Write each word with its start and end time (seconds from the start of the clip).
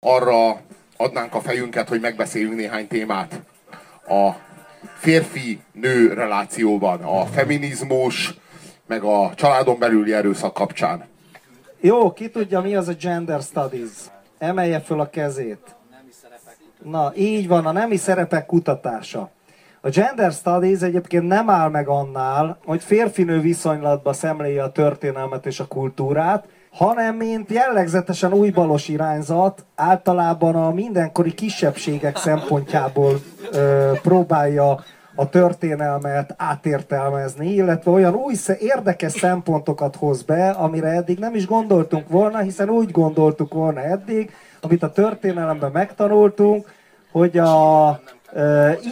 arra 0.00 0.60
adnánk 0.96 1.34
a 1.34 1.40
fejünket, 1.40 1.88
hogy 1.88 2.00
megbeszéljünk 2.00 2.54
néhány 2.54 2.88
témát. 2.88 3.40
A 4.08 4.30
férfi-nő 4.98 6.12
relációban, 6.12 7.00
a 7.02 7.24
feminizmus, 7.26 8.34
meg 8.86 9.02
a 9.02 9.32
családon 9.34 9.78
belüli 9.78 10.12
erőszak 10.12 10.54
kapcsán. 10.54 11.08
Jó, 11.80 12.12
ki 12.12 12.30
tudja, 12.30 12.60
mi 12.60 12.74
az 12.74 12.88
a 12.88 12.92
gender 12.92 13.40
studies? 13.40 13.90
Emelje 14.38 14.80
föl 14.80 15.00
a 15.00 15.10
kezét. 15.10 15.76
Na, 16.82 17.12
így 17.16 17.48
van, 17.48 17.66
a 17.66 17.72
nemi 17.72 17.96
szerepek 17.96 18.46
kutatása. 18.46 19.30
A 19.80 19.88
gender 19.88 20.32
studies 20.32 20.80
egyébként 20.80 21.26
nem 21.26 21.50
áll 21.50 21.68
meg 21.68 21.88
annál, 21.88 22.58
hogy 22.64 22.82
férfinő 22.82 23.40
viszonylatba 23.40 24.12
szemléje 24.12 24.62
a 24.62 24.72
történelmet 24.72 25.46
és 25.46 25.60
a 25.60 25.66
kultúrát, 25.66 26.48
hanem 26.70 27.16
mint 27.16 27.50
jellegzetesen 27.50 28.32
újbalos 28.32 28.88
irányzat 28.88 29.64
általában 29.74 30.54
a 30.54 30.70
mindenkori 30.70 31.32
kisebbségek 31.32 32.16
szempontjából 32.16 33.20
ö, 33.52 33.92
próbálja 34.02 34.84
a 35.14 35.28
történelmet 35.28 36.34
átértelmezni, 36.36 37.52
illetve 37.52 37.90
olyan 37.90 38.14
új 38.14 38.34
érdekes 38.58 39.12
szempontokat 39.12 39.96
hoz 39.96 40.22
be, 40.22 40.50
amire 40.50 40.88
eddig 40.88 41.18
nem 41.18 41.34
is 41.34 41.46
gondoltunk 41.46 42.08
volna, 42.08 42.38
hiszen 42.38 42.70
úgy 42.70 42.90
gondoltuk 42.90 43.52
volna 43.52 43.80
eddig, 43.80 44.30
amit 44.60 44.82
a 44.82 44.92
történelemben 44.92 45.70
megtanultunk, 45.70 46.72
hogy 47.12 47.38
a 47.38 48.00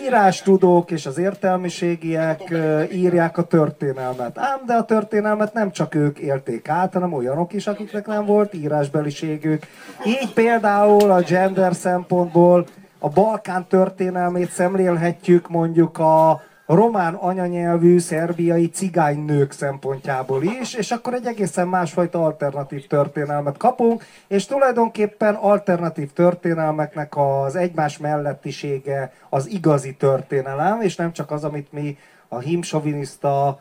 írástudók 0.04 0.90
és 0.90 1.06
az 1.06 1.18
értelmiségiek 1.18 2.54
írják 2.92 3.38
a 3.38 3.42
történelmet. 3.42 4.38
Ám 4.38 4.60
de 4.66 4.74
a 4.74 4.84
történelmet 4.84 5.52
nem 5.52 5.70
csak 5.70 5.94
ők 5.94 6.18
élték 6.18 6.68
át, 6.68 6.92
hanem 6.92 7.12
olyanok 7.12 7.52
is, 7.52 7.66
akiknek 7.66 8.06
nem 8.06 8.24
volt 8.24 8.54
írásbeliségük. 8.54 9.66
Így 10.06 10.32
például 10.32 11.10
a 11.10 11.20
gender 11.20 11.74
szempontból 11.74 12.66
a 12.98 13.08
Balkán 13.08 13.66
történelmét 13.68 14.50
szemlélhetjük 14.50 15.48
mondjuk 15.48 15.98
a 15.98 16.40
román 16.74 17.14
anyanyelvű 17.14 17.98
szerbiai 17.98 18.68
cigánynők 18.68 19.52
szempontjából 19.52 20.42
is, 20.42 20.74
és 20.74 20.90
akkor 20.90 21.14
egy 21.14 21.26
egészen 21.26 21.68
másfajta 21.68 22.24
alternatív 22.24 22.86
történelmet 22.86 23.56
kapunk, 23.56 24.04
és 24.26 24.46
tulajdonképpen 24.46 25.34
alternatív 25.34 26.12
történelmeknek 26.12 27.16
az 27.16 27.56
egymás 27.56 27.98
mellettisége 27.98 29.12
az 29.28 29.46
igazi 29.46 29.94
történelem, 29.94 30.80
és 30.80 30.96
nem 30.96 31.12
csak 31.12 31.30
az, 31.30 31.44
amit 31.44 31.72
mi 31.72 31.98
a 32.28 32.38
himsoviniszta 32.38 33.60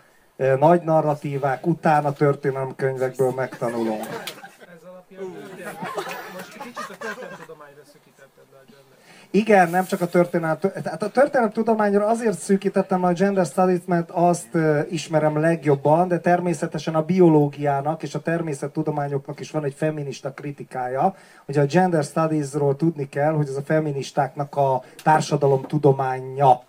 nagy 0.59 0.81
narratívák 0.81 1.65
után 1.65 2.05
a 2.05 2.13
történelemkönyvekből 2.13 3.31
megtanulunk. 3.35 4.03
Ez 4.03 4.83
alapján, 4.91 5.23
most 6.33 6.57
kicsit 6.57 6.89
a 6.89 6.97
történelemtudományra 6.97 7.81
szükítetted 7.91 8.45
le 8.51 8.57
a 8.57 8.63
igen, 9.31 9.69
nem 9.69 9.85
csak 9.85 10.01
a 10.01 10.07
történelem, 10.07 10.57
tehát 10.59 11.03
a 11.03 11.09
történelem 11.09 11.51
tudományra 11.51 12.05
azért 12.05 12.39
szűkítettem 12.39 13.03
a 13.03 13.11
gender 13.11 13.45
studies, 13.45 13.81
mert 13.85 14.11
azt 14.11 14.57
ismerem 14.89 15.39
legjobban, 15.39 16.07
de 16.07 16.19
természetesen 16.19 16.95
a 16.95 17.01
biológiának 17.01 18.03
és 18.03 18.15
a 18.15 18.21
természettudományoknak 18.21 19.39
is 19.39 19.51
van 19.51 19.63
egy 19.63 19.73
feminista 19.73 20.31
kritikája, 20.31 21.15
hogy 21.45 21.57
a 21.57 21.65
gender 21.65 22.03
studiesról 22.03 22.75
tudni 22.75 23.09
kell, 23.09 23.33
hogy 23.33 23.47
ez 23.47 23.55
a 23.55 23.61
feministáknak 23.61 24.55
a 24.55 24.83
társadalom 25.03 25.61
tudománya, 25.61 26.61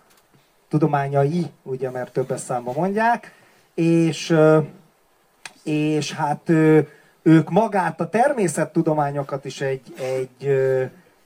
tudományai, 0.69 1.45
ugye, 1.63 1.89
mert 1.89 2.13
többes 2.13 2.39
számba 2.39 2.71
mondják, 2.75 3.33
és, 3.73 4.35
és 5.63 6.13
hát 6.13 6.49
ők 7.21 7.49
magát 7.49 8.01
a 8.01 8.09
természettudományokat 8.09 9.45
is 9.45 9.61
egy, 9.61 9.93
egy 9.99 10.47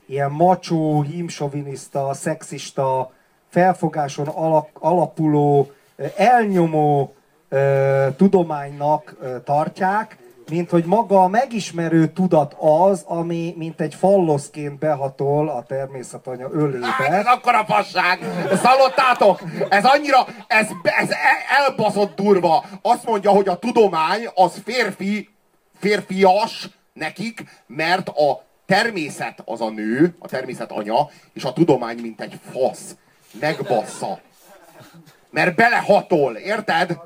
ilyen 0.07 0.31
macsó, 0.31 1.01
hímsoviniszta, 1.01 2.13
szexista, 2.13 3.11
felfogáson 3.49 4.27
alapuló, 4.73 5.71
elnyomó 6.15 7.13
tudománynak 8.17 9.15
tartják, 9.43 10.17
mint 10.49 10.69
hogy 10.69 10.85
maga 10.85 11.23
a 11.23 11.27
megismerő 11.27 12.07
tudat 12.07 12.55
az, 12.59 13.03
ami 13.07 13.53
mint 13.57 13.81
egy 13.81 13.95
falloszként 13.95 14.79
behatol 14.79 15.49
a 15.49 15.63
természetanya 15.63 16.47
ölébe. 16.51 16.85
Hát 16.85 17.11
ez 17.11 17.25
akkora 17.25 17.65
fasság! 17.65 18.19
Ezt? 18.51 18.61
Ez 19.69 19.85
annyira, 19.85 20.25
ez, 20.47 20.67
ez 20.83 21.09
elbaszott 21.59 22.15
durva. 22.15 22.65
Azt 22.81 23.05
mondja, 23.05 23.31
hogy 23.31 23.47
a 23.47 23.59
tudomány 23.59 24.27
az 24.35 24.61
férfi, 24.63 25.29
férfias 25.79 26.69
nekik, 26.93 27.43
mert 27.67 28.09
a 28.09 28.43
természet 28.73 29.41
az 29.45 29.61
a 29.61 29.69
nő, 29.69 30.15
a 30.19 30.27
természet 30.27 30.71
anya, 30.71 31.09
és 31.33 31.43
a 31.43 31.53
tudomány 31.53 31.97
mint 32.01 32.21
egy 32.21 32.39
fasz. 32.51 32.95
Megbassza. 33.39 34.19
Mert 35.29 35.55
belehatol, 35.55 36.35
érted? 36.35 36.99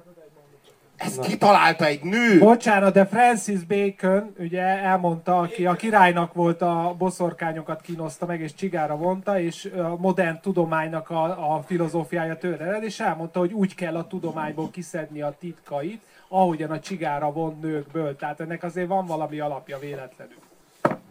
Ezt 0.96 1.20
kitalálta 1.20 1.86
egy 1.86 2.04
nő. 2.04 2.40
Bocsánat, 2.40 2.94
de 2.94 3.06
Francis 3.06 3.64
Bacon 3.64 4.34
ugye 4.38 4.62
elmondta, 4.62 5.38
aki 5.38 5.66
a 5.66 5.74
királynak 5.74 6.34
volt 6.34 6.62
a 6.62 6.96
boszorkányokat 6.98 7.82
kínoszta 7.82 8.26
meg, 8.26 8.42
és 8.42 8.54
csigára 8.54 8.96
vonta, 8.96 9.40
és 9.40 9.72
a 9.78 9.96
modern 9.98 10.40
tudománynak 10.42 11.10
a, 11.10 11.56
a 11.56 11.62
filozófiája 11.62 12.38
tőle 12.38 12.66
ered, 12.66 12.84
és 12.84 13.00
elmondta, 13.00 13.40
hogy 13.40 13.54
úgy 13.54 13.76
kell 13.76 13.96
a 13.96 14.08
tudományból 14.08 14.70
kiszedni 14.70 15.22
a 15.22 15.36
titkait, 15.40 16.02
ahogyan 16.28 16.72
a 16.72 16.80
csigára 16.80 17.32
von 17.32 17.58
nőkből. 17.62 18.16
Tehát 18.16 18.40
ennek 18.40 18.64
azért 18.64 18.88
van 18.88 19.06
valami 19.06 19.40
alapja 19.40 19.80
véletlenül. 19.80 20.47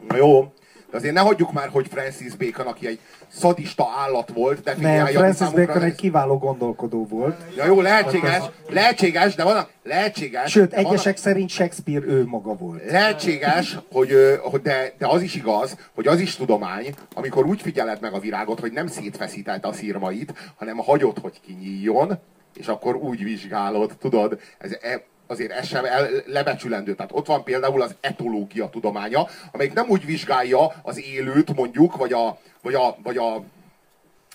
Na 0.09 0.17
jó, 0.17 0.53
de 0.91 0.97
azért 0.97 1.15
ne 1.15 1.21
hagyjuk 1.21 1.53
már, 1.53 1.69
hogy 1.69 1.87
Francis 1.91 2.35
Bacon, 2.35 2.67
aki 2.67 2.87
egy 2.87 2.99
szadista 3.29 3.87
állat 3.99 4.31
volt, 4.35 4.63
de 4.63 4.75
Nem, 4.79 5.07
Francis 5.07 5.51
Bacon 5.51 5.83
egy 5.83 5.95
kiváló 5.95 6.39
gondolkodó 6.39 7.07
volt. 7.07 7.37
Ja 7.57 7.65
jó, 7.65 7.81
lehetséges, 7.81 8.43
lehetséges, 8.69 9.35
de 9.35 9.45
van 9.45 9.67
lehetséges. 9.83 10.51
Sőt, 10.51 10.73
egyesek 10.73 11.15
van, 11.15 11.23
szerint 11.23 11.51
Shakespeare 11.51 12.07
ő 12.07 12.27
maga 12.27 12.55
volt. 12.55 12.91
Lehetséges, 12.91 13.79
hogy, 13.93 14.13
hogy 14.43 14.63
de, 14.63 14.95
de 14.99 15.07
az 15.07 15.23
is 15.23 15.35
igaz, 15.35 15.77
hogy 15.95 16.07
az 16.07 16.21
is 16.21 16.37
tudomány, 16.37 16.95
amikor 17.15 17.47
úgy 17.47 17.61
figyeled 17.61 18.01
meg 18.01 18.13
a 18.13 18.19
virágot, 18.19 18.61
hogy 18.61 18.73
nem 18.73 18.87
szétfeszített 18.87 19.65
a 19.65 19.73
szírmait, 19.73 20.53
hanem 20.57 20.77
hagyod, 20.77 21.19
hogy 21.19 21.41
kinyíljon, 21.47 22.19
és 22.55 22.67
akkor 22.67 22.95
úgy 22.95 23.25
vizsgálod, 23.25 23.93
tudod, 23.99 24.41
ez, 24.59 24.77
e, 24.81 25.05
azért 25.27 25.51
ez 25.51 25.67
sem 25.67 25.85
el, 25.85 26.09
lebecsülendő. 26.27 26.95
Tehát 26.95 27.13
ott 27.15 27.27
van 27.27 27.45
például 27.45 27.83
az 27.83 27.95
etológia 28.01 28.69
tudománya, 28.69 29.27
amelyik 29.53 29.73
nem 29.73 29.89
úgy 29.89 30.05
vizsgálja 30.05 30.73
az 30.83 31.03
élőt 31.03 31.55
mondjuk, 31.55 31.97
vagy 31.97 32.13
a, 32.13 32.39
vagy 32.63 32.75
a, 32.75 32.97
vagy 33.03 33.17
a 33.17 33.43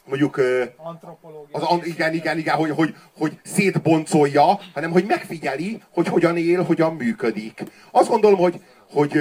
mondjuk 0.06 0.42
az, 1.52 1.86
igen, 1.86 2.14
igen, 2.14 2.38
igen, 2.38 2.56
hogy, 2.56 2.70
hogy, 2.70 2.96
hogy 3.18 3.40
szétboncolja, 3.44 4.60
hanem 4.74 4.92
hogy 4.92 5.06
megfigyeli, 5.06 5.82
hogy 5.94 6.08
hogyan 6.08 6.38
él, 6.38 6.64
hogyan 6.64 6.96
működik. 6.96 7.64
Azt 7.92 8.10
gondolom, 8.10 8.40
hogy, 8.40 8.62
hogy 8.92 9.20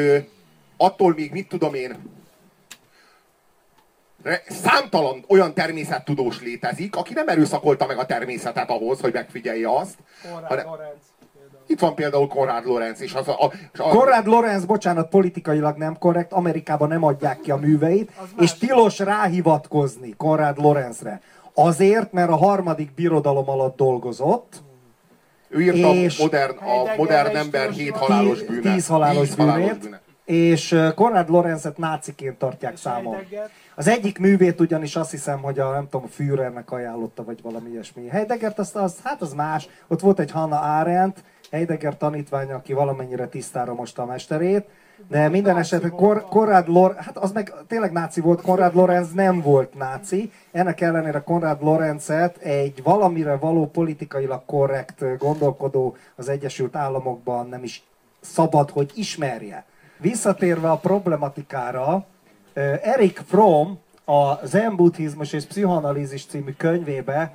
attól 0.77 1.15
még, 1.15 1.33
mit 1.33 1.49
tudom 1.49 1.75
én, 1.75 1.97
számtalan 4.49 5.25
olyan 5.29 5.55
természettudós 5.55 6.41
létezik, 6.41 6.97
aki 6.97 7.13
nem 7.13 7.29
erőszakolta 7.29 7.87
meg 7.87 7.99
a 7.99 8.07
természetet 8.07 8.71
ahhoz, 8.71 9.01
hogy 9.01 9.13
megfigyelje 9.13 9.77
azt. 9.77 9.99
Konrad 10.23 10.49
hanem, 10.49 10.67
Lorenz. 10.67 11.10
Itt 11.71 11.81
van 11.81 11.95
például 11.95 12.29
Konrad 12.29 12.67
Lorenz 12.67 13.01
is. 13.01 13.15
Az 13.15 13.29
a, 13.29 13.37
a, 13.39 13.53
a... 13.79 13.89
Konrad 13.89 14.27
Lorenz, 14.27 14.65
bocsánat, 14.65 15.09
politikailag 15.09 15.77
nem 15.77 15.99
korrekt, 15.99 16.33
Amerikában 16.33 16.89
nem 16.89 17.05
adják 17.05 17.41
ki 17.41 17.51
a 17.51 17.57
műveit, 17.57 18.13
és 18.39 18.55
tilos 18.55 18.99
ráhivatkozni 18.99 20.15
Konrad 20.17 20.59
Lorenzre. 20.59 21.21
Azért, 21.55 22.13
mert 22.13 22.31
a 22.31 22.37
harmadik 22.37 22.95
birodalom 22.95 23.51
alatt 23.51 23.77
dolgozott, 23.77 24.63
ő 25.49 25.61
írta 25.63 25.95
és 25.95 26.19
a 26.19 26.23
modern, 26.23 26.57
a 26.57 26.97
modern 26.97 27.37
ember 27.37 27.71
hét 27.71 27.97
halálos 27.97 28.43
bűne. 28.43 28.73
Tíz 28.73 28.87
halálos, 28.87 29.27
tíz 29.27 29.35
bűnét, 29.35 29.79
bűne. 29.79 30.01
És 30.25 30.77
Konrad 30.95 31.29
Lorenzet 31.29 31.79
náciként 31.79 32.39
tartják 32.39 32.77
számon. 32.77 33.17
Az 33.75 33.89
egyik 33.89 34.19
művét 34.19 34.61
ugyanis 34.61 34.97
azt 34.97 35.11
hiszem, 35.11 35.43
hogy 35.43 35.59
a, 35.59 35.71
nem 35.71 35.85
tudom, 35.91 36.07
a 36.07 36.09
Führernek 36.09 36.71
ajánlotta, 36.71 37.25
vagy 37.25 37.43
valami 37.43 37.71
ilyesmi. 37.71 38.09
Heideggert, 38.09 38.59
az, 38.59 38.71
az, 38.75 38.95
hát 39.05 39.23
az 39.23 39.33
más. 39.33 39.69
Ott 39.89 40.01
volt 40.01 40.19
egy 40.19 40.31
Hannah 40.31 40.79
Arendt, 40.79 41.23
Heidegger 41.51 41.97
tanítványa, 41.97 42.55
aki 42.55 42.73
valamennyire 42.73 43.27
tisztára 43.27 43.75
most 43.75 43.99
a 43.99 44.05
mesterét, 44.05 44.65
de 45.09 45.29
minden 45.29 45.57
esetre 45.59 45.89
Kor, 45.89 46.25
Konrad 46.25 46.69
Lorenz, 46.69 47.05
hát 47.05 47.17
az 47.17 47.33
meg 47.33 47.53
tényleg 47.67 47.93
náci 47.93 48.21
volt, 48.21 48.41
Konrad 48.41 48.75
Lorenz 48.75 49.13
nem 49.13 49.41
volt 49.41 49.75
náci, 49.75 50.33
ennek 50.53 50.81
ellenére 50.81 51.21
Konrad 51.21 51.63
Lorenzet 51.63 52.37
egy 52.37 52.83
valamire 52.83 53.37
való 53.37 53.67
politikailag 53.67 54.43
korrekt 54.47 55.19
gondolkodó 55.19 55.97
az 56.17 56.29
Egyesült 56.29 56.77
Államokban 56.77 57.49
nem 57.49 57.63
is 57.63 57.83
szabad, 58.21 58.71
hogy 58.71 58.91
ismerje. 58.95 59.65
Visszatérve 59.99 60.71
a 60.71 60.77
problematikára, 60.77 62.07
Erik 62.83 63.21
Fromm, 63.27 63.73
a 64.11 64.41
Zen 64.43 64.77
buddhizmus 64.77 65.33
és 65.33 65.45
pszichoanalízis 65.45 66.27
című 66.27 66.53
könyvébe 66.57 67.33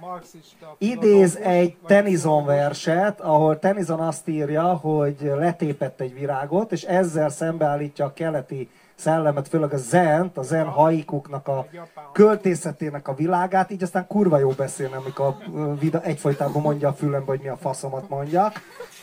idéz 0.77 1.35
egy 1.35 1.75
Tennyson 1.85 2.45
verset, 2.45 3.21
ahol 3.21 3.59
Tennyson 3.59 3.99
azt 3.99 4.27
írja, 4.27 4.63
hogy 4.63 5.31
letépett 5.37 6.01
egy 6.01 6.13
virágot, 6.13 6.71
és 6.71 6.83
ezzel 6.83 7.29
szembeállítja 7.29 8.05
a 8.05 8.13
keleti 8.13 8.69
szellemet, 8.95 9.47
főleg 9.47 9.73
a 9.73 9.77
zent, 9.77 10.37
a 10.37 10.43
zen 10.43 10.65
haikuknak 10.65 11.47
a 11.47 11.67
költészetének 12.13 13.07
a 13.07 13.13
világát, 13.13 13.71
így 13.71 13.83
aztán 13.83 14.07
kurva 14.07 14.37
jó 14.37 14.49
beszélni, 14.49 14.95
amikor 14.95 15.25
a 15.25 15.97
egyfolytában 16.01 16.61
mondja 16.61 16.87
a 16.87 16.93
fülembe, 16.93 17.31
hogy 17.31 17.41
mi 17.41 17.47
a 17.47 17.57
faszomat 17.57 18.09
mondjak. 18.09 18.53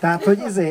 Tehát, 0.01 0.25
hogy 0.25 0.43
izé, 0.47 0.71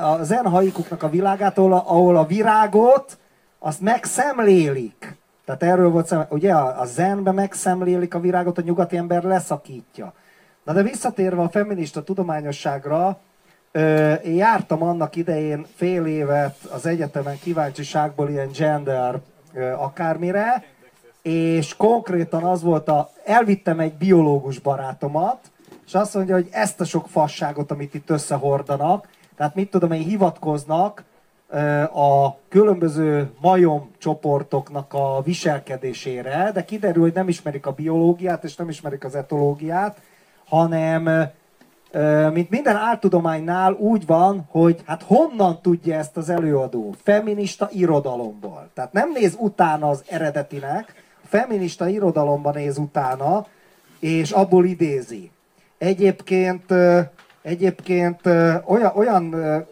a 0.00 0.18
zen 0.22 0.46
haikuknak 0.46 1.02
a 1.02 1.08
világát, 1.08 1.58
ahol 1.58 1.72
a, 1.72 1.84
ahol 1.86 2.16
a 2.16 2.26
virágot, 2.26 3.18
azt 3.58 3.80
megszemlélik. 3.80 5.22
Tehát 5.44 5.62
erről 5.62 5.90
volt 5.90 6.06
szem, 6.06 6.26
ugye 6.28 6.52
a, 6.52 6.80
a 6.80 6.84
zenbe 6.84 7.32
megszemlélik 7.32 8.14
a 8.14 8.20
virágot, 8.20 8.58
a 8.58 8.62
nyugati 8.62 8.96
ember 8.96 9.22
leszakítja. 9.22 10.12
Na 10.64 10.72
de 10.72 10.82
visszatérve 10.82 11.42
a 11.42 11.48
feminista 11.48 12.02
tudományosságra, 12.02 13.18
én 14.24 14.34
jártam 14.34 14.82
annak 14.82 15.16
idején 15.16 15.66
fél 15.74 16.06
évet 16.06 16.56
az 16.72 16.86
egyetemen 16.86 17.38
kíváncsiságból 17.38 18.28
ilyen 18.28 18.50
gender 18.58 19.20
akármire, 19.76 20.64
és 21.22 21.76
konkrétan 21.76 22.44
az 22.44 22.62
volt 22.62 22.88
a, 22.88 23.10
elvittem 23.24 23.80
egy 23.80 23.94
biológus 23.94 24.58
barátomat, 24.58 25.38
és 25.86 25.94
azt 25.94 26.14
mondja, 26.14 26.34
hogy 26.34 26.48
ezt 26.50 26.80
a 26.80 26.84
sok 26.84 27.08
fasságot, 27.08 27.70
amit 27.70 27.94
itt 27.94 28.10
összehordanak, 28.10 29.08
tehát 29.36 29.54
mit 29.54 29.70
tudom 29.70 29.92
én, 29.92 30.02
hivatkoznak 30.02 31.04
a 31.92 32.36
különböző 32.48 33.30
majom 33.40 33.90
csoportoknak 33.98 34.92
a 34.94 35.22
viselkedésére, 35.24 36.50
de 36.54 36.64
kiderül, 36.64 37.02
hogy 37.02 37.14
nem 37.14 37.28
ismerik 37.28 37.66
a 37.66 37.72
biológiát, 37.72 38.44
és 38.44 38.56
nem 38.56 38.68
ismerik 38.68 39.04
az 39.04 39.14
etológiát, 39.14 40.00
hanem 40.48 41.30
mint 42.32 42.50
minden 42.50 42.76
áltudománynál 42.76 43.72
úgy 43.72 44.06
van, 44.06 44.46
hogy 44.50 44.82
hát 44.86 45.02
honnan 45.02 45.58
tudja 45.62 45.94
ezt 45.98 46.16
az 46.16 46.28
előadó? 46.28 46.94
Feminista 47.02 47.68
irodalomból. 47.72 48.70
Tehát 48.74 48.92
nem 48.92 49.12
néz 49.12 49.36
utána 49.38 49.88
az 49.88 50.04
eredetinek, 50.08 51.04
feminista 51.26 51.88
irodalomban 51.88 52.54
néz 52.54 52.78
utána, 52.78 53.46
és 54.00 54.30
abból 54.30 54.64
idézi. 54.64 55.30
Egyébként, 55.78 56.64
egyébként 57.44 58.26
olyan, 58.64 58.92
olyan 58.94 59.22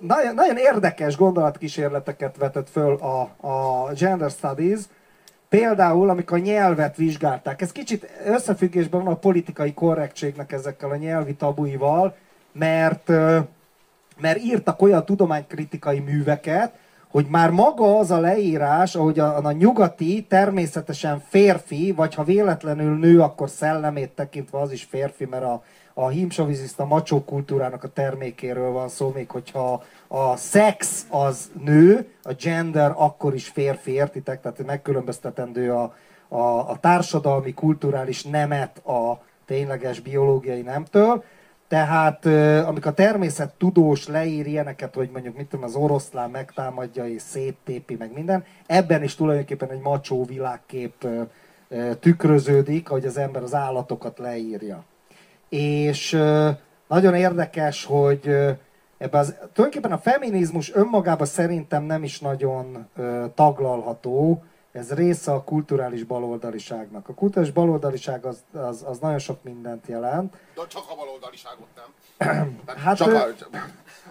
nagyon, 0.01 0.35
nagyon 0.35 0.57
érdekes 0.57 1.17
gondolatkísérleteket 1.17 2.37
vetett 2.37 2.71
föl 2.71 2.95
a, 2.95 3.21
a 3.47 3.93
Gender 3.93 4.31
Studies, 4.31 4.81
Például, 5.49 6.09
amikor 6.09 6.39
a 6.39 6.41
nyelvet 6.41 6.97
vizsgálták, 6.97 7.63
ez 7.63 7.73
kicsit 7.73 8.07
összefüggésben 8.27 9.05
van 9.05 9.13
a 9.13 9.17
politikai 9.17 9.75
korrektségnek 9.75 10.53
ezekkel 10.53 10.91
a 10.91 10.97
nyelvi 10.97 11.35
tabuival, 11.35 12.17
mert, 12.53 13.09
mert 14.21 14.39
írtak 14.39 14.83
olyan 14.83 15.05
tudománykritikai 15.05 15.99
műveket, 15.99 16.73
hogy 17.09 17.27
már 17.29 17.51
maga 17.51 17.99
az 17.99 18.11
a 18.11 18.21
leírás, 18.21 18.95
ahogy 18.95 19.19
a, 19.19 19.45
a 19.45 19.53
nyugati 19.53 20.27
természetesen 20.29 21.23
férfi, 21.29 21.93
vagy 21.97 22.15
ha 22.15 22.25
véletlenül 22.25 22.99
nő, 22.99 23.21
akkor 23.21 23.51
szellemét 23.51 24.11
tekintve 24.11 24.61
az 24.61 24.73
is 24.73 24.85
férfi, 24.85 25.25
mert 25.25 25.45
a, 25.45 25.63
a 25.94 26.09
himsovizista 26.09 26.85
macsó 26.85 27.25
kultúrának 27.25 27.85
a 27.85 27.89
termékéről 27.89 28.71
van 28.71 28.89
szó, 28.89 29.12
még 29.15 29.31
hogyha 29.31 29.83
a 30.09 30.37
szex 30.37 31.06
az 31.11 31.50
nő, 31.65 32.09
a 32.23 32.33
gender 32.33 32.93
akkor 32.97 33.35
is 33.35 33.49
férfi, 33.49 33.93
értitek? 33.93 34.41
Tehát 34.41 34.67
megkülönböztetendő 34.67 35.73
a, 35.73 35.94
a, 36.29 36.71
a 36.71 36.77
társadalmi, 36.81 37.55
kulturális 37.55 38.25
nemet 38.25 38.87
a 38.87 39.23
tényleges 39.47 40.00
biológiai 40.00 40.62
nemtől. 40.62 41.25
Tehát 41.69 42.27
amikor 42.67 42.87
a 42.87 42.94
természet 42.94 43.55
tudós 43.55 44.09
leír 44.09 44.47
ilyeneket, 44.47 44.94
hogy 44.94 45.11
mondjuk 45.12 45.37
mit 45.37 45.47
tudom, 45.47 45.65
az 45.65 45.75
oroszlán 45.75 46.31
megtámadja 46.31 47.09
és 47.09 47.23
széttépi 47.23 47.97
meg 47.97 48.12
minden, 48.12 48.44
ebben 48.67 49.03
is 49.03 49.15
tulajdonképpen 49.15 49.71
egy 49.71 49.81
macsó 49.81 50.25
világkép 50.25 51.06
tükröződik, 52.00 52.89
hogy 52.89 53.05
az 53.06 53.17
ember 53.17 53.43
az 53.43 53.55
állatokat 53.55 54.19
leírja. 54.19 54.85
És 55.59 56.11
nagyon 56.89 57.15
érdekes, 57.15 57.85
hogy 57.85 58.27
ebbe 58.99 59.19
az, 59.19 59.35
tulajdonképpen 59.53 59.93
a 59.93 59.99
feminizmus 59.99 60.75
önmagában 60.75 61.27
szerintem 61.27 61.83
nem 61.83 62.03
is 62.03 62.21
nagyon 62.21 62.89
taglalható, 63.35 64.43
ez 64.73 64.93
része 64.93 65.33
a 65.33 65.45
kulturális 65.45 66.05
baloldaliságnak. 66.05 67.09
A 67.09 67.15
kulturális 67.15 67.53
baloldaliság 67.53 68.25
az, 68.25 68.39
az, 68.53 68.85
az 68.89 68.99
nagyon 68.99 69.19
sok 69.19 69.43
mindent 69.43 69.87
jelent. 69.87 70.37
De 70.55 70.63
csak 70.69 70.83
a 70.89 70.95
baloldaliságot 70.95 71.67
nem. 71.77 72.59
hát 72.85 72.97
csak 72.97 73.15
a, 73.15 73.27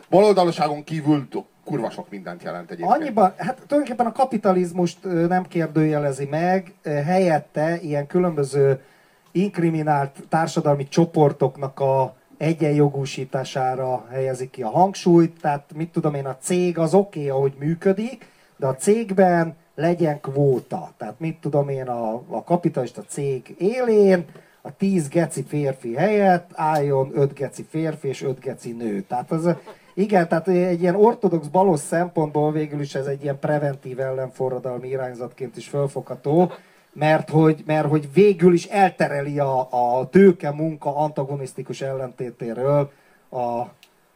baloldaliságon 0.10 0.84
kívül 0.84 1.28
kurva 1.66 1.90
sok 1.90 2.10
mindent 2.10 2.44
jelent 2.44 2.72
egyébként. 2.72 3.02
Annyiban, 3.02 3.34
hát 3.38 3.62
tulajdonképpen 3.68 4.06
a 4.06 4.12
kapitalizmust 4.12 5.04
nem 5.04 5.44
kérdőjelezi 5.44 6.26
meg, 6.26 6.74
helyette 6.84 7.80
ilyen 7.82 8.08
különböző 8.08 8.82
inkriminált 9.32 10.24
társadalmi 10.30 10.88
csoportoknak 10.88 11.80
a 11.80 12.16
egyenjogúsítására 12.38 14.06
helyezik 14.12 14.50
ki 14.50 14.62
a 14.62 14.70
hangsúlyt, 14.70 15.42
tehát 15.42 15.74
mit 15.76 15.92
tudom 15.92 16.14
én, 16.14 16.26
a 16.26 16.38
cég 16.38 16.78
az 16.78 16.94
oké, 16.94 17.20
okay, 17.20 17.30
ahogy 17.30 17.54
működik, 17.60 18.26
de 18.58 18.68
a 18.68 18.76
cégben 18.76 19.56
legyen 19.76 20.20
kvóta. 20.20 20.92
Tehát 20.98 21.20
mit 21.20 21.38
tudom 21.42 21.70
én, 21.70 21.88
a, 21.88 22.14
a 22.28 22.44
kapitalista 22.44 23.02
cég 23.02 23.56
élén 23.58 24.26
a 24.62 24.76
10 24.76 25.08
geci 25.08 25.44
férfi 25.44 25.96
helyett 25.96 26.50
álljon 26.54 27.12
5 27.14 27.34
geci 27.34 27.66
férfi 27.70 28.08
és 28.08 28.24
5 28.24 28.40
geci 28.40 28.72
nő. 28.72 29.02
Tehát 29.02 29.32
az, 29.32 29.50
igen, 29.94 30.28
tehát 30.28 30.48
egy 30.48 30.82
ilyen 30.82 30.96
ortodox 30.96 31.48
balos 31.48 31.80
szempontból 31.80 32.52
végül 32.52 32.82
is 32.82 32.96
ez 32.96 33.06
egy 33.06 33.24
ilyen 33.24 33.40
preventív 33.40 34.00
ellenforradalmi 34.00 34.88
irányzatként 34.88 35.58
is 35.58 35.68
felfogható, 35.68 36.52
mert 36.94 37.30
hogy, 37.30 37.64
mert 37.66 37.88
hogy 37.88 38.14
végül 38.14 38.54
is 38.54 38.66
eltereli 38.66 39.40
a, 39.40 39.68
a 39.72 40.10
tőke 40.10 40.52
munka 40.52 40.96
antagonisztikus 40.96 41.82
ellentétéről 41.82 42.92
a 43.32 43.62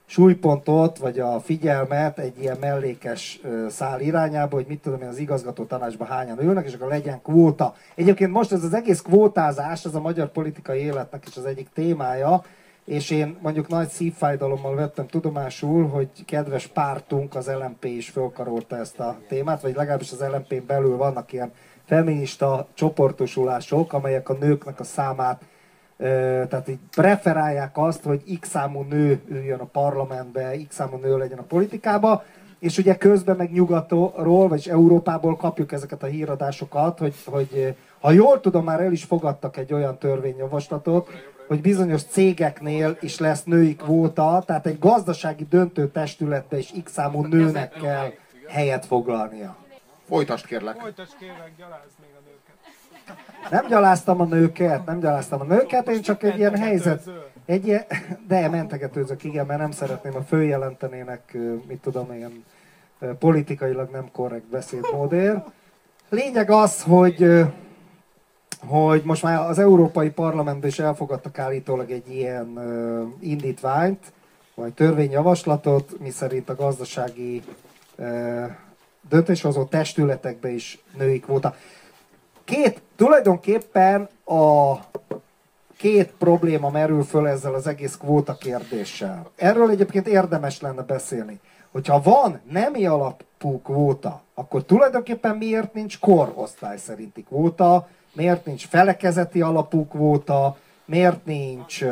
súlypontot, 0.06 0.98
vagy 0.98 1.20
a 1.20 1.40
figyelmet 1.40 2.20
egy 2.20 2.40
ilyen 2.40 2.58
mellékes 2.60 3.42
szál 3.70 4.02
irányába, 4.02 4.56
hogy 4.56 4.66
mit 4.68 4.82
tudom 4.82 5.02
én, 5.02 5.08
az 5.08 5.18
igazgató 5.18 5.64
tanácsban 5.64 6.08
hányan 6.08 6.42
ülnek, 6.42 6.66
és 6.66 6.74
akkor 6.74 6.88
legyen 6.88 7.22
kvóta. 7.22 7.76
Egyébként 7.96 8.32
most 8.32 8.52
ez 8.52 8.64
az 8.64 8.74
egész 8.74 9.02
kvótázás, 9.02 9.86
ez 9.86 9.96
a 9.96 10.02
magyar 10.02 10.32
politikai 10.32 10.80
életnek 10.80 11.24
is 11.28 11.38
az 11.38 11.46
egyik 11.46 11.68
témája, 11.74 12.44
és 12.86 13.10
én 13.10 13.38
mondjuk 13.42 13.68
nagy 13.68 13.88
szívfájdalommal 13.88 14.76
vettem 14.76 15.08
tudomásul, 15.08 15.88
hogy 15.88 16.10
kedves 16.26 16.68
pártunk, 16.68 17.36
az 17.36 17.48
LMP 17.48 17.86
is 17.86 18.10
fölkarolta 18.10 18.78
ezt 18.78 19.00
a 19.00 19.18
témát, 19.28 19.62
vagy 19.62 19.76
legalábbis 19.76 20.12
az 20.12 20.26
LMP 20.32 20.64
belül 20.64 20.98
vannak 20.98 21.34
ilyen 21.34 21.52
feminista 21.86 22.68
csoportosulások, 22.74 23.94
amelyek 23.94 24.30
a 24.30 24.34
nőknek 24.34 24.80
a 24.80 24.84
számát 24.84 25.42
tehát 25.98 26.68
így 26.68 26.80
preferálják 26.96 27.78
azt, 27.78 28.04
hogy 28.04 28.40
x 28.40 28.50
számú 28.50 28.82
nő 28.82 29.22
üljön 29.28 29.60
a 29.60 29.66
parlamentbe, 29.66 30.56
x 30.68 30.76
számú 30.76 30.98
nő 30.98 31.18
legyen 31.18 31.38
a 31.38 31.44
politikába, 31.44 32.24
és 32.60 32.78
ugye 32.78 32.96
közben 32.98 33.36
meg 33.36 33.52
nyugatról, 33.52 34.48
vagy 34.48 34.68
Európából 34.72 35.36
kapjuk 35.36 35.72
ezeket 35.72 36.04
a 36.04 36.06
híradásokat, 36.06 37.00
hogy, 37.00 37.16
hogy 37.26 37.76
ha 38.00 38.12
jól 38.12 38.40
tudom, 38.40 38.64
már 38.64 38.82
el 38.82 38.92
is 38.92 39.04
fogadtak 39.04 39.58
egy 39.58 39.74
olyan 39.74 39.98
törvényjavaslatot, 39.98 41.10
hogy 41.48 41.62
bizonyos 41.62 42.04
cégeknél 42.04 42.98
is 43.02 43.20
lesz 43.20 43.44
női 43.44 43.76
kvóta, 43.76 44.44
tehát 44.46 44.66
egy 44.66 44.80
gazdasági 44.80 45.46
döntő 45.50 45.88
testületbe 45.88 46.58
is 46.58 46.74
x 46.84 46.92
számú 46.92 47.26
nőnek 47.26 47.72
kell 47.72 48.12
helyet 48.48 48.86
foglalnia. 48.86 49.65
Folytasd 50.08 50.46
kérlek. 50.46 50.80
Folytasd 50.80 51.18
kérlek, 51.20 51.52
gyalázd 51.58 51.92
még 52.02 52.10
a 52.16 52.22
nőket. 52.26 52.56
Nem 53.52 53.68
gyaláztam 53.68 54.22
a 54.22 54.26
nőket, 54.26 54.86
nem 54.86 55.00
gyaláztam 55.00 55.42
a 55.42 55.44
nőket, 55.44 55.90
én 55.90 56.02
csak 56.02 56.24
egy 56.24 56.38
ilyen 56.38 56.58
helyzet, 56.58 57.10
egy 57.46 57.68
ilyen, 57.68 57.86
de 58.28 58.50
mentegetőzök, 58.50 59.24
igen, 59.24 59.46
mert 59.46 59.60
nem 59.60 59.72
szeretném, 59.72 60.16
a 60.16 60.22
följelentenének, 60.22 61.38
mit 61.68 61.82
tudom 61.82 62.12
én, 62.12 62.44
politikailag 63.20 63.90
nem 63.92 64.12
korrekt 64.12 64.46
beszédmódér. 64.46 65.44
Lényeg 66.10 66.50
az, 66.50 66.84
hogy 66.84 67.46
hogy 68.68 69.02
most 69.04 69.24
már 69.24 69.50
az 69.50 69.60
Európai 69.60 70.10
Parlamentben 70.10 70.70
is 70.70 70.80
elfogadtak 70.80 71.40
állítólag 71.40 71.92
egy 71.92 72.16
ilyen 72.16 72.60
indítványt, 73.20 74.14
vagy 74.56 74.74
törvényjavaslatot, 74.74 76.00
miszerint 76.00 76.50
a 76.50 76.56
gazdasági 76.56 77.44
döntéshozó 79.10 79.64
testületekbe 79.64 80.50
is 80.50 80.84
női 80.98 81.20
kvóta. 81.20 81.56
Két, 82.44 82.82
tulajdonképpen 82.96 84.10
a 84.26 84.76
két 85.78 86.14
probléma 86.18 86.70
merül 86.70 87.04
föl 87.04 87.28
ezzel 87.28 87.54
az 87.54 87.68
egész 87.68 87.96
kvóta 87.96 88.34
kérdéssel. 88.34 89.30
Erről 89.36 89.70
egyébként 89.70 90.08
érdemes 90.08 90.62
lenne 90.62 90.82
beszélni. 90.82 91.40
Hogyha 91.72 92.02
van 92.02 92.42
nemi 92.52 92.86
alapú 92.86 93.62
kvóta, 93.62 94.22
akkor 94.34 94.64
tulajdonképpen 94.64 95.36
miért 95.36 95.74
nincs 95.74 96.00
korosztály 96.00 96.78
szerinti 96.78 97.24
kvóta, 97.24 97.88
miért 98.14 98.46
nincs 98.46 98.68
felekezeti 98.68 99.42
alapú 99.42 99.88
kvóta, 99.88 100.58
miért 100.86 101.26
nincs 101.26 101.84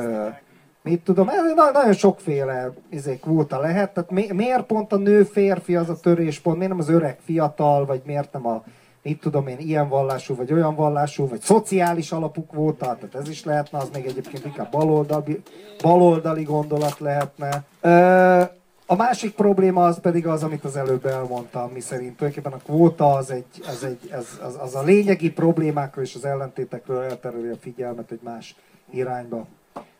mit 0.83 1.03
tudom, 1.03 1.29
ez 1.29 1.53
nagyon 1.73 1.93
sokféle 1.93 2.73
izé, 2.89 3.17
kvóta 3.17 3.59
lehet, 3.59 3.93
tehát 3.93 4.11
mi, 4.11 4.27
miért 4.33 4.63
pont 4.63 4.93
a 4.93 4.97
nő-férfi 4.97 5.75
az 5.75 5.89
a 5.89 5.99
töréspont, 5.99 6.57
miért 6.57 6.71
nem 6.71 6.81
az 6.81 6.89
öreg 6.89 7.17
fiatal, 7.23 7.85
vagy 7.85 8.01
miért 8.05 8.33
nem 8.33 8.47
a 8.47 8.63
mit 9.03 9.19
tudom 9.19 9.47
én, 9.47 9.57
ilyen 9.59 9.89
vallású, 9.89 10.35
vagy 10.35 10.53
olyan 10.53 10.75
vallású, 10.75 11.27
vagy 11.27 11.41
szociális 11.41 12.11
alapú 12.11 12.45
kvóta, 12.45 12.85
tehát 12.85 13.15
ez 13.15 13.29
is 13.29 13.43
lehetne, 13.43 13.77
az 13.77 13.89
még 13.93 14.05
egyébként 14.05 14.45
inkább 14.45 14.71
baloldali, 14.71 15.41
baloldali 15.81 16.43
gondolat 16.43 16.99
lehetne. 16.99 17.63
Ö, 17.81 18.41
a 18.85 18.95
másik 18.95 19.35
probléma 19.35 19.85
az 19.85 19.99
pedig 19.99 20.27
az, 20.27 20.43
amit 20.43 20.63
az 20.63 20.75
előbb 20.75 21.05
elmondtam, 21.05 21.71
mi 21.71 21.79
szerint 21.79 22.17
tulajdonképpen 22.17 22.59
a 22.59 22.63
kvóta 22.63 23.13
az, 23.13 23.31
egy, 23.31 23.45
az, 23.67 23.83
egy, 23.83 24.11
az, 24.11 24.39
az, 24.43 24.57
az 24.61 24.75
a 24.75 24.83
lényegi 24.83 25.31
problémákról 25.31 26.03
és 26.03 26.15
az 26.15 26.25
ellentétekről 26.25 27.01
eltereli 27.01 27.49
a 27.49 27.57
figyelmet 27.59 28.11
egy 28.11 28.21
más 28.23 28.55
irányba. 28.91 29.47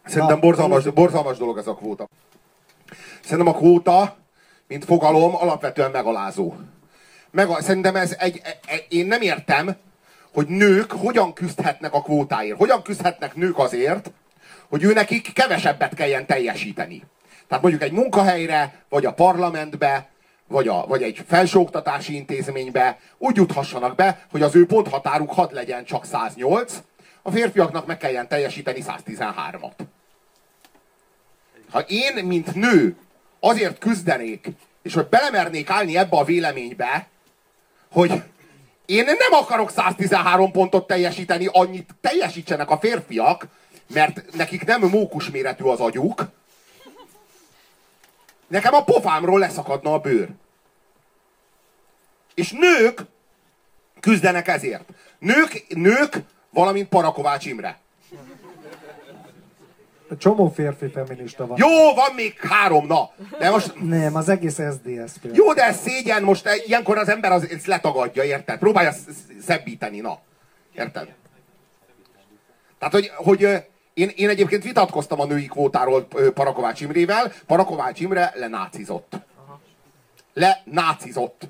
Szerintem 0.05 0.39
borzalmas, 0.39 0.89
borzalmas 0.89 1.37
dolog 1.37 1.57
ez 1.57 1.67
a 1.67 1.75
kvóta. 1.75 2.07
Szerintem 3.23 3.53
a 3.53 3.57
kvóta, 3.57 4.15
mint 4.67 4.85
fogalom, 4.85 5.35
alapvetően 5.35 5.91
megalázó. 5.91 6.53
Meg, 7.31 7.47
szerintem 7.59 7.95
ez 7.95 8.15
egy, 8.19 8.41
egy, 8.43 8.57
e, 8.67 8.75
én 8.89 9.05
nem 9.05 9.21
értem, 9.21 9.75
hogy 10.33 10.47
nők 10.47 10.91
hogyan 10.91 11.33
küzdhetnek 11.33 11.93
a 11.93 12.01
kvótáért. 12.01 12.57
Hogyan 12.57 12.81
küzdhetnek 12.81 13.35
nők 13.35 13.59
azért, 13.59 14.11
hogy 14.69 14.83
ő 14.83 14.93
nekik 14.93 15.33
kevesebbet 15.33 15.93
kelljen 15.93 16.25
teljesíteni. 16.25 17.03
Tehát 17.47 17.63
mondjuk 17.63 17.83
egy 17.83 17.91
munkahelyre, 17.91 18.83
vagy 18.89 19.05
a 19.05 19.13
parlamentbe, 19.13 20.07
vagy, 20.47 20.67
a, 20.67 20.85
vagy 20.87 21.03
egy 21.03 21.23
felsőoktatási 21.27 22.15
intézménybe 22.15 22.99
úgy 23.17 23.35
juthassanak 23.35 23.95
be, 23.95 24.25
hogy 24.31 24.41
az 24.41 24.55
ő 24.55 24.65
ponthatáruk 24.65 25.31
had 25.31 25.53
legyen 25.53 25.83
csak 25.83 26.05
108, 26.05 26.83
a 27.23 27.31
férfiaknak 27.31 27.85
meg 27.85 27.97
kelljen 27.97 28.27
teljesíteni 28.27 28.83
113-at. 28.87 29.71
Ha 31.69 31.79
én, 31.79 32.25
mint 32.25 32.55
nő, 32.55 32.95
azért 33.39 33.77
küzdenék, 33.77 34.47
és 34.81 34.93
hogy 34.93 35.07
belemernék 35.07 35.69
állni 35.69 35.97
ebbe 35.97 36.17
a 36.17 36.23
véleménybe, 36.23 37.07
hogy 37.91 38.23
én 38.85 39.03
nem 39.03 39.31
akarok 39.41 39.71
113 39.71 40.51
pontot 40.51 40.87
teljesíteni, 40.87 41.49
annyit 41.51 41.95
teljesítsenek 42.01 42.69
a 42.69 42.77
férfiak, 42.77 43.47
mert 43.87 44.35
nekik 44.35 44.65
nem 44.65 44.81
mókus 44.81 45.29
méretű 45.29 45.63
az 45.63 45.79
agyuk, 45.79 46.25
nekem 48.47 48.73
a 48.73 48.83
pofámról 48.83 49.39
leszakadna 49.39 49.93
a 49.93 49.99
bőr. 49.99 50.29
És 52.33 52.51
nők 52.51 53.01
küzdenek 53.99 54.47
ezért. 54.47 54.89
Nők, 55.19 55.65
nők 55.67 56.17
valamint 56.53 56.89
Parakovács 56.89 57.45
Imre. 57.45 57.77
Csomó 60.17 60.49
férfi 60.49 60.89
feminista 60.89 61.47
van. 61.47 61.57
Jó, 61.57 61.93
van 61.93 62.13
még 62.15 62.39
három, 62.39 62.87
na. 62.87 63.09
De 63.39 63.49
most... 63.49 63.73
Nem, 63.81 64.15
az 64.15 64.29
egész 64.29 64.53
SZDSZ. 64.53 65.19
Jó, 65.33 65.53
de 65.53 65.63
ez 65.63 65.79
szégyen, 65.79 66.23
most 66.23 66.49
ilyenkor 66.65 66.97
az 66.97 67.09
ember 67.09 67.31
az, 67.31 67.49
ezt 67.49 67.65
letagadja, 67.65 68.23
érted? 68.23 68.59
Próbálja 68.59 68.93
szebbíteni, 69.41 69.99
na. 69.99 70.19
Érted? 70.75 71.13
Tehát, 72.79 72.93
hogy, 72.93 73.11
hogy 73.15 73.41
én, 73.93 74.11
én 74.15 74.29
egyébként 74.29 74.63
vitatkoztam 74.63 75.19
a 75.19 75.25
női 75.25 75.45
kvótáról 75.45 76.07
Parakovács 76.33 76.81
Imrével. 76.81 77.31
Parakovács 77.47 77.99
Imre 77.99 78.31
lenácizott. 78.35 79.13
Lenácizott. 80.33 81.47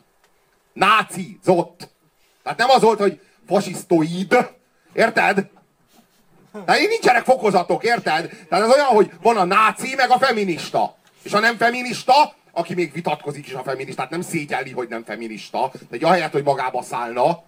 Nácizott. 0.73 1.89
Tehát 2.43 2.57
nem 2.57 2.69
az 2.69 2.81
volt, 2.81 2.99
hogy 2.99 3.21
fasisztoid, 3.47 4.37
érted? 4.93 5.49
Tehát 6.65 6.81
így 6.81 6.87
nincsenek 6.87 7.23
fokozatok, 7.23 7.83
érted? 7.83 8.29
Tehát 8.49 8.65
ez 8.65 8.73
olyan, 8.73 8.85
hogy 8.85 9.11
van 9.21 9.37
a 9.37 9.43
náci, 9.43 9.95
meg 9.95 10.09
a 10.09 10.17
feminista. 10.17 10.95
És 11.23 11.33
a 11.33 11.39
nem 11.39 11.57
feminista, 11.57 12.13
aki 12.51 12.73
még 12.73 12.93
vitatkozik 12.93 13.47
is 13.47 13.53
a 13.53 13.63
feministát, 13.63 14.09
nem 14.09 14.21
szégyelli, 14.21 14.71
hogy 14.71 14.87
nem 14.87 15.03
feminista, 15.03 15.71
de 15.89 16.05
ahelyett, 16.07 16.31
hogy 16.31 16.43
magába 16.43 16.81
szállna, 16.81 17.43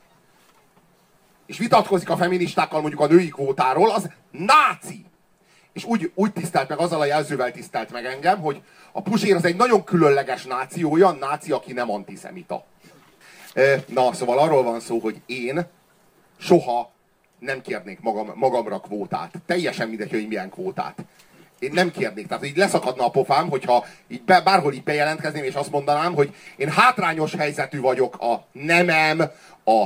és 1.46 1.58
vitatkozik 1.58 2.10
a 2.10 2.18
feministákkal 2.18 2.82
mondjuk 2.82 3.02
a 3.02 3.08
női 3.08 3.30
kvótáról, 3.30 3.92
az 3.92 4.10
náci. 4.32 5.06
És 5.74 5.84
úgy, 5.84 6.12
úgy 6.16 6.34
tisztelt 6.34 6.70
meg, 6.70 6.80
azzal 6.80 7.02
a 7.02 7.06
jelzővel 7.06 7.52
tisztelt 7.52 7.92
meg 7.92 8.06
engem, 8.06 8.40
hogy 8.40 8.62
a 8.92 9.02
Puzsér 9.02 9.36
az 9.36 9.46
egy 9.46 9.56
nagyon 9.56 9.84
különleges 9.84 10.46
náci, 10.46 10.84
olyan 10.84 11.18
náci, 11.20 11.52
aki 11.52 11.74
nem 11.74 11.92
antiszemita. 11.92 12.66
Na, 13.88 14.14
szóval 14.14 14.40
arról 14.40 14.64
van 14.64 14.80
szó, 14.80 15.00
hogy 15.00 15.22
én 15.26 15.68
soha 16.38 16.92
nem 17.46 17.62
kérnék 17.62 18.00
magam, 18.00 18.32
magamra 18.36 18.80
kvótát. 18.80 19.32
Teljesen 19.46 19.88
mindegy, 19.88 20.10
hogy 20.10 20.28
milyen 20.28 20.50
kvótát. 20.50 21.06
Én 21.60 21.72
nem 21.74 21.92
kérnék. 21.92 22.28
Tehát 22.28 22.46
így 22.46 22.58
leszakadna 22.58 23.06
a 23.06 23.10
pofám, 23.10 23.50
hogyha 23.50 23.86
így 24.08 24.24
be, 24.24 24.42
bárhol 24.42 24.74
így 24.74 24.84
bejelentkezném, 24.84 25.44
és 25.44 25.54
azt 25.54 25.72
mondanám, 25.72 26.14
hogy 26.14 26.36
én 26.56 26.70
hátrányos 26.70 27.36
helyzetű 27.36 27.80
vagyok 27.80 28.22
a 28.22 28.46
nemem, 28.52 29.20
a, 29.64 29.82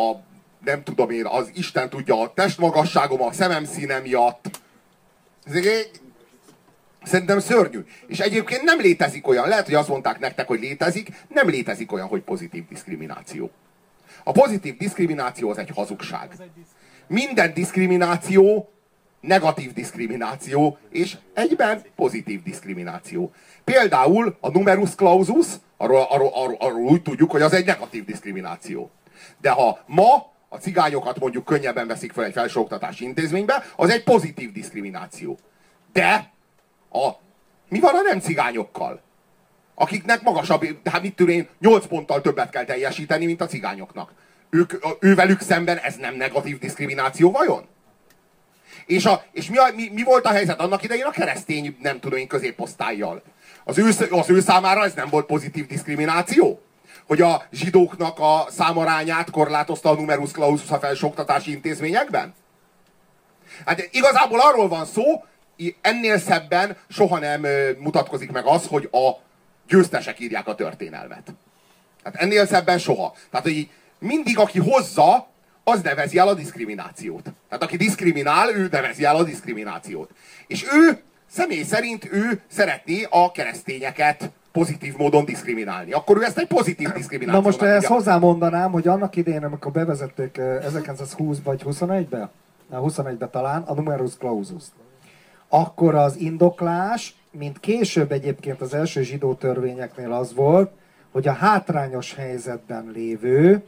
a 0.00 0.22
nem 0.64 0.82
tudom 0.82 1.10
én, 1.10 1.26
az 1.26 1.50
Isten 1.54 1.90
tudja, 1.90 2.20
a 2.20 2.32
testmagasságom, 2.32 3.22
a 3.22 3.32
szemem 3.32 3.64
színe 3.64 3.98
miatt. 3.98 4.60
Szerintem 7.02 7.38
szörnyű. 7.38 7.84
És 8.06 8.18
egyébként 8.18 8.62
nem 8.62 8.80
létezik 8.80 9.28
olyan, 9.28 9.48
lehet, 9.48 9.64
hogy 9.64 9.74
azt 9.74 9.88
mondták 9.88 10.18
nektek, 10.18 10.46
hogy 10.46 10.60
létezik, 10.60 11.08
nem 11.28 11.48
létezik 11.48 11.92
olyan, 11.92 12.06
hogy 12.06 12.20
pozitív 12.20 12.68
diszkrimináció. 12.68 13.50
A 14.24 14.32
pozitív 14.32 14.76
diszkrimináció 14.76 15.50
az 15.50 15.58
egy 15.58 15.70
hazugság. 15.74 16.36
Minden 17.06 17.54
diszkrimináció 17.54 18.70
negatív 19.20 19.72
diszkrimináció, 19.72 20.78
és 20.90 21.16
egyben 21.34 21.82
pozitív 21.96 22.42
diszkrimináció. 22.42 23.32
Például 23.64 24.36
a 24.40 24.50
numerus 24.50 24.94
clausus, 24.94 25.46
arról, 25.76 26.06
arról, 26.10 26.30
arról, 26.34 26.56
arról 26.58 26.84
úgy 26.84 27.02
tudjuk, 27.02 27.30
hogy 27.30 27.42
az 27.42 27.52
egy 27.52 27.66
negatív 27.66 28.04
diszkrimináció. 28.04 28.90
De 29.40 29.50
ha 29.50 29.78
ma 29.86 30.32
a 30.48 30.56
cigányokat 30.56 31.18
mondjuk 31.18 31.44
könnyebben 31.44 31.86
veszik 31.86 32.12
fel 32.12 32.24
egy 32.24 32.32
felsőoktatási 32.32 33.04
intézménybe, 33.04 33.64
az 33.76 33.90
egy 33.90 34.04
pozitív 34.04 34.52
diszkrimináció. 34.52 35.38
De 35.92 36.30
a, 36.92 37.10
mi 37.68 37.80
van 37.80 37.94
a 37.94 38.00
nem 38.02 38.20
cigányokkal? 38.20 39.02
Akiknek 39.80 40.22
magasabb, 40.22 40.64
hát 40.84 41.02
mit 41.02 41.14
tudom 41.14 41.34
én, 41.34 41.48
8 41.60 41.86
ponttal 41.86 42.20
többet 42.20 42.50
kell 42.50 42.64
teljesíteni, 42.64 43.26
mint 43.26 43.40
a 43.40 43.46
cigányoknak. 43.46 44.12
Ők, 44.50 44.72
ővelük 45.00 45.40
szemben 45.40 45.76
ez 45.76 45.96
nem 45.96 46.14
negatív 46.14 46.58
diszkrimináció 46.58 47.30
vajon? 47.30 47.66
És, 48.86 49.04
a, 49.04 49.24
és 49.32 49.50
mi, 49.50 49.56
a, 49.56 49.66
mi, 49.74 49.90
mi 49.92 50.02
volt 50.02 50.24
a 50.24 50.30
helyzet 50.30 50.60
annak 50.60 50.82
idején 50.82 51.04
a 51.04 51.10
keresztény, 51.10 51.76
nem 51.82 52.00
tudom 52.00 52.18
én, 52.18 52.26
középosztályjal? 52.26 53.22
Az 53.64 53.78
ő, 53.78 53.88
az 54.10 54.30
ő 54.30 54.40
számára 54.40 54.84
ez 54.84 54.94
nem 54.94 55.08
volt 55.08 55.26
pozitív 55.26 55.66
diszkrimináció? 55.66 56.60
Hogy 57.06 57.20
a 57.20 57.42
zsidóknak 57.52 58.18
a 58.18 58.46
számarányát 58.50 59.30
korlátozta 59.30 59.90
a 59.90 59.94
numerus 59.94 60.30
clausus 60.30 60.70
a 60.70 60.78
felsőoktatási 60.78 61.50
intézményekben? 61.50 62.34
Hát 63.66 63.88
igazából 63.90 64.40
arról 64.40 64.68
van 64.68 64.84
szó, 64.84 65.24
ennél 65.80 66.18
szebben 66.18 66.76
soha 66.88 67.18
nem 67.18 67.46
mutatkozik 67.78 68.30
meg 68.30 68.44
az, 68.46 68.66
hogy 68.66 68.88
a 68.92 69.28
győztesek 69.70 70.20
írják 70.20 70.48
a 70.48 70.54
történelmet. 70.54 71.34
Tehát 72.02 72.20
ennél 72.20 72.46
szebben 72.46 72.78
soha. 72.78 73.14
Tehát, 73.30 73.46
hogy 73.46 73.70
mindig 73.98 74.38
aki 74.38 74.58
hozza, 74.58 75.28
az 75.64 75.80
nevezi 75.80 76.18
el 76.18 76.28
a 76.28 76.34
diszkriminációt. 76.34 77.22
Tehát 77.22 77.62
aki 77.64 77.76
diszkriminál, 77.76 78.54
ő 78.54 78.68
nevezi 78.70 79.04
el 79.04 79.16
a 79.16 79.22
diszkriminációt. 79.22 80.10
És 80.46 80.66
ő 80.72 81.02
személy 81.26 81.62
szerint 81.62 82.08
ő 82.12 82.40
szeretné 82.50 83.06
a 83.10 83.32
keresztényeket 83.32 84.30
pozitív 84.52 84.96
módon 84.96 85.24
diszkriminálni. 85.24 85.92
Akkor 85.92 86.16
ő 86.16 86.24
ezt 86.24 86.38
egy 86.38 86.46
pozitív 86.46 86.88
diszkrimináció. 86.88 87.40
Na 87.40 87.46
most 87.46 87.62
ezt 87.62 87.86
hozzámondanám, 87.86 88.70
hogy 88.70 88.88
annak 88.88 89.16
idején, 89.16 89.44
amikor 89.44 89.72
bevezették 89.72 90.38
1920 90.38 91.36
eh, 91.36 91.44
vagy 91.44 91.62
21-be, 91.64 92.30
21-be 92.72 93.28
talán, 93.28 93.62
a 93.62 93.74
numerus 93.74 94.16
clausus 94.16 94.64
akkor 95.50 95.94
az 95.94 96.16
indoklás 96.16 97.14
mint 97.30 97.60
később 97.60 98.12
egyébként 98.12 98.60
az 98.60 98.74
első 98.74 99.02
zsidó 99.02 99.34
törvényeknél 99.34 100.12
az 100.12 100.34
volt, 100.34 100.70
hogy 101.10 101.28
a 101.28 101.32
hátrányos 101.32 102.14
helyzetben 102.14 102.90
lévő 102.94 103.62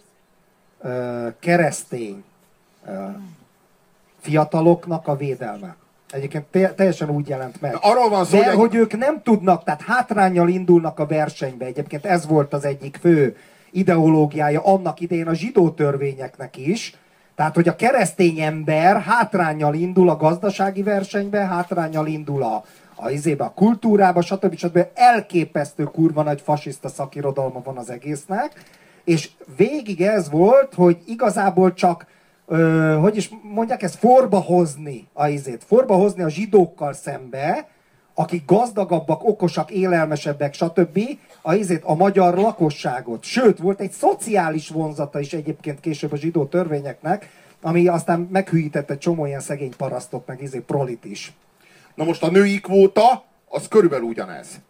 ö, 0.80 1.28
keresztény 1.38 2.24
ö, 2.86 3.06
fiataloknak 4.20 5.08
a 5.08 5.16
védelme. 5.16 5.76
Egyébként 6.10 6.74
teljesen 6.74 7.10
úgy 7.10 7.28
jelent 7.28 7.60
meg. 7.60 7.76
Arról 7.80 8.08
van 8.08 8.24
szó, 8.24 8.38
De, 8.38 8.46
hogy, 8.46 8.56
hogy 8.56 8.74
ők 8.74 8.96
nem 8.96 9.22
tudnak, 9.22 9.64
tehát 9.64 9.82
hátrányjal 9.82 10.48
indulnak 10.48 10.98
a 10.98 11.06
versenybe. 11.06 11.64
Egyébként 11.64 12.04
ez 12.04 12.26
volt 12.26 12.52
az 12.52 12.64
egyik 12.64 12.96
fő 13.00 13.36
ideológiája 13.70 14.60
annak 14.64 15.00
idején 15.00 15.26
a 15.26 15.34
zsidó 15.34 15.70
törvényeknek 15.70 16.56
is, 16.56 16.96
tehát, 17.34 17.54
hogy 17.54 17.68
a 17.68 17.76
keresztény 17.76 18.40
ember 18.40 19.00
hátrányjal 19.00 19.74
indul 19.74 20.08
a 20.08 20.16
gazdasági 20.16 20.82
versenybe, 20.82 21.46
hátrányjal 21.46 22.06
indul 22.06 22.42
a, 22.42 22.64
a 23.02 23.10
izébe, 23.10 23.44
a 23.44 23.52
kultúrába, 23.54 24.20
stb. 24.20 24.56
stb. 24.56 24.86
Elképesztő 24.94 25.84
kurva 25.84 26.22
nagy 26.22 26.40
fasiszta 26.40 26.88
szakirodalma 26.88 27.60
van 27.64 27.76
az 27.76 27.90
egésznek, 27.90 28.64
és 29.04 29.30
végig 29.56 30.00
ez 30.00 30.30
volt, 30.30 30.74
hogy 30.74 30.98
igazából 31.06 31.72
csak 31.72 32.06
ö, 32.46 32.96
hogy 33.00 33.16
is 33.16 33.30
mondják 33.42 33.82
ezt, 33.82 33.94
forbahozni 33.94 35.08
a 35.12 35.28
izét, 35.28 35.64
forbahozni 35.64 36.22
a 36.22 36.28
zsidókkal 36.28 36.92
szembe, 36.92 37.68
akik 38.14 38.44
gazdagabbak, 38.46 39.24
okosak, 39.24 39.70
élelmesebbek, 39.70 40.54
stb. 40.54 41.00
a 41.42 41.54
izét, 41.54 41.82
a 41.84 41.94
magyar 41.94 42.34
lakosságot. 42.34 43.22
Sőt, 43.22 43.58
volt 43.58 43.80
egy 43.80 43.92
szociális 43.92 44.68
vonzata 44.68 45.20
is 45.20 45.32
egyébként 45.32 45.80
később 45.80 46.12
a 46.12 46.16
zsidó 46.16 46.44
törvényeknek, 46.44 47.28
ami 47.62 47.88
aztán 47.88 48.28
meghűítette 48.32 48.98
csomó 48.98 49.26
ilyen 49.26 49.40
szegény 49.40 49.76
parasztot, 49.76 50.26
meg 50.26 50.42
izé 50.42 50.58
prolit 50.58 51.04
is. 51.04 51.32
Na 51.94 52.04
most 52.04 52.22
a 52.22 52.30
női 52.30 52.60
kvóta, 52.60 53.24
az 53.48 53.68
körülbelül 53.68 54.04
ugyanez. 54.04 54.60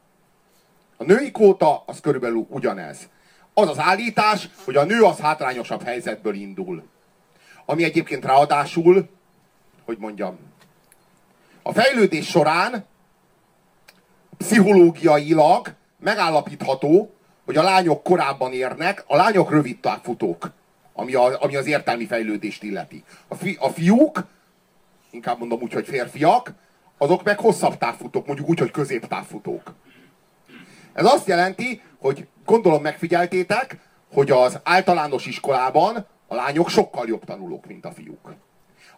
A 0.96 1.04
női 1.04 1.30
kvóta, 1.30 1.82
az 1.86 2.00
körülbelül 2.00 2.46
ugyanez. 2.48 3.08
Az 3.54 3.68
az 3.68 3.78
állítás, 3.78 4.48
hogy 4.64 4.76
a 4.76 4.84
nő 4.84 5.02
az 5.02 5.18
hátrányosabb 5.18 5.82
helyzetből 5.82 6.34
indul. 6.34 6.82
Ami 7.64 7.84
egyébként 7.84 8.24
ráadásul, 8.24 9.08
hogy 9.84 9.98
mondjam, 9.98 10.38
a 11.62 11.72
fejlődés 11.72 12.26
során 12.28 12.84
pszichológiailag 14.36 15.74
megállapítható, 15.98 17.14
hogy 17.44 17.56
a 17.56 17.62
lányok 17.62 18.02
korábban 18.02 18.52
érnek, 18.52 19.04
a 19.06 19.16
lányok 19.16 19.50
rövid 19.50 19.80
távfutók, 19.80 20.50
ami, 20.92 21.14
a, 21.14 21.42
ami 21.42 21.56
az 21.56 21.66
értelmi 21.66 22.06
fejlődést 22.06 22.62
illeti. 22.62 23.04
A, 23.28 23.34
fi, 23.34 23.56
a 23.60 23.68
fiúk, 23.68 24.24
inkább 25.10 25.38
mondom 25.38 25.60
úgy, 25.60 25.72
hogy 25.72 25.86
férfiak, 25.86 26.52
azok 27.02 27.22
meg 27.22 27.38
hosszabb 27.38 27.78
távfutók, 27.78 28.26
mondjuk 28.26 28.48
úgy, 28.48 28.58
hogy 28.58 28.70
középtávfutók. 28.70 29.74
Ez 30.92 31.04
azt 31.04 31.26
jelenti, 31.26 31.82
hogy 31.98 32.26
gondolom 32.44 32.82
megfigyeltétek, 32.82 33.78
hogy 34.12 34.30
az 34.30 34.60
általános 34.62 35.26
iskolában 35.26 36.06
a 36.26 36.34
lányok 36.34 36.68
sokkal 36.68 37.08
jobb 37.08 37.24
tanulók, 37.24 37.66
mint 37.66 37.84
a 37.84 37.92
fiúk. 37.92 38.34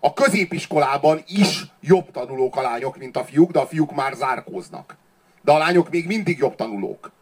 A 0.01 0.13
középiskolában 0.13 1.23
is 1.27 1.65
jobb 1.81 2.11
tanulók 2.11 2.57
a 2.57 2.63
lányok, 2.63 2.97
mint 2.97 3.17
a 3.17 3.25
fiúk, 3.25 3.51
de 3.51 3.59
a 3.59 3.67
fiúk 3.67 3.95
már 3.95 4.15
zárkóznak. 4.15 4.97
De 5.43 5.53
a 5.53 5.59
lányok 5.59 5.91
még 5.91 6.07
mindig 6.07 6.39
jobb 6.39 6.55
tanulók. 6.55 7.13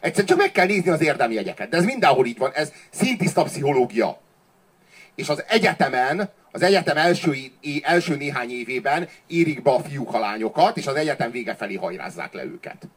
Egyszerűen 0.00 0.26
csak 0.26 0.38
meg 0.38 0.52
kell 0.52 0.66
nézni 0.66 0.90
az 0.90 1.00
érdemjegyeket. 1.00 1.68
De 1.68 1.76
ez 1.76 1.84
mindenhol 1.84 2.26
így 2.26 2.38
van. 2.38 2.50
Ez 2.54 2.72
szintiszta 2.90 3.42
pszichológia. 3.42 4.20
És 5.14 5.28
az 5.28 5.44
egyetemen, 5.48 6.30
az 6.54 6.62
egyetem 6.62 6.96
első, 6.96 7.34
első 7.82 8.16
néhány 8.16 8.50
évében 8.50 9.08
érik 9.26 9.62
be 9.62 9.70
a 9.70 9.80
fiúk 9.80 10.14
a 10.14 10.18
lányokat, 10.18 10.76
és 10.76 10.86
az 10.86 10.94
egyetem 10.94 11.30
vége 11.30 11.54
felé 11.54 11.74
hajrázzák 11.74 12.32
le 12.32 12.44
őket. 12.44 12.88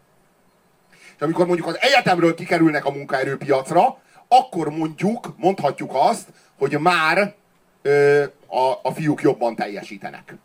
És 0.91 1.21
amikor 1.21 1.45
mondjuk 1.45 1.67
az 1.67 1.77
egyetemről 1.79 2.35
kikerülnek 2.35 2.85
a 2.85 2.91
munkaerőpiacra, 2.91 4.01
akkor 4.27 4.69
mondjuk, 4.69 5.33
mondhatjuk 5.37 5.91
azt, 5.93 6.27
hogy 6.57 6.79
már 6.79 7.35
ö, 7.81 8.23
a, 8.47 8.79
a 8.81 8.91
fiúk 8.93 9.21
jobban 9.21 9.55
teljesítenek. 9.55 10.35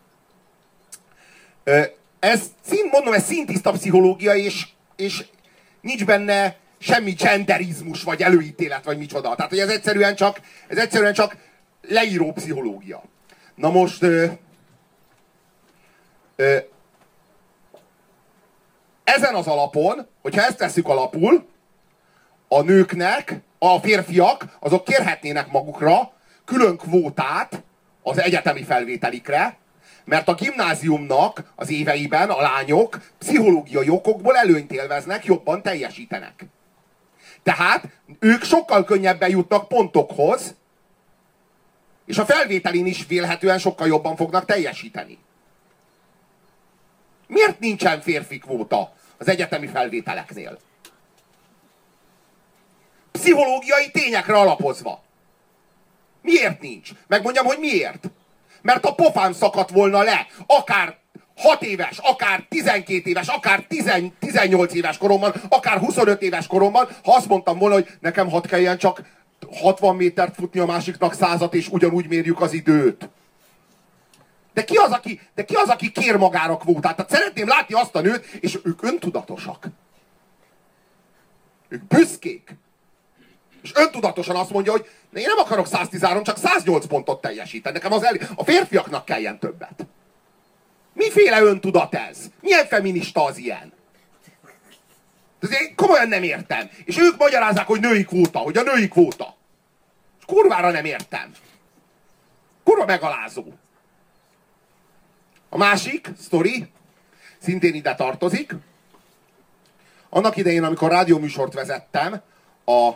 Ö, 1.65 1.83
ez, 2.19 2.43
szint, 2.65 2.93
mondom, 2.93 3.13
ez 3.13 3.25
szintiszta 3.25 3.71
pszichológia, 3.71 4.35
és, 4.35 4.69
és 4.97 5.25
nincs 5.81 6.05
benne 6.05 6.57
semmi 6.79 7.11
genderizmus, 7.11 8.03
vagy 8.03 8.23
előítélet, 8.23 8.85
vagy 8.85 8.99
micsoda. 8.99 9.35
Tehát, 9.35 9.51
hogy 9.51 9.61
ez 9.61 9.69
egyszerűen 9.69 10.15
csak, 10.15 10.41
ez 10.69 10.77
egyszerűen 10.77 11.13
csak 11.13 11.37
leíró 11.89 12.33
pszichológia. 12.33 13.03
Na 13.55 13.71
most, 13.71 14.03
ö, 14.03 14.27
ö, 16.37 16.57
ezen 19.05 19.35
az 19.35 19.47
alapon, 19.47 20.07
hogyha 20.23 20.43
ezt 20.43 20.57
tesszük 20.57 20.89
alapul, 20.89 21.47
a 22.49 22.63
nőknek, 22.63 23.41
a 23.59 23.79
férfiak, 23.79 24.45
azok 24.61 24.85
kérhetnének 24.85 25.51
magukra 25.51 26.13
külön 26.45 26.77
kvótát 26.77 27.63
az 28.03 28.19
egyetemi 28.19 28.63
felvételikre, 28.63 29.57
mert 30.05 30.29
a 30.29 30.35
gimnáziumnak 30.35 31.53
az 31.57 31.71
éveiben 31.71 32.31
a 32.31 32.41
lányok 32.41 33.01
pszichológiai 33.19 33.89
okokból 33.89 34.37
előnyt 34.37 34.73
élveznek, 34.73 35.25
jobban 35.25 35.63
teljesítenek. 35.63 36.47
Tehát 37.43 37.89
ők 38.19 38.43
sokkal 38.43 38.85
könnyebben 38.85 39.31
jutnak 39.31 39.69
pontokhoz, 39.69 40.55
és 42.13 42.19
a 42.19 42.25
felvételin 42.25 42.87
is 42.87 43.07
vélhetően 43.07 43.59
sokkal 43.59 43.87
jobban 43.87 44.17
fognak 44.17 44.45
teljesíteni. 44.45 45.19
Miért 47.27 47.59
nincsen 47.59 48.01
férfi 48.01 48.39
kvóta 48.39 48.93
az 49.19 49.29
egyetemi 49.29 49.67
felvételeknél? 49.67 50.59
Pszichológiai 53.13 53.91
tényekre 53.91 54.35
alapozva. 54.35 55.03
Miért 56.23 56.61
nincs? 56.61 56.91
Megmondjam, 57.07 57.47
hogy 57.47 57.59
miért. 57.59 58.11
Mert 58.63 58.85
a 58.85 58.95
pofám 58.95 59.33
szakadt 59.33 59.71
volna 59.71 60.03
le, 60.03 60.27
akár 60.47 60.97
6 61.37 61.63
éves, 61.63 61.99
akár 61.99 62.47
12 62.49 63.09
éves, 63.11 63.29
akár 63.29 63.65
10, 63.69 63.91
18 64.19 64.75
éves 64.75 64.99
koromban, 64.99 65.35
akár 65.49 65.79
25 65.79 66.23
éves 66.23 66.47
koromban, 66.47 66.89
ha 67.05 67.15
azt 67.15 67.29
mondtam 67.29 67.59
volna, 67.59 67.75
hogy 67.75 67.89
nekem 68.01 68.31
hat 68.31 68.47
kelljen 68.47 68.79
csak 68.79 69.03
60 69.55 69.97
métert 69.97 70.35
futni 70.35 70.61
a 70.61 70.67
másiknak 70.67 71.15
százat, 71.15 71.55
és 71.55 71.69
ugyanúgy 71.69 72.09
mérjük 72.09 72.41
az 72.41 72.53
időt. 72.53 73.09
De 74.55 74.65
ki 74.65 74.77
az, 74.77 74.91
aki, 74.91 75.21
de 75.35 75.45
ki 75.45 75.55
az, 75.55 75.69
aki 75.69 75.91
kér 75.91 76.17
magára 76.17 76.57
kvótát? 76.57 76.97
Tehát 76.97 77.11
szeretném 77.11 77.49
látni 77.49 77.75
azt 77.75 77.95
a 77.95 78.01
nőt, 78.01 78.25
és 78.41 78.59
ők 78.65 78.83
öntudatosak. 78.83 79.67
Ők 81.69 81.85
büszkék. 81.85 82.57
És 83.63 83.73
öntudatosan 83.75 84.37
azt 84.37 84.51
mondja, 84.51 84.73
hogy 84.73 84.89
én 85.15 85.25
nem 85.27 85.39
akarok 85.39 85.67
113, 85.67 86.23
csak 86.23 86.37
108 86.37 86.87
pontot 86.87 87.21
teljesíteni. 87.21 87.75
Nekem 87.75 87.93
az 87.93 88.05
el... 88.05 88.17
a 88.35 88.45
férfiaknak 88.45 89.05
kelljen 89.05 89.39
többet. 89.39 89.87
Miféle 90.93 91.43
öntudat 91.43 91.95
ez? 91.95 92.19
Milyen 92.41 92.67
feminista 92.67 93.25
az 93.25 93.37
ilyen? 93.37 93.73
Ez 95.41 95.53
én 95.53 95.75
komolyan 95.75 96.09
nem 96.09 96.23
értem. 96.23 96.71
És 96.85 96.99
ők 96.99 97.17
magyarázzák, 97.17 97.67
hogy 97.67 97.81
női 97.81 98.05
kvóta, 98.05 98.39
hogy 98.39 98.57
a 98.57 98.63
női 98.63 98.89
kvóta. 98.89 99.37
Kurvára 100.33 100.71
nem 100.71 100.85
értem. 100.85 101.35
Kurva 102.65 102.85
megalázó. 102.85 103.45
A 105.49 105.57
másik 105.57 106.09
sztori, 106.19 106.67
szintén 107.39 107.75
ide 107.75 107.95
tartozik. 107.95 108.55
Annak 110.09 110.37
idején, 110.37 110.65
amikor 110.65 110.91
rádióműsort 110.91 111.53
vezettem, 111.53 112.21
a 112.65 112.91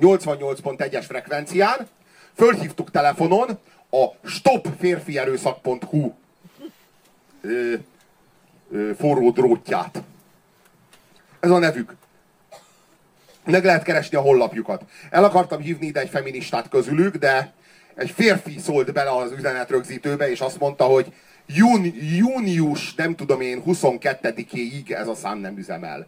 88.1-es 0.00 1.04
frekvencián, 1.06 1.88
fölhívtuk 2.34 2.90
telefonon 2.90 3.58
a 3.90 4.28
stopférfierőszak.hu 4.28 6.14
forró 8.96 9.30
drótját. 9.30 10.02
Ez 11.40 11.50
a 11.50 11.58
nevük. 11.58 11.96
Meg 13.44 13.64
lehet 13.64 13.82
keresni 13.82 14.16
a 14.16 14.20
honlapjukat. 14.20 14.84
El 15.10 15.24
akartam 15.24 15.60
hívni 15.60 15.86
ide 15.86 16.00
egy 16.00 16.08
feministát 16.08 16.68
közülük, 16.68 17.16
de 17.16 17.52
egy 17.94 18.10
férfi 18.10 18.58
szólt 18.58 18.92
bele 18.92 19.10
az 19.10 19.32
üzenetrögzítőbe, 19.32 20.30
és 20.30 20.40
azt 20.40 20.58
mondta, 20.58 20.84
hogy 20.84 21.12
júni, 21.46 21.94
június, 22.16 22.94
nem 22.94 23.14
tudom 23.14 23.40
én, 23.40 23.62
22-éig 23.66 24.90
ez 24.90 25.08
a 25.08 25.14
szám 25.14 25.38
nem 25.38 25.58
üzemel. 25.58 26.06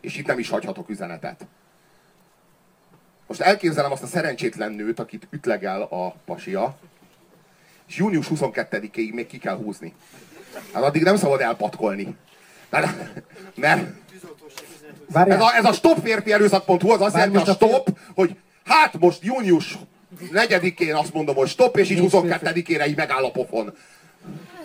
És 0.00 0.16
itt 0.16 0.26
nem 0.26 0.38
is 0.38 0.48
hagyhatok 0.48 0.88
üzenetet. 0.88 1.46
Most 3.26 3.40
elképzelem 3.40 3.92
azt 3.92 4.02
a 4.02 4.06
szerencsétlen 4.06 4.72
nőt, 4.72 4.98
akit 4.98 5.26
ütlegel 5.30 5.82
a 5.82 6.14
pasia, 6.24 6.78
és 7.88 7.96
június 7.96 8.26
22-ig 8.30 9.14
még 9.14 9.26
ki 9.26 9.38
kell 9.38 9.56
húzni. 9.56 9.94
Hát 10.72 10.82
addig 10.82 11.02
nem 11.02 11.16
szabad 11.16 11.40
elpatkolni. 11.40 12.16
Mert, 12.70 13.22
mert 13.54 13.88
ez 15.14 15.40
a, 15.40 15.54
ez 15.56 15.64
a 15.64 15.72
stopférfierőszak.hu 15.72 16.90
az 16.90 17.00
azt 17.00 17.14
jelenti 17.14 17.50
a 17.50 17.52
stop, 17.52 17.88
hogy 18.14 18.36
hát 18.64 18.98
most 19.00 19.24
június 19.24 19.78
4-én 20.32 20.94
azt 20.94 21.14
mondom, 21.14 21.34
hogy 21.34 21.48
stop, 21.48 21.76
és 21.76 21.90
így 21.90 21.98
22-ére 22.02 22.88
így 22.88 22.96
megáll 22.96 23.24
a 23.24 23.30
pofon. 23.30 23.72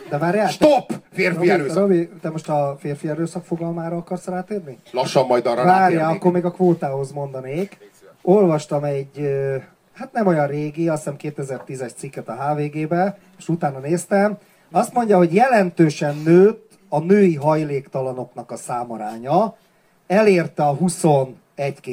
De 0.09 0.17
várjál, 0.17 0.47
Stop! 0.47 0.93
Férfi 1.11 1.35
Robi, 1.35 1.49
erőszak. 1.49 1.77
Robi, 1.77 2.09
te 2.21 2.29
most 2.29 2.49
a 2.49 2.75
férfi 2.79 3.07
erőszak 3.07 3.45
fogalmára 3.45 3.97
akarsz 3.97 4.25
rátérni? 4.25 4.77
Lassan 4.91 5.25
majd 5.25 5.45
arra 5.45 5.63
Várjál, 5.63 5.79
rátérnék. 5.79 6.15
akkor 6.15 6.31
még 6.31 6.45
a 6.45 6.51
kvótához 6.51 7.11
mondanék. 7.11 7.77
Olvastam 8.21 8.83
egy, 8.83 9.29
hát 9.93 10.13
nem 10.13 10.27
olyan 10.27 10.47
régi, 10.47 10.89
azt 10.89 11.03
hiszem 11.03 11.45
2010-es 11.45 11.95
cikket 11.95 12.27
a 12.29 12.33
HVG-be, 12.33 13.17
és 13.37 13.49
utána 13.49 13.79
néztem. 13.79 14.37
Azt 14.71 14.93
mondja, 14.93 15.17
hogy 15.17 15.33
jelentősen 15.33 16.15
nőtt 16.25 16.71
a 16.89 16.99
női 16.99 17.35
hajléktalanoknak 17.35 18.51
a 18.51 18.55
számaránya, 18.55 19.55
elérte 20.07 20.63
a 20.63 20.77
21-2 20.77 21.31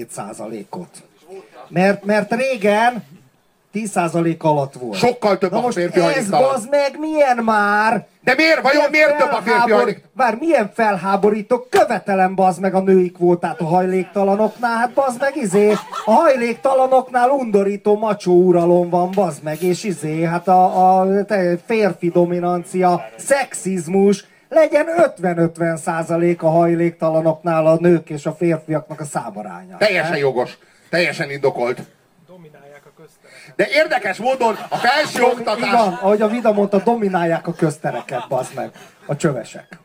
százalékot. 0.08 1.02
Mert, 1.68 2.04
mert 2.04 2.34
régen 2.34 3.04
10% 3.74 4.38
alatt 4.38 4.74
volt. 4.74 4.96
Sokkal 4.96 5.38
több 5.38 5.50
Na 5.50 5.58
a 5.58 5.60
most 5.60 5.76
férfi 5.76 6.00
ez 6.00 6.28
az 6.30 6.66
meg 6.70 6.98
milyen 6.98 7.36
már? 7.36 8.06
De 8.24 8.34
miért? 8.36 8.62
Vajon 8.62 8.90
miért 8.90 9.16
több 9.16 9.32
a 9.32 9.42
férfi? 9.42 10.02
Vár, 10.14 10.36
milyen 10.40 10.70
felháborító, 10.74 11.66
követelem 11.70 12.34
bazd 12.34 12.60
meg 12.60 12.74
a 12.74 12.80
női 12.80 13.10
kvótát 13.10 13.60
a 13.60 13.64
hajléktalanoknál, 13.64 14.76
hát 14.76 14.92
bazd 14.92 15.20
meg 15.20 15.36
izé, 15.36 15.70
a 16.04 16.10
hajléktalanoknál 16.10 17.30
undorító 17.30 17.98
macsó 17.98 18.32
uralom 18.32 18.90
van, 18.90 19.10
bazd 19.14 19.42
meg, 19.42 19.62
és 19.62 19.84
izé, 19.84 20.22
hát 20.22 20.48
a, 20.48 21.00
a 21.00 21.24
te- 21.24 21.58
férfi 21.66 22.08
dominancia, 22.08 23.04
szexizmus, 23.16 24.24
legyen 24.52 24.86
50-50 25.20 25.76
százalék 25.76 26.42
a 26.42 26.48
hajléktalanoknál 26.48 27.66
a 27.66 27.76
nők 27.80 28.10
és 28.10 28.26
a 28.26 28.32
férfiaknak 28.32 29.00
a 29.00 29.04
számaránya. 29.04 29.76
Teljesen 29.76 30.16
jogos. 30.16 30.58
Teljesen 30.90 31.30
indokolt. 31.30 31.82
Dominálják 32.26 32.82
a 32.84 33.02
köztereket. 33.02 33.52
De 33.56 33.66
érdekes 33.70 34.16
módon 34.16 34.56
a 34.68 34.76
felső 34.76 35.22
oktatás... 35.22 35.70
van, 35.70 35.92
ahogy 35.92 36.22
a 36.22 36.28
Vida 36.28 36.52
mondta, 36.52 36.78
dominálják 36.78 37.46
a 37.46 37.52
köztereket, 37.52 38.28
bazd 38.28 38.54
meg, 38.54 38.70
a 39.06 39.16
csövesek. 39.16 39.78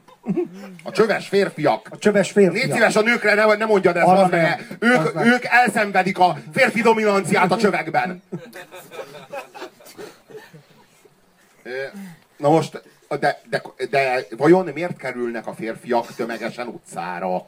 A 0.84 0.92
csöves 0.92 1.28
férfiak. 1.28 1.88
A 1.90 1.98
csöves 1.98 2.32
férfiak. 2.32 2.64
Légy 2.64 2.74
szíves 2.74 2.96
a 2.96 3.02
nőkre, 3.02 3.34
ne, 3.34 3.56
ne 3.56 3.66
mondjad 3.66 3.98
ezt, 3.98 4.08
az 4.08 4.30
meg. 4.30 4.68
Ők, 4.80 5.16
Az 5.16 5.26
ők 5.26 5.46
elszenvedik 5.46 6.20
a 6.20 6.38
férfi 6.54 6.82
dominanciát 6.82 7.52
a 7.52 7.58
csövekben. 7.58 8.24
Na 12.38 12.50
most, 12.50 12.82
de, 13.20 13.42
de, 13.50 13.62
de 13.90 14.26
vajon 14.38 14.70
miért 14.74 14.98
kerülnek 14.98 15.48
a 15.48 15.54
férfiak 15.54 16.16
tömegesen 16.16 16.68
utcára? 16.68 17.46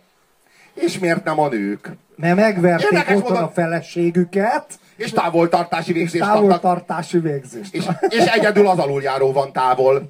És 0.74 1.00
miért 1.00 1.24
nem 1.24 1.40
a 1.40 1.48
nők? 1.48 1.90
Mert 2.16 2.36
megverték 2.36 2.92
Érdekes 2.92 3.16
otthon 3.16 3.32
módon- 3.32 3.48
a 3.48 3.52
feleségüket, 3.52 4.66
És 4.96 5.12
távoltartási 5.12 5.90
és 5.90 5.96
végzést 5.96 6.24
kaptak. 6.24 6.40
távoltartási 6.42 7.20
végzést. 7.20 7.74
És, 7.74 7.86
és 8.10 8.26
egyedül 8.26 8.68
az 8.68 8.78
aluljáró 8.80 9.32
van 9.32 9.52
távol. 9.52 10.10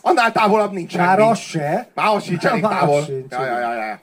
Annál 0.00 0.32
távolabb 0.32 0.72
nincs 0.72 0.90
semmi. 0.92 1.04
Már 1.06 1.20
az 1.20 1.38
se. 1.38 1.86
Már 1.94 2.14
az 2.16 2.24
sincs 2.24 2.44
elég 2.46 2.62
távol. 2.62 3.02
sincs, 3.02 3.32
Ja, 3.32 3.44
ja, 3.44 3.58
ja, 3.58 3.74
ja. 3.74 4.00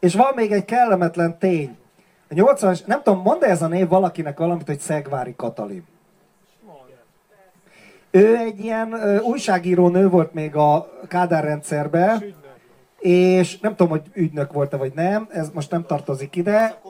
És 0.00 0.14
van 0.14 0.32
még 0.34 0.52
egy 0.52 0.64
kellemetlen 0.64 1.38
tény. 1.38 1.76
A 2.30 2.34
80 2.34 2.76
nem 2.86 3.02
tudom, 3.02 3.22
mondd 3.22 3.44
ez 3.44 3.62
a 3.62 3.66
név 3.66 3.88
valakinek 3.88 4.38
valamit, 4.38 4.66
hogy 4.66 4.78
Szegvári 4.78 5.34
Katalin. 5.36 5.84
Ő 8.16 8.36
egy 8.36 8.64
ilyen 8.64 8.92
ö, 8.92 9.18
újságíró 9.18 9.88
nő 9.88 10.08
volt 10.08 10.34
még 10.34 10.56
a 10.56 10.88
Kádár 11.08 11.44
rendszerben, 11.44 12.24
és 12.98 13.58
nem 13.58 13.76
tudom, 13.76 13.90
hogy 13.92 14.02
ügynök 14.12 14.52
volt-e 14.52 14.76
vagy 14.76 14.92
nem, 14.94 15.26
ez 15.30 15.50
most 15.54 15.70
nem 15.70 15.84
tartozik 15.86 16.36
ide. 16.36 16.80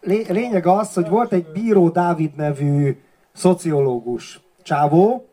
Lé- 0.00 0.28
lényeg 0.28 0.66
az, 0.66 0.94
hogy 0.94 1.08
volt 1.08 1.32
egy 1.32 1.46
Bíró 1.46 1.88
Dávid 1.88 2.36
nevű 2.36 2.98
szociológus 3.32 4.40
csávó, 4.62 5.26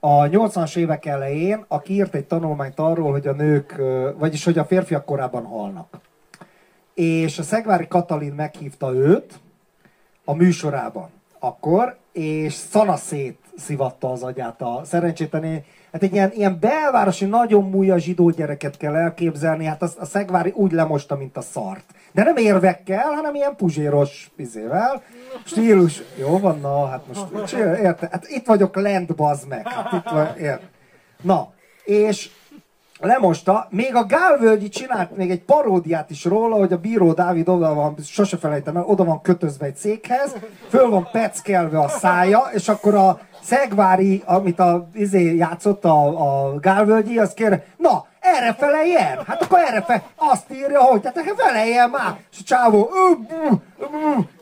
a 0.00 0.22
80-as 0.22 0.76
évek 0.76 1.06
elején, 1.06 1.64
aki 1.68 1.92
írt 1.92 2.14
egy 2.14 2.26
tanulmányt 2.26 2.78
arról, 2.78 3.10
hogy 3.10 3.26
a 3.26 3.32
nők, 3.32 3.82
vagyis 4.18 4.44
hogy 4.44 4.58
a 4.58 4.64
férfiak 4.64 5.04
korábban 5.04 5.44
halnak. 5.44 5.98
És 6.94 7.38
a 7.38 7.42
Szegvári 7.42 7.88
Katalin 7.88 8.32
meghívta 8.32 8.92
őt 8.94 9.40
a 10.24 10.34
műsorában 10.34 11.08
akkor, 11.38 11.96
és 12.12 12.52
szanaszét 12.52 13.47
szivatta 13.58 14.12
az 14.12 14.22
agyát 14.22 14.62
a 14.62 14.80
szerencsétlené. 14.84 15.64
Hát 15.92 16.02
egy 16.02 16.12
ilyen, 16.12 16.32
ilyen 16.34 16.58
belvárosi, 16.60 17.24
nagyon 17.24 17.70
múlja 17.70 17.98
zsidó 17.98 18.30
gyereket 18.30 18.76
kell 18.76 18.94
elképzelni, 18.94 19.64
hát 19.64 19.82
az, 19.82 19.96
a 19.98 20.04
Szegvári 20.04 20.52
úgy 20.54 20.72
lemosta, 20.72 21.16
mint 21.16 21.36
a 21.36 21.40
szart. 21.40 21.84
De 22.12 22.22
nem 22.22 22.36
érvekkel, 22.36 23.10
hanem 23.10 23.34
ilyen 23.34 23.56
puzséros 23.56 24.30
izével. 24.36 25.02
Stílus. 25.44 26.02
Jó 26.18 26.38
van, 26.38 26.60
na, 26.60 26.86
hát 26.86 27.02
most 27.32 27.52
érte, 27.52 28.08
hát 28.10 28.28
itt 28.28 28.46
vagyok 28.46 28.76
lent, 28.76 29.14
bazd 29.14 29.48
meg. 29.48 29.68
Hát 29.68 29.92
itt 29.92 30.10
van, 30.12 30.36
ért. 30.36 30.62
Na, 31.22 31.52
és 31.84 32.30
lemosta, 33.00 33.66
még 33.70 33.94
a 33.94 34.04
Gálvölgyi 34.04 34.68
csinált 34.68 35.16
még 35.16 35.30
egy 35.30 35.42
paródiát 35.42 36.10
is 36.10 36.24
róla, 36.24 36.56
hogy 36.56 36.72
a 36.72 36.78
bíró 36.78 37.12
Dávid 37.12 37.48
oda 37.48 37.74
van, 37.74 37.94
sose 38.04 38.36
felejtem 38.36 38.76
el, 38.76 38.84
oda 38.84 39.04
van 39.04 39.20
kötözve 39.20 39.66
egy 39.66 39.76
székhez, 39.76 40.36
föl 40.68 40.88
van 40.90 41.08
peckelve 41.12 41.78
a 41.78 41.88
szája, 41.88 42.42
és 42.52 42.68
akkor 42.68 42.94
a 42.94 43.20
Szegvári, 43.48 44.22
amit 44.24 44.58
a 44.58 44.88
izé 44.94 45.34
játszott 45.36 45.84
a, 45.84 46.06
a 46.06 46.58
Gálvölgyi, 46.58 47.18
az 47.18 47.34
kér, 47.34 47.62
na, 47.76 48.06
erre 48.20 48.52
feleljen! 48.52 49.24
Hát 49.26 49.42
akkor 49.42 49.58
erre 49.58 49.82
fel, 49.82 50.02
azt 50.16 50.52
írja, 50.52 50.80
hogy 50.80 51.00
tehát 51.00 51.16
nekem 51.16 51.36
feleljen 51.36 51.90
már! 51.90 52.16
És 52.32 52.38
a 52.40 52.44
csávó, 52.44 52.90
ö, 52.92 53.24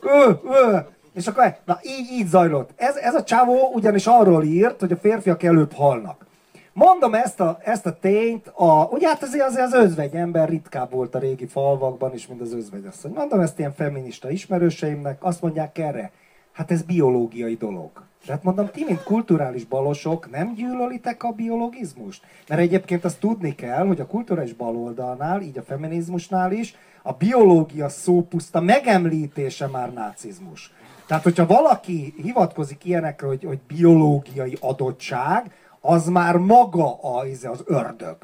ö, 0.01 0.31
ö. 0.43 0.77
És 1.13 1.27
akkor, 1.27 1.55
na 1.65 1.79
így, 1.81 2.11
így 2.11 2.27
zajlott. 2.27 2.69
Ez, 2.75 2.95
ez 2.95 3.13
a 3.15 3.23
csávó 3.23 3.71
ugyanis 3.73 4.07
arról 4.07 4.43
írt, 4.43 4.79
hogy 4.79 4.91
a 4.91 4.97
férfiak 4.97 5.43
előbb 5.43 5.73
halnak. 5.73 6.25
Mondom 6.73 7.13
ezt 7.13 7.39
a, 7.39 7.57
ezt 7.63 7.85
a 7.85 7.97
tényt, 7.99 8.47
a, 8.47 8.87
ugye 8.91 9.07
hát 9.07 9.23
azért, 9.23 9.45
azért 9.45 9.65
az 9.65 9.73
özvegy 9.73 10.15
ember 10.15 10.49
ritkább 10.49 10.91
volt 10.91 11.15
a 11.15 11.19
régi 11.19 11.45
falvakban 11.45 12.13
is, 12.13 12.27
mint 12.27 12.41
az 12.41 12.53
özvegyasszony. 12.53 13.11
Mondom 13.15 13.39
ezt 13.39 13.59
ilyen 13.59 13.73
feminista 13.73 14.29
ismerőseimnek, 14.29 15.23
azt 15.23 15.41
mondják 15.41 15.77
erre, 15.77 16.11
hát 16.51 16.71
ez 16.71 16.81
biológiai 16.81 17.55
dolog. 17.55 18.06
Tehát 18.25 18.43
mondom, 18.43 18.69
ti, 18.71 18.83
mint 18.83 19.03
kulturális 19.03 19.65
balosok, 19.65 20.29
nem 20.31 20.53
gyűlölitek 20.53 21.23
a 21.23 21.31
biologizmust? 21.31 22.23
Mert 22.47 22.61
egyébként 22.61 23.05
azt 23.05 23.19
tudni 23.19 23.55
kell, 23.55 23.87
hogy 23.87 23.99
a 23.99 24.07
kulturális 24.07 24.53
baloldalnál, 24.53 25.41
így 25.41 25.57
a 25.57 25.63
feminizmusnál 25.63 26.51
is, 26.51 26.75
a 27.03 27.11
biológia 27.13 27.89
szó 27.89 28.27
megemlítése 28.51 29.67
már 29.67 29.93
nácizmus. 29.93 30.71
Tehát, 31.07 31.23
hogyha 31.23 31.45
valaki 31.45 32.13
hivatkozik 32.21 32.85
ilyenekre, 32.85 33.27
hogy, 33.27 33.43
hogy 33.43 33.59
biológiai 33.67 34.57
adottság, 34.61 35.51
az 35.81 36.07
már 36.07 36.37
maga 36.37 37.01
a, 37.01 37.25
izé, 37.25 37.47
az 37.47 37.63
ördög. 37.65 38.17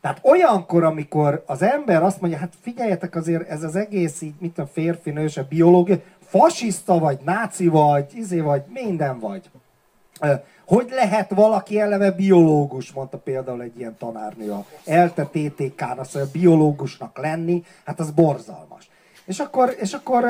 Tehát 0.00 0.20
olyankor, 0.22 0.84
amikor 0.84 1.42
az 1.46 1.62
ember 1.62 2.02
azt 2.02 2.20
mondja, 2.20 2.38
hát 2.38 2.52
figyeljetek 2.60 3.14
azért, 3.14 3.48
ez 3.48 3.62
az 3.62 3.76
egész 3.76 4.20
így, 4.20 4.34
mit 4.38 4.58
a 4.58 4.66
férfi, 4.66 5.10
nős, 5.10 5.36
a 5.36 5.46
biológia, 5.48 5.96
fasiszta 6.30 6.98
vagy, 6.98 7.18
náci 7.24 7.68
vagy, 7.68 8.10
izé 8.14 8.40
vagy, 8.40 8.62
minden 8.68 9.18
vagy. 9.18 9.50
Hogy 10.66 10.88
lehet 10.90 11.30
valaki 11.30 11.80
eleve 11.80 12.10
biológus, 12.10 12.92
mondta 12.92 13.18
például 13.18 13.62
egy 13.62 13.78
ilyen 13.78 13.96
tanárnő 13.98 14.50
a 14.50 14.64
ELTE 14.84 15.24
TTK-n, 15.24 15.98
azt 15.98 16.14
mondja, 16.14 16.32
biológusnak 16.32 17.18
lenni, 17.18 17.64
hát 17.84 18.00
az 18.00 18.10
borzalmas. 18.10 18.90
És 19.24 19.38
akkor, 19.38 19.74
és 19.80 19.92
akkor 19.92 20.24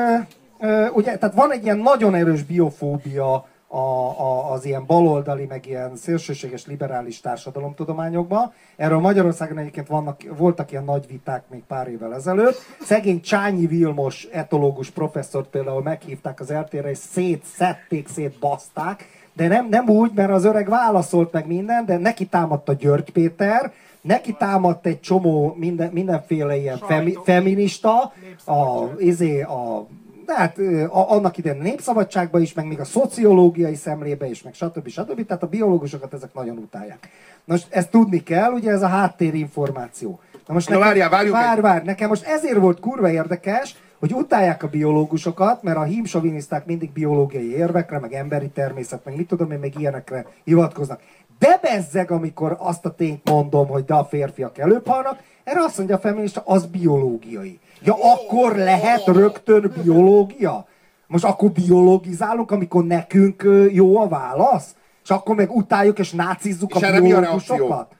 ugye, 0.93 1.17
tehát 1.17 1.35
van 1.35 1.51
egy 1.51 1.63
ilyen 1.63 1.77
nagyon 1.77 2.15
erős 2.15 2.43
biofóbia 2.43 3.47
a, 3.71 4.19
a, 4.19 4.51
az 4.51 4.65
ilyen 4.65 4.85
baloldali, 4.85 5.45
meg 5.45 5.65
ilyen 5.65 5.95
szélsőséges 5.95 6.65
liberális 6.65 7.19
társadalomtudományokban. 7.19 8.53
Erről 8.75 8.99
Magyarországon 8.99 9.57
egyébként 9.57 9.87
vannak, 9.87 10.21
voltak 10.37 10.71
ilyen 10.71 10.83
nagy 10.83 11.07
viták 11.07 11.43
még 11.49 11.63
pár 11.67 11.87
évvel 11.87 12.13
ezelőtt. 12.13 12.57
Szegény 12.81 13.21
Csányi 13.21 13.65
Vilmos 13.65 14.27
etológus 14.31 14.89
professzort 14.89 15.49
például 15.49 15.81
meghívták 15.81 16.39
az 16.39 16.51
eltére, 16.51 16.89
és 16.89 16.97
szétszedték, 16.97 18.07
szétbaszták, 18.07 19.07
de 19.33 19.47
nem, 19.47 19.67
nem 19.69 19.89
úgy, 19.89 20.11
mert 20.13 20.31
az 20.31 20.45
öreg 20.45 20.69
válaszolt 20.69 21.31
meg 21.31 21.47
minden, 21.47 21.85
de 21.85 21.97
neki 21.97 22.25
támadta 22.25 22.73
György 22.73 23.11
Péter, 23.11 23.71
neki 24.01 24.35
támadt 24.39 24.85
egy 24.85 24.99
csomó 24.99 25.55
minden, 25.57 25.91
mindenféle 25.91 26.55
ilyen 26.55 26.77
femi, 26.77 27.17
feminista, 27.23 28.13
a, 28.45 28.83
izé, 28.97 29.41
a 29.41 29.87
hát 30.27 30.57
ö, 30.57 30.83
a, 30.83 31.11
annak 31.11 31.37
idején 31.37 31.59
a 31.59 31.63
népszabadságban 31.63 32.41
is, 32.41 32.53
meg 32.53 32.67
még 32.67 32.79
a 32.79 32.83
szociológiai 32.85 33.75
szemlébe 33.75 34.29
is, 34.29 34.41
meg 34.43 34.53
stb. 34.53 34.87
stb. 34.87 35.25
Tehát 35.25 35.43
a 35.43 35.47
biológusokat 35.47 36.13
ezek 36.13 36.33
nagyon 36.33 36.57
utálják. 36.57 37.09
Most 37.45 37.67
ezt 37.69 37.89
tudni 37.89 38.23
kell, 38.23 38.51
ugye 38.51 38.71
ez 38.71 38.81
a 38.81 38.87
háttérinformáció. 38.87 40.19
Na 40.47 40.53
most 40.53 40.69
Na 40.69 40.79
várjál, 40.79 41.09
várjuk 41.09 41.33
vár, 41.33 41.55
egy- 41.57 41.63
vár, 41.63 41.83
nekem 41.83 42.07
most 42.09 42.25
ezért 42.25 42.57
volt 42.57 42.79
kurva 42.79 43.11
érdekes, 43.11 43.75
hogy 43.99 44.13
utálják 44.13 44.63
a 44.63 44.67
biológusokat, 44.67 45.63
mert 45.63 45.77
a 45.77 45.83
hímsoviniszták 45.83 46.65
mindig 46.65 46.91
biológiai 46.91 47.55
érvekre, 47.55 47.99
meg 47.99 48.13
emberi 48.13 48.49
természet, 48.49 49.05
meg 49.05 49.15
mit 49.15 49.27
tudom 49.27 49.51
én, 49.51 49.59
meg 49.59 49.79
ilyenekre 49.79 50.25
hivatkoznak. 50.43 51.01
De 51.39 51.59
bezzeg, 51.61 52.11
amikor 52.11 52.55
azt 52.59 52.85
a 52.85 52.95
tényt 52.95 53.29
mondom, 53.29 53.67
hogy 53.67 53.85
de 53.85 53.93
a 53.93 54.05
férfiak 54.05 54.57
előbb 54.57 54.87
halnak, 54.87 55.19
erre 55.43 55.63
azt 55.63 55.77
mondja 55.77 55.95
a 55.95 55.99
feminista, 55.99 56.41
az 56.45 56.65
biológiai. 56.65 57.59
Ja, 57.83 57.95
akkor 58.13 58.55
lehet 58.55 59.05
rögtön 59.05 59.73
biológia? 59.83 60.67
Most 61.07 61.23
akkor 61.23 61.51
biologizálunk, 61.51 62.51
amikor 62.51 62.83
nekünk 62.83 63.43
jó 63.71 63.97
a 63.97 64.07
válasz? 64.07 64.75
És 65.03 65.09
akkor 65.09 65.35
meg 65.35 65.51
utáljuk 65.51 65.99
és 65.99 66.11
nácizzuk 66.11 66.75
És 66.75 66.81
a 66.81 67.01
biológusokat? 67.01 67.91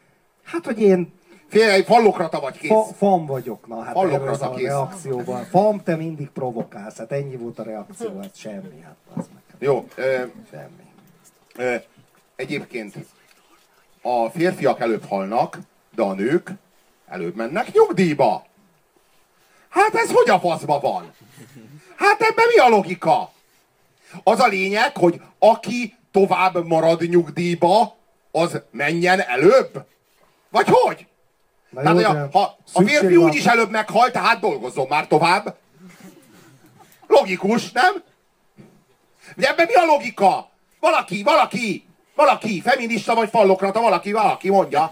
Hát, 0.44 0.65
hogy 0.65 0.82
én 0.82 1.13
egy 1.52 1.86
fallokrata 1.86 2.39
vagy 2.39 2.58
kész. 2.58 2.70
fa, 2.70 2.84
fam 2.84 3.26
vagyok, 3.26 3.67
na 3.67 3.82
hát 3.82 3.96
rajta 3.96 4.50
a 4.50 4.54
kész. 4.54 4.65
reakcióban. 4.67 5.44
Fam, 5.44 5.84
te 5.84 5.96
mindig 5.96 6.30
provokálsz, 6.30 6.98
hát 6.98 7.12
ennyi 7.12 7.36
volt 7.36 7.60
a 7.60 7.63
reakció, 7.63 8.20
hát 8.22 8.36
semmi, 8.36 8.82
hát 8.84 8.96
az 9.15 9.26
meg, 9.34 9.41
Jó, 9.60 9.88
ö, 9.96 10.15
semmi. 10.52 10.84
ö, 11.56 11.76
egyébként 12.36 12.96
a 14.02 14.30
férfiak 14.30 14.80
előbb 14.80 15.06
halnak, 15.06 15.60
de 15.96 16.02
a 16.02 16.13
nők 16.13 16.52
előbb 17.08 17.36
mennek 17.36 17.74
nyugdíjba. 17.74 18.46
Hát 19.71 19.95
ez 19.95 20.12
hogy 20.12 20.29
a 20.29 20.39
faszba 20.39 20.79
van? 20.79 21.13
Hát 21.95 22.21
ebben 22.21 22.45
mi 22.53 22.57
a 22.57 22.67
logika? 22.67 23.31
Az 24.23 24.39
a 24.39 24.47
lényeg, 24.47 24.97
hogy 24.97 25.21
aki 25.39 25.95
tovább 26.12 26.65
marad 26.65 27.01
nyugdíjba, 27.10 27.95
az 28.31 28.62
menjen 28.71 29.19
előbb? 29.19 29.86
Vagy 30.49 30.67
hogy? 30.69 31.05
Na 31.69 31.81
Tehát, 31.81 32.01
jó, 32.01 32.07
hogy 32.07 32.17
a, 32.17 32.29
ha 32.31 32.57
a 32.73 32.81
férfi 32.81 33.15
van- 33.15 33.25
úgyis 33.29 33.45
előbb 33.45 33.69
meghal, 33.69 34.12
tehát 34.12 34.39
dolgozzon 34.39 34.88
már 34.89 35.07
tovább. 35.07 35.55
Logikus, 37.07 37.71
nem? 37.71 38.03
De 39.36 39.47
ebben 39.49 39.65
mi 39.65 39.73
a 39.73 39.86
logika? 39.86 40.49
Valaki, 40.79 41.23
valaki, 41.23 41.86
valaki, 42.15 42.62
feminista 42.62 43.15
vagy 43.15 43.29
fallokrata, 43.29 43.81
valaki, 43.81 44.12
valaki 44.12 44.49
mondja. 44.49 44.91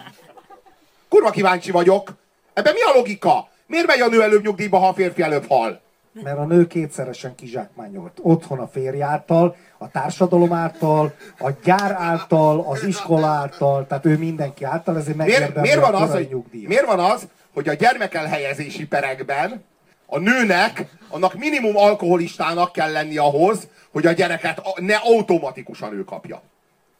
Kurva 1.09 1.29
kíváncsi 1.29 1.71
vagyok. 1.71 2.13
Ebben 2.53 2.73
mi 2.73 2.81
a 2.81 2.91
logika? 2.95 3.49
Miért 3.69 3.87
megy 3.87 4.01
a 4.01 4.07
nő 4.07 4.21
előbb 4.21 4.43
nyugdíjba, 4.43 4.77
ha 4.77 4.87
a 4.87 4.93
férfi 4.93 5.21
előbb 5.21 5.45
hal? 5.47 5.81
Mert 6.11 6.37
a 6.37 6.45
nő 6.45 6.67
kétszeresen 6.67 7.35
kizsákmányolt. 7.35 8.17
Otthon 8.21 8.59
a 8.59 8.67
férj 8.67 9.01
által, 9.01 9.55
a 9.77 9.91
társadalom 9.91 10.53
által, 10.53 11.13
a 11.39 11.49
gyár 11.63 11.91
által, 11.91 12.65
az 12.67 12.83
iskola 12.83 13.27
által, 13.27 13.87
tehát 13.87 14.05
ő 14.05 14.17
mindenki 14.17 14.63
által, 14.63 14.97
ezért 14.97 15.17
Miért, 15.17 15.31
megérdemli 15.31 15.69
miért, 15.69 15.81
van 15.81 15.93
a 15.93 16.01
az, 16.01 16.11
hogy, 16.11 16.27
nyugdíjat. 16.29 16.67
miért 16.67 16.85
van 16.85 16.99
az, 16.99 17.27
hogy 17.53 17.67
a 17.67 17.73
gyermekelhelyezési 17.73 18.87
perekben 18.87 19.63
a 20.05 20.19
nőnek, 20.19 20.85
annak 21.09 21.33
minimum 21.33 21.77
alkoholistának 21.77 22.71
kell 22.71 22.91
lenni 22.91 23.17
ahhoz, 23.17 23.67
hogy 23.91 24.05
a 24.05 24.11
gyereket 24.11 24.61
ne 24.75 24.95
automatikusan 24.95 25.93
ő 25.93 26.03
kapja. 26.03 26.41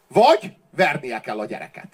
Vagy 0.07 0.53
vernie 0.75 1.19
kell 1.19 1.39
a 1.39 1.45
gyereket. 1.45 1.87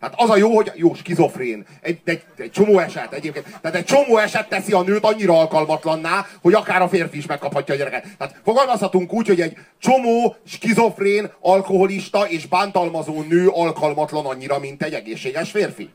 Hát 0.00 0.14
az 0.16 0.30
a 0.30 0.36
jó, 0.36 0.54
hogy 0.54 0.72
jó, 0.74 0.94
skizofrén. 0.94 1.66
Egy, 1.80 2.00
egy, 2.04 2.24
egy 2.36 2.50
csomó 2.50 2.78
eset 2.78 3.12
egyébként. 3.12 3.46
Tehát 3.60 3.76
egy 3.76 3.84
csomó 3.84 4.16
eset 4.16 4.48
teszi 4.48 4.72
a 4.72 4.82
nőt 4.82 5.04
annyira 5.04 5.38
alkalmatlanná, 5.38 6.26
hogy 6.42 6.54
akár 6.54 6.82
a 6.82 6.88
férfi 6.88 7.16
is 7.16 7.26
megkaphatja 7.26 7.74
a 7.74 7.76
gyereket. 7.76 8.06
Tehát 8.18 8.40
fogalmazhatunk 8.44 9.12
úgy, 9.12 9.26
hogy 9.26 9.40
egy 9.40 9.56
csomó 9.78 10.36
skizofrén, 10.46 11.32
alkoholista 11.40 12.28
és 12.28 12.46
bántalmazó 12.46 13.22
nő 13.22 13.48
alkalmatlan 13.48 14.26
annyira, 14.26 14.58
mint 14.58 14.82
egy 14.82 14.94
egészséges 14.94 15.50
férfi. 15.50 15.90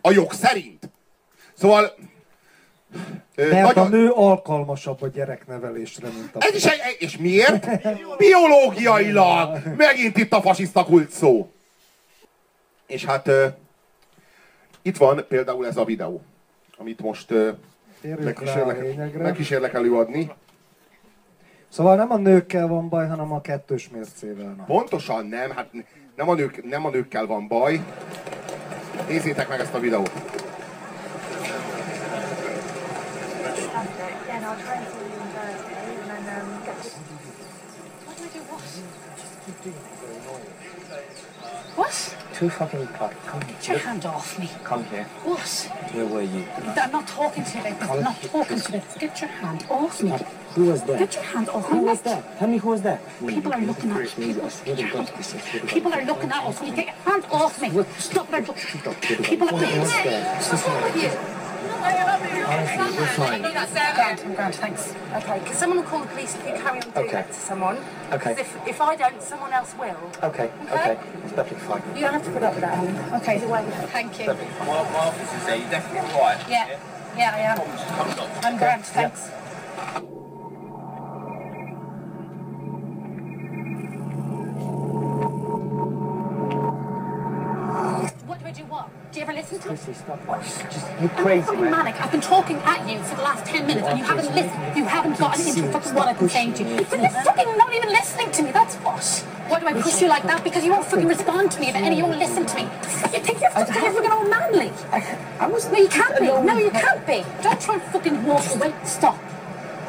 A 0.00 0.10
jog 0.10 0.32
szerint. 0.32 0.90
Szóval... 1.54 1.94
Mert 3.36 3.52
a 3.52 3.80
nagyon- 3.80 3.90
nő 3.90 4.10
alkalmasabb 4.10 5.02
a 5.02 5.08
gyereknevelésre, 5.08 6.08
mint 6.08 6.34
a 6.34 6.38
ez 6.40 6.54
is 6.54 6.64
egy, 6.64 6.96
és 6.98 7.16
miért? 7.16 7.66
Biológiailag! 8.16 9.58
Megint 9.76 10.16
itt 10.16 10.32
a 10.32 10.40
fasiszta 10.40 10.84
kult 10.84 11.10
szó. 11.10 11.50
És 12.90 13.04
hát 13.04 13.28
uh, 13.28 13.44
itt 14.82 14.96
van 14.96 15.24
például 15.28 15.66
ez 15.66 15.76
a 15.76 15.84
videó, 15.84 16.22
amit 16.76 17.00
most 17.00 17.30
uh, 17.30 17.48
megkísérlek, 18.02 19.14
megkísérlek 19.18 19.74
előadni. 19.74 20.30
Szóval 21.68 21.96
nem 21.96 22.10
a 22.10 22.16
nőkkel 22.16 22.66
van 22.66 22.88
baj, 22.88 23.08
hanem 23.08 23.32
a 23.32 23.40
kettős 23.40 23.88
mércével. 23.88 24.54
Na. 24.56 24.64
Pontosan 24.64 25.26
nem, 25.26 25.50
hát 25.50 25.70
nem 26.16 26.28
a, 26.28 26.34
nők, 26.34 26.64
nem 26.64 26.86
a 26.86 26.90
nőkkel 26.90 27.26
van 27.26 27.48
baj. 27.48 27.84
Nézzétek 29.08 29.48
meg 29.48 29.60
ezt 29.60 29.74
a 29.74 29.78
videót. 29.78 30.12
What 41.76 42.19
do 42.40 42.46
I 42.46 42.48
do? 42.48 42.78
What? 42.80 42.80
What? 42.80 42.80
Too 42.80 42.80
fucking 42.80 42.86
cut. 42.86 43.12
Come 43.26 43.40
Get 43.40 43.68
your 43.68 43.78
hand 43.78 44.06
off 44.06 44.38
me. 44.38 44.50
Come 44.64 44.84
here. 44.84 45.04
What? 45.04 45.70
Where 45.92 46.06
were 46.06 46.22
you? 46.22 46.46
I'm 46.56 46.90
not 46.90 47.06
talking 47.06 47.44
to 47.44 47.58
you 47.58 47.64
like 47.64 47.80
this. 47.80 47.90
I'm 47.90 48.02
not 48.02 48.22
talking 48.22 48.60
to 48.60 48.72
you. 48.72 48.82
Get 48.98 49.20
your 49.20 49.30
hand 49.30 49.66
off 49.70 50.02
me. 50.02 50.12
Who 50.54 50.64
was 50.64 50.82
there? 50.82 50.98
Get 50.98 51.14
your 51.14 51.24
hand 51.24 51.48
off 51.48 51.70
me. 51.70 51.78
Who 51.78 51.84
was 51.84 52.00
there? 52.02 52.24
Tell 52.38 52.48
me 52.48 52.58
who 52.58 52.68
was 52.70 52.82
there. 52.82 53.00
People 53.26 53.52
are 53.52 53.60
looking 53.60 53.90
at 53.90 54.00
us. 54.00 54.12
swear 54.14 54.76
to 54.76 54.82
God, 54.82 55.12
I 55.16 55.20
swear 55.22 55.42
to 55.42 55.58
God. 55.58 55.68
People 55.68 55.92
are 55.92 56.04
looking 56.04 56.30
at 56.30 56.44
us. 56.44 56.60
Get 56.60 56.76
your 56.76 56.86
hand 56.86 57.24
off 57.30 57.62
me. 57.62 57.84
Stop 57.98 58.32
it. 58.32 58.46
People 59.22 59.48
are 59.48 59.52
looking 59.52 59.78
What's 59.80 59.92
there? 59.92 60.34
What's 60.36 60.66
wrong 60.66 60.82
with 60.82 60.96
you? 60.96 61.39
Honestly, 61.82 62.98
we're 62.98 63.06
fine. 63.06 63.42
Grant, 63.42 64.24
I'm 64.24 64.34
Grant, 64.34 64.54
thanks. 64.56 64.94
Okay, 65.14 65.40
can 65.44 65.54
someone 65.54 65.78
will 65.78 65.84
call 65.86 66.00
the 66.00 66.06
police 66.08 66.34
if 66.34 66.46
you 66.46 66.52
carry 66.54 66.80
on 66.80 66.90
doing 66.90 67.06
Okay. 67.06 67.12
that 67.12 67.28
to 67.28 67.34
someone? 67.40 67.78
Okay. 68.12 68.34
'Cause 68.34 68.38
If, 68.40 68.68
if 68.68 68.80
I 68.80 68.96
don't, 68.96 69.22
someone 69.22 69.52
else 69.52 69.74
will. 69.78 69.96
Okay, 70.22 70.50
okay. 70.70 70.98
It's 71.24 71.32
perfectly 71.32 71.58
fine. 71.66 71.82
You 71.94 72.00
don't 72.02 72.12
have 72.14 72.24
to 72.24 72.30
put 72.30 72.42
up 72.42 72.52
with 72.54 72.62
that, 72.62 72.78
Alan. 72.78 73.14
Okay, 73.22 73.36
Either 73.36 73.48
way. 73.48 73.64
thank 73.92 74.20
you. 74.20 74.26
My, 74.26 74.34
my 74.66 74.98
office 75.08 75.32
is 75.32 75.46
there, 75.46 75.56
you're 75.56 75.70
definitely 75.70 76.10
all 76.12 76.20
right. 76.20 76.38
Yeah, 76.48 76.78
yeah, 77.16 77.34
I 77.34 77.38
am. 77.40 77.56
Come 77.58 78.28
on. 78.28 78.44
I'm 78.44 78.56
Grant, 78.58 78.84
thanks. 78.86 79.30
You 89.20 89.26
ever 89.26 89.34
listen 89.34 89.58
to 89.58 89.68
me? 89.68 89.76
Chrissy, 89.76 89.92
stop. 89.92 90.18
Oh, 90.26 90.40
just, 90.40 91.02
you 91.02 91.08
crazy, 91.10 91.44
fucking 91.44 91.60
man. 91.60 91.70
manic. 91.70 92.00
I've 92.00 92.10
been 92.10 92.22
talking 92.22 92.56
at 92.56 92.88
you 92.88 92.98
for 93.02 93.16
the 93.16 93.22
last 93.22 93.44
10 93.44 93.66
minutes 93.66 93.86
and 93.86 93.98
you 93.98 94.04
haven't 94.04 94.34
listened. 94.34 94.76
You 94.76 94.84
haven't 94.84 95.18
gotten 95.18 95.46
into 95.46 95.62
fucking 95.70 95.94
what 95.94 96.08
I've 96.08 96.18
been 96.18 96.28
saying 96.30 96.54
to 96.54 96.62
you. 96.64 96.76
But 96.88 97.00
you're 97.00 97.10
fucking 97.10 97.58
not 97.58 97.74
even 97.74 97.90
listening 97.90 98.30
to 98.32 98.42
me. 98.42 98.50
That's 98.50 98.76
what. 98.76 99.04
Why 99.48 99.60
do 99.60 99.66
I 99.66 99.74
push 99.74 100.00
you 100.00 100.08
like 100.08 100.22
that? 100.22 100.42
Because 100.42 100.64
you 100.64 100.70
won't 100.70 100.86
fucking 100.86 101.06
respond 101.06 101.52
to 101.52 101.60
me 101.60 101.68
about 101.68 101.82
any, 101.82 101.98
you 101.98 102.04
won't 102.04 102.18
listen 102.18 102.46
to 102.46 102.56
me. 102.56 102.62
You 102.62 103.20
think 103.20 103.40
you're 103.42 103.50
fucking, 103.50 103.74
you're 103.74 103.92
fucking 103.92 104.10
all 104.10 104.26
manly. 104.26 104.72
I 104.90 105.46
was 105.46 105.70
No, 105.70 105.78
you 105.78 105.88
can't 105.88 106.18
be. 106.18 106.26
No, 106.26 106.56
you 106.56 106.70
can't 106.70 107.06
be. 107.06 107.22
Don't 107.42 107.60
try 107.60 107.74
and 107.74 107.82
fucking 107.92 108.24
walk 108.24 108.46
away. 108.54 108.72
Stop. 108.84 109.18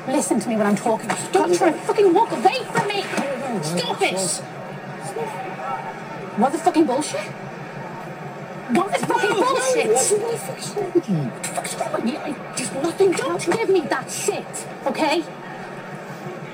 Listen 0.07 0.41
to 0.41 0.49
me 0.49 0.57
when 0.57 0.67
I'm 0.67 0.75
talking. 0.75 1.09
Don't 1.31 1.55
try 1.55 1.69
and 1.69 1.79
fucking 1.81 2.13
walk 2.13 2.31
away 2.33 2.63
from 2.73 2.87
me. 2.89 3.01
Stop 3.63 4.01
it. 4.01 4.43
Motherfucking 6.35 6.85
bullshit? 6.85 7.31
What 8.73 8.91
the 8.93 9.05
fucking 9.05 9.35
bullshit? 9.43 9.87
What 9.87 10.31
the 10.31 10.37
fuck's 10.37 10.75
wrong 10.75 10.91
with 10.93 11.09
you? 11.09 11.17
What 11.17 11.43
the 11.43 11.49
fuck's 11.49 11.75
wrong 11.79 11.91
with 11.93 12.05
me? 12.05 12.17
I, 12.17 12.31
there's 12.55 12.71
nothing. 12.85 13.11
Don't 13.11 13.45
give 13.57 13.69
me 13.69 13.81
that 13.93 14.09
shit, 14.09 14.53
okay? 14.85 15.23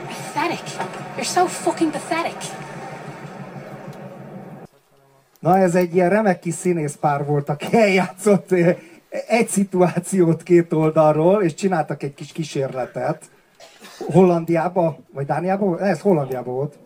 Pathetic. 0.07 0.65
You're 1.15 1.25
so 1.37 1.47
fucking 1.47 1.91
pathetic. 1.91 2.51
Na 5.39 5.57
ez 5.57 5.75
egy 5.75 5.95
ilyen 5.95 6.09
remek 6.09 6.39
kis 6.39 6.53
színészpár 6.53 7.25
volt, 7.25 7.49
aki 7.49 7.77
eljátszott 7.77 8.51
eh, 8.51 8.77
egy 9.27 9.47
szituációt 9.47 10.43
két 10.43 10.73
oldalról, 10.73 11.43
és 11.43 11.53
csináltak 11.53 12.03
egy 12.03 12.13
kis 12.13 12.31
kísérletet. 12.31 13.25
Hollandiába, 14.11 14.97
vagy 15.13 15.25
Dániába? 15.25 15.79
Ez 15.79 15.99
Hollandiába 15.99 16.51
volt. 16.51 16.77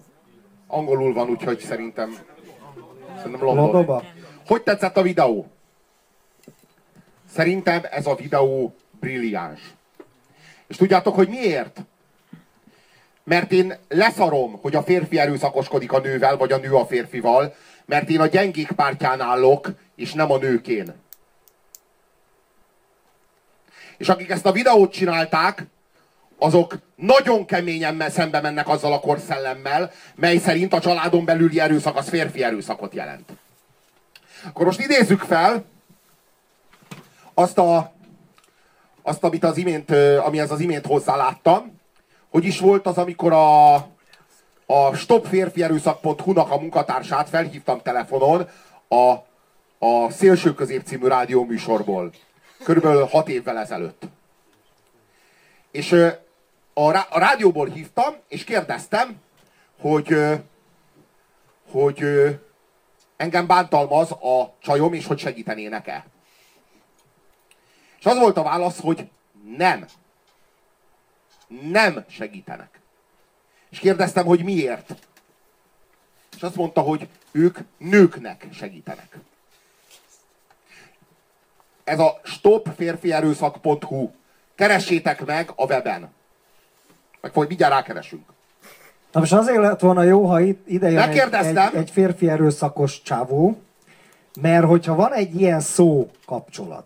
Angolul 0.68 1.14
van, 1.14 1.30
úgyhogy 1.30 1.60
szerintem, 1.60 2.16
szerintem 3.18 3.46
London. 3.46 3.64
Londonba. 3.64 4.04
Hogy 4.48 4.62
tetszett 4.62 4.98
a 4.98 5.02
videó? 5.02 5.52
Szerintem 7.34 7.82
ez 7.92 8.06
a 8.06 8.16
videó 8.16 8.76
brilliáns. 9.00 9.60
És 10.68 10.76
tudjátok, 10.76 11.16
hogy 11.16 11.28
miért? 11.28 11.82
Mert 13.24 13.52
én 13.52 13.78
leszarom, 13.88 14.60
hogy 14.62 14.76
a 14.76 14.84
férfi 14.84 15.20
erőszakoskodik 15.20 15.92
a 15.92 16.00
nővel, 16.00 16.38
vagy 16.38 16.52
a 16.52 16.58
nő 16.58 16.74
a 16.74 16.86
férfival, 16.86 17.56
mert 17.86 18.10
én 18.10 18.20
a 18.20 18.28
gyengék 18.28 18.72
pártján 18.72 19.22
állok, 19.22 19.70
és 19.96 20.14
nem 20.14 20.32
a 20.32 20.38
nőkén. 20.38 20.94
És 23.98 24.10
akik 24.10 24.30
ezt 24.30 24.46
a 24.46 24.52
videót 24.52 24.92
csinálták, 24.92 25.66
azok 26.38 26.78
nagyon 26.96 27.46
keményen 27.46 28.10
szembe 28.10 28.42
mennek 28.42 28.68
azzal 28.68 28.94
a 28.94 29.00
korszellemmel, 29.00 29.92
mely 30.16 30.38
szerint 30.38 30.74
a 30.74 30.80
családon 30.80 31.26
belüli 31.26 31.60
erőszak 31.60 31.96
az 31.96 32.10
férfi 32.10 32.44
erőszakot 32.44 32.94
jelent. 32.94 33.30
Akkor 34.46 34.66
most 34.66 34.80
idézzük 34.80 35.22
fel 35.22 35.64
azt, 37.34 37.58
a, 37.58 37.94
azt 39.02 39.24
amit 39.24 39.44
az 39.44 39.58
imént, 39.58 39.92
amihez 40.26 40.52
az 40.52 40.60
imént 40.60 40.86
hozzáláttam. 40.86 41.80
Hogy 42.30 42.46
is 42.46 42.60
volt 42.60 42.86
az, 42.86 42.98
amikor 42.98 43.32
a, 43.34 43.74
a 44.66 44.94
stopférfierőszak.hu-nak 44.94 46.52
a 46.52 46.60
munkatársát 46.60 47.30
felhívtam 47.30 47.82
telefonon 47.82 48.48
a, 48.88 49.12
a 49.86 50.10
Szélső 50.10 50.54
Közép 50.54 50.84
című 50.86 51.08
rádió 51.08 51.46
műsorból. 51.46 52.12
Körülbelül 52.64 53.06
hat 53.06 53.30
évvel 53.30 53.58
ezelőtt. 53.58 54.04
És 55.72 55.92
a, 56.74 56.96
a 57.10 57.20
rádióból 57.20 57.68
hívtam, 57.68 58.14
és 58.28 58.44
kérdeztem, 58.44 59.16
hogy, 59.80 60.18
hogy 61.72 62.04
engem 63.22 63.48
bántalmaz 63.48 64.12
a 64.12 64.56
csajom, 64.60 64.94
és 64.94 65.06
hogy 65.06 65.20
segítenének-e. 65.20 66.06
És 68.00 68.06
az 68.06 68.18
volt 68.18 68.38
a 68.38 68.44
válasz, 68.44 68.80
hogy 68.80 69.10
nem. 69.58 69.86
Nem 71.48 72.06
segítenek. 72.08 72.80
És 73.70 73.80
kérdeztem, 73.80 74.26
hogy 74.26 74.44
miért. 74.44 74.94
És 76.36 76.42
azt 76.42 76.56
mondta, 76.56 76.82
hogy 76.82 77.08
ők 77.32 77.58
nőknek 77.78 78.48
segítenek. 78.54 79.18
Ez 81.84 82.00
a 82.00 82.20
stopférfierőszak.hu. 82.24 84.12
Keressétek 84.56 85.26
meg 85.26 85.52
a 85.56 85.66
weben. 85.66 86.14
Meg 87.22 87.32
majd 87.34 87.48
mindjárt 87.48 87.74
rákeresünk. 87.74 88.30
Na 89.12 89.20
most 89.20 89.34
azért 89.34 89.62
lett 89.62 89.80
volna 89.80 90.04
jó, 90.04 90.26
ha 90.26 90.40
itt 90.40 90.68
ide 90.68 90.90
jön 90.90 91.10
egy, 91.10 91.18
egy, 91.34 91.58
egy 91.74 91.90
férfi 91.90 92.30
erőszakos 92.30 93.02
csávó, 93.02 93.62
mert 94.42 94.66
hogyha 94.66 94.96
van 94.96 95.14
egy 95.14 95.42
ilyen 95.42 95.60
szó 95.60 96.10
kapcsolat, 96.26 96.86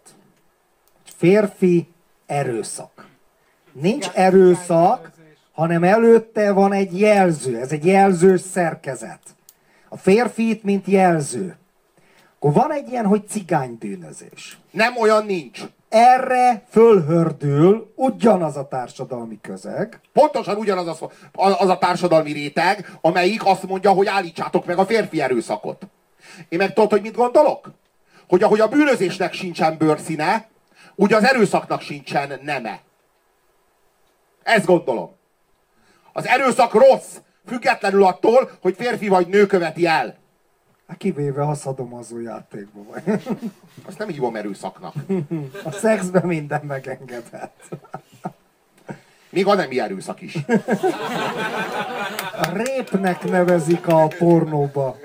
férfi 1.04 1.88
erőszak. 2.26 3.08
Nincs 3.72 4.10
erőszak, 4.14 5.12
hanem 5.52 5.84
előtte 5.84 6.52
van 6.52 6.74
egy 6.74 7.00
jelző, 7.00 7.60
ez 7.60 7.72
egy 7.72 7.86
jelzős 7.86 8.42
szerkezet. 8.42 9.20
A 9.90 9.98
férfit, 9.98 10.64
mint 10.64 10.88
jelző. 10.88 11.56
Akkor 12.36 12.54
van 12.54 12.72
egy 12.72 12.90
ilyen, 12.90 13.06
hogy 13.06 13.28
cigánybűnözés. 13.28 14.58
Nem 14.72 14.98
olyan 14.98 15.26
nincs. 15.26 15.62
Erre 15.96 16.64
fölhördül 16.70 17.94
ugyanaz 17.96 18.58
a 18.58 18.68
társadalmi 18.68 19.40
közeg, 19.42 20.00
Pontosan 20.14 20.58
ugyanaz 20.58 20.88
a, 20.88 20.94
szó- 20.94 21.12
az 21.34 21.70
a 21.70 21.78
társadalmi 21.78 22.32
réteg, 22.32 22.98
amelyik 23.02 23.46
azt 23.46 23.64
mondja, 23.64 23.92
hogy 23.92 24.08
állítsátok 24.08 24.66
meg 24.66 24.78
a 24.78 24.86
férfi 24.86 25.22
erőszakot. 25.22 25.88
Én 26.50 26.58
meg 26.60 26.74
tudod, 26.74 26.90
hogy 26.90 27.02
mit 27.02 27.16
gondolok? 27.16 27.72
Hogy 28.28 28.44
ahogy 28.44 28.60
a 28.60 28.68
bűnözésnek 28.68 29.34
sincsen 29.34 29.78
bőrszíne, 29.78 30.50
úgy 30.96 31.14
az 31.14 31.24
erőszaknak 31.24 31.82
sincsen 31.82 32.40
neme. 32.42 32.80
Ezt 34.44 34.66
gondolom. 34.66 35.16
Az 36.14 36.26
erőszak 36.26 36.74
rossz, 36.74 37.16
függetlenül 37.48 38.04
attól, 38.04 38.52
hogy 38.62 38.76
férfi 38.76 39.08
vagy 39.08 39.28
nő 39.28 39.46
követi 39.46 39.86
el. 39.86 40.16
Hát 40.88 40.98
kivéve 40.98 41.44
ha 41.44 41.54
szadomazó 41.54 42.20
játékban 42.20 42.86
vagy. 42.86 43.22
Azt 43.88 43.98
nem 43.98 44.08
hívom 44.08 44.36
erőszaknak. 44.36 44.94
A 45.64 45.72
szexben 45.72 46.26
minden 46.26 46.66
megengedhet. 46.66 47.52
Még 49.30 49.48
a 49.48 49.56
nemi 49.56 49.80
erőszak 49.80 50.22
is. 50.22 50.36
A 52.42 52.50
répnek 52.54 53.24
nevezik 53.24 53.88
a 53.88 54.08
pornóba. 54.08 54.98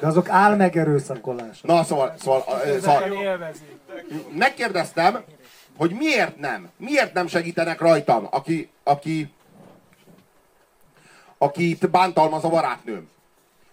De 0.00 0.06
azok 0.06 0.28
álmegerőszakolás. 0.28 1.60
Na, 1.60 1.84
szóval, 1.84 2.14
szóval, 2.18 2.44
szóval 2.80 3.52
megkérdeztem, 4.38 5.24
hogy 5.76 5.92
miért 5.92 6.38
nem, 6.38 6.70
miért 6.76 7.12
nem 7.14 7.26
segítenek 7.26 7.80
rajtam, 7.80 8.26
aki, 8.30 8.70
aki, 8.82 9.32
akit 11.38 11.90
bántalmaz 11.90 12.44
a 12.44 12.48
barátnőm. 12.48 13.08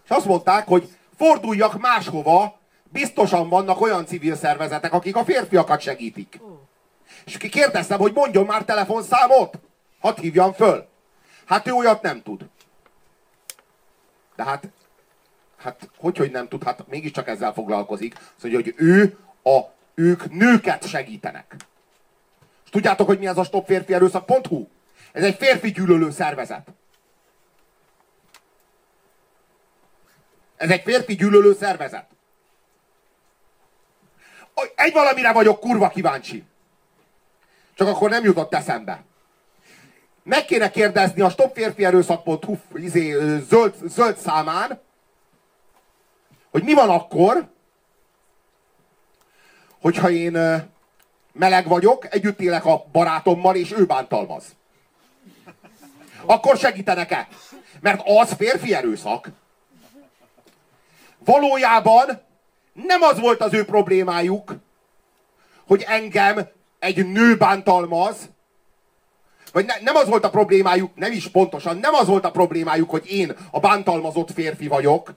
És 0.04 0.10
azt 0.10 0.26
mondták, 0.26 0.68
hogy 0.68 0.97
forduljak 1.18 1.80
máshova, 1.80 2.60
biztosan 2.92 3.50
vannak 3.50 3.82
olyan 3.82 4.06
civil 4.06 4.36
szervezetek, 4.36 4.94
akik 4.94 5.16
a 5.16 5.24
férfiakat 5.24 5.82
segítik. 5.82 6.40
És 7.26 7.38
ki- 7.38 7.50
kérdeztem, 7.50 8.00
hogy 8.00 8.14
mondjon 8.14 8.46
már 8.46 8.64
telefonszámot, 8.66 9.60
hadd 10.00 10.20
hívjam 10.20 10.54
föl. 10.54 10.88
Hát 11.46 11.68
ő 11.68 11.72
olyat 11.72 12.02
nem 12.02 12.22
tud. 12.24 12.46
De 14.36 14.44
hát, 14.44 14.68
hát 15.58 15.90
hogy, 15.98 16.18
hogy 16.18 16.32
nem 16.32 16.48
tud, 16.48 16.64
hát 16.64 16.88
mégiscsak 16.88 17.28
ezzel 17.28 17.54
foglalkozik. 17.54 18.16
Mondja, 18.42 18.62
hogy 18.62 18.74
ő 18.78 19.18
a, 19.44 19.60
ők 19.96 20.32
nőket 20.32 20.88
segítenek. 20.88 21.56
És 22.64 22.70
tudjátok, 22.70 23.08
hogy 23.08 23.20
mi 23.20 23.28
ez 23.28 23.38
a 23.38 23.44
stopférfierőszak.hu? 23.44 24.68
Ez 25.12 25.24
egy 25.24 25.36
férfi 25.36 25.72
gyűlölő 25.72 26.12
szervezet. 26.12 26.68
Ez 30.58 30.70
egy 30.70 30.82
férfi 30.82 31.16
gyűlölő 31.16 31.54
szervezet. 31.54 32.06
Egy 34.76 34.94
valamire 34.94 35.32
vagyok 35.32 35.60
kurva 35.60 35.90
kíváncsi. 35.90 36.44
Csak 37.76 37.88
akkor 37.88 38.10
nem 38.10 38.24
jutott 38.24 38.54
eszembe. 38.54 39.04
Meg 40.24 40.46
kéne 40.46 40.70
kérdezni 40.70 41.22
a 41.22 41.30
stopférfierőszak.hu 41.30 42.58
izé, 42.74 43.12
zöld, 43.40 43.76
zöld 43.84 44.18
számán, 44.18 44.82
hogy 46.52 46.64
mi 46.64 46.74
van 46.74 46.90
akkor, 46.90 47.50
hogyha 49.82 50.10
én 50.10 50.38
meleg 51.34 51.68
vagyok, 51.68 52.14
együtt 52.14 52.40
élek 52.40 52.66
a 52.66 52.86
barátommal, 52.92 53.56
és 53.56 53.72
ő 53.72 53.86
bántalmaz. 53.86 54.46
Akkor 56.26 56.58
segítenek-e? 56.58 57.28
Mert 57.80 58.02
az 58.06 58.34
férfi 58.34 58.74
erőszak. 58.74 59.30
Valójában 61.28 62.22
nem 62.74 63.02
az 63.02 63.20
volt 63.20 63.42
az 63.42 63.54
ő 63.54 63.66
problémájuk, 63.66 64.56
hogy 65.68 65.84
engem 65.88 66.48
egy 66.80 67.08
nő 67.08 67.38
bántalmaz, 67.38 68.30
vagy 69.52 69.66
ne, 69.66 69.74
nem 69.82 69.96
az 69.96 70.08
volt 70.08 70.24
a 70.24 70.30
problémájuk, 70.30 70.96
nem 70.96 71.12
is 71.12 71.28
pontosan, 71.28 71.78
nem 71.78 71.94
az 71.94 72.08
volt 72.08 72.26
a 72.26 72.32
problémájuk, 72.32 72.90
hogy 72.90 73.12
én 73.12 73.36
a 73.52 73.60
bántalmazott 73.60 74.32
férfi 74.32 74.68
vagyok, 74.68 75.14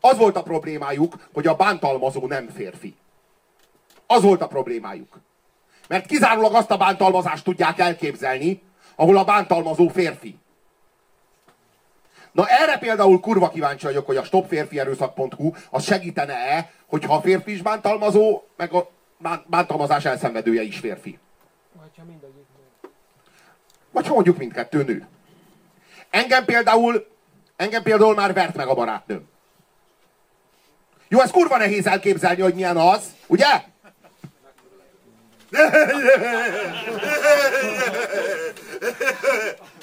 az 0.00 0.16
volt 0.16 0.36
a 0.36 0.42
problémájuk, 0.42 1.28
hogy 1.32 1.46
a 1.46 1.54
bántalmazó 1.54 2.26
nem 2.26 2.48
férfi. 2.48 2.96
Az 4.06 4.22
volt 4.22 4.42
a 4.42 4.46
problémájuk. 4.46 5.20
Mert 5.88 6.06
kizárólag 6.06 6.54
azt 6.54 6.70
a 6.70 6.76
bántalmazást 6.76 7.44
tudják 7.44 7.78
elképzelni, 7.78 8.62
ahol 8.96 9.16
a 9.16 9.24
bántalmazó 9.24 9.88
férfi. 9.88 10.38
Na 12.34 12.46
erre 12.46 12.78
például 12.78 13.20
kurva 13.20 13.48
kíváncsi 13.48 13.86
vagyok, 13.86 14.06
hogy 14.06 14.16
a 14.16 14.24
stopférfierőszak.hu 14.24 15.52
az 15.70 15.84
segítene-e, 15.84 16.70
hogyha 16.86 17.14
a 17.14 17.20
férfi 17.20 17.52
is 17.52 17.62
bántalmazó, 17.62 18.42
meg 18.56 18.72
a 18.72 18.90
bán- 19.18 19.48
bántalmazás 19.48 20.04
elszenvedője 20.04 20.62
is 20.62 20.78
férfi. 20.78 21.18
Vagy 23.90 24.06
ha 24.06 24.14
mondjuk 24.14 24.36
mindkettő 24.36 24.82
nő. 24.82 25.06
Engem 26.10 26.44
például, 26.44 27.06
engem 27.56 27.82
például 27.82 28.14
már 28.14 28.32
vert 28.32 28.56
meg 28.56 28.68
a 28.68 28.74
barátnőm. 28.74 29.28
Jó, 31.08 31.20
ez 31.20 31.30
kurva 31.30 31.56
nehéz 31.56 31.86
elképzelni, 31.86 32.40
hogy 32.40 32.54
milyen 32.54 32.76
az, 32.76 33.14
ugye? 33.26 33.62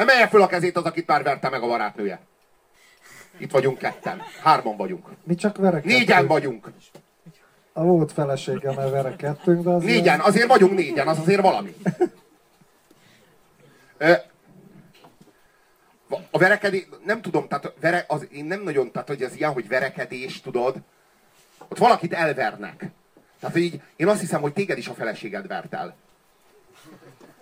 Emelje 0.00 0.28
föl 0.28 0.42
a 0.42 0.46
kezét 0.46 0.76
az, 0.76 0.84
akit 0.84 1.06
már 1.06 1.22
verte 1.22 1.48
meg 1.48 1.62
a 1.62 1.66
barátnője. 1.66 2.20
Itt 3.38 3.50
vagyunk 3.50 3.78
ketten. 3.78 4.22
Hárman 4.42 4.76
vagyunk. 4.76 5.06
Mi 5.24 5.34
csak 5.34 5.56
verekedtünk. 5.56 5.98
Négyen 5.98 6.26
vagyunk. 6.26 6.70
A 7.72 7.82
volt 7.82 8.12
feleségemmel 8.12 8.90
verekedtünk, 8.90 9.64
de 9.64 9.70
az 9.70 9.82
Négyen, 9.82 10.20
azért 10.20 10.46
vagyunk 10.46 10.74
négyen, 10.74 11.08
az 11.08 11.18
azért 11.18 11.40
valami. 11.40 11.74
A 16.30 16.38
verekedés, 16.38 16.88
nem 17.04 17.20
tudom, 17.20 17.48
tehát 17.48 17.72
vere, 17.80 18.04
az, 18.08 18.26
én 18.30 18.44
nem 18.44 18.62
nagyon, 18.62 18.92
tehát 18.92 19.08
hogy 19.08 19.22
ez 19.22 19.36
ilyen, 19.36 19.52
hogy 19.52 19.68
verekedés, 19.68 20.40
tudod, 20.40 20.76
ott 21.68 21.78
valakit 21.78 22.12
elvernek. 22.12 22.90
Tehát, 23.40 23.56
így, 23.56 23.82
én 23.96 24.08
azt 24.08 24.20
hiszem, 24.20 24.40
hogy 24.40 24.52
téged 24.52 24.78
is 24.78 24.88
a 24.88 24.94
feleséged 24.94 25.46
vert 25.46 25.74
el. 25.74 25.96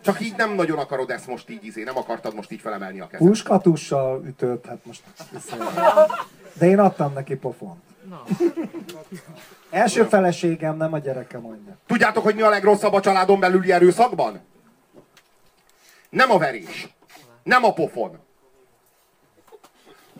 Csak 0.00 0.20
így 0.20 0.34
nem 0.36 0.54
nagyon 0.54 0.78
akarod 0.78 1.10
ezt 1.10 1.26
most 1.26 1.50
így, 1.50 1.64
izé, 1.64 1.82
nem 1.82 1.96
akartad 1.96 2.34
most 2.34 2.50
így 2.50 2.60
felemelni 2.60 3.00
a 3.00 3.06
kezed. 3.06 3.26
Puskatussal 3.26 4.24
ütött, 4.26 4.66
hát 4.66 4.78
most 4.84 5.02
viszont. 5.30 5.62
De 6.52 6.66
én 6.66 6.78
adtam 6.78 7.12
neki 7.12 7.36
pofont. 7.36 7.82
Első 9.70 10.04
feleségem, 10.04 10.76
nem 10.76 10.92
a 10.92 10.98
gyerekem 10.98 11.40
mondja. 11.40 11.76
Tudjátok, 11.86 12.22
hogy 12.22 12.34
mi 12.34 12.42
a 12.42 12.48
legrosszabb 12.48 12.92
a 12.92 13.00
családon 13.00 13.40
belüli 13.40 13.72
erőszakban? 13.72 14.40
Nem 16.10 16.30
a 16.30 16.38
verés. 16.38 16.88
Nem 17.42 17.64
a 17.64 17.72
pofon. 17.72 18.18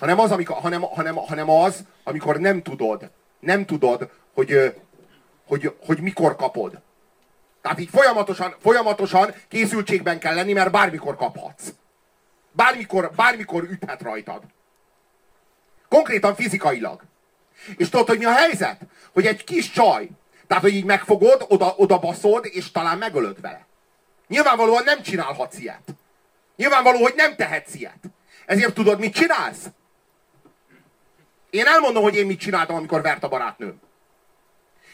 Hanem 0.00 0.18
az, 0.18 0.30
amikor, 0.30 0.56
hanem, 0.56 0.80
hanem, 0.82 1.14
hanem 1.14 1.50
az, 1.50 1.84
amikor 2.04 2.38
nem 2.38 2.62
tudod, 2.62 3.10
nem 3.40 3.64
tudod, 3.64 4.10
hogy, 4.34 4.74
hogy, 5.46 5.74
hogy 5.86 6.00
mikor 6.00 6.36
kapod. 6.36 6.80
Tehát 7.62 7.81
így 7.81 7.88
folyamatosan, 7.88 8.55
folyamatosan 8.61 9.35
készültségben 9.49 10.18
kell 10.18 10.35
lenni, 10.35 10.53
mert 10.53 10.71
bármikor 10.71 11.16
kaphatsz. 11.16 11.73
Bármikor, 12.53 13.11
bármikor 13.16 13.62
üthet 13.62 14.03
rajtad. 14.03 14.42
Konkrétan 15.88 16.35
fizikailag. 16.35 17.03
És 17.77 17.88
tudod, 17.88 18.07
hogy 18.09 18.18
mi 18.18 18.25
a 18.25 18.33
helyzet? 18.33 18.81
Hogy 19.12 19.27
egy 19.27 19.44
kis 19.44 19.71
csaj, 19.71 20.09
tehát, 20.47 20.62
hogy 20.62 20.75
így 20.75 20.85
megfogod, 20.85 21.44
oda, 21.49 21.75
oda 21.77 21.99
baszod, 21.99 22.47
és 22.51 22.71
talán 22.71 22.99
megölöd 22.99 23.40
vele. 23.40 23.66
Nyilvánvalóan 24.29 24.85
nem 24.85 25.03
csinálhatsz 25.03 25.59
ilyet. 25.59 25.94
Nyilvánvaló, 26.57 26.99
hogy 26.99 27.12
nem 27.16 27.37
tehetsz 27.37 27.75
ilyet. 27.75 27.99
Ezért 28.47 28.75
tudod, 28.75 28.99
mit 28.99 29.14
csinálsz? 29.14 29.66
Én 31.51 31.66
elmondom, 31.66 32.03
hogy 32.03 32.14
én 32.14 32.27
mit 32.27 32.38
csináltam, 32.38 32.77
amikor 32.77 33.03
vert 33.03 33.23
a 33.23 33.29
barátnőm. 33.29 33.81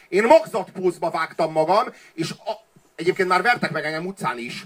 Én 0.09 0.23
magzatpózba 0.23 1.09
vágtam 1.09 1.51
magam, 1.51 1.85
és 2.13 2.31
a, 2.31 2.51
egyébként 2.95 3.27
már 3.29 3.41
vertek 3.41 3.71
meg 3.71 3.85
engem 3.85 4.05
utcán 4.05 4.37
is. 4.37 4.65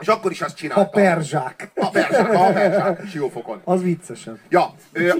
És 0.00 0.06
akkor 0.08 0.30
is 0.30 0.40
azt 0.40 0.54
A 0.54 0.56
csináltam. 0.56 0.90
perzsák. 0.90 1.70
A 1.74 1.90
perzsák, 1.90 2.32
a 2.32 2.52
perzsák, 2.52 3.08
siófokon. 3.08 3.60
Az 3.64 3.82
viccesebb. 3.82 4.38
Ja, 4.48 4.74
ö, 4.92 5.14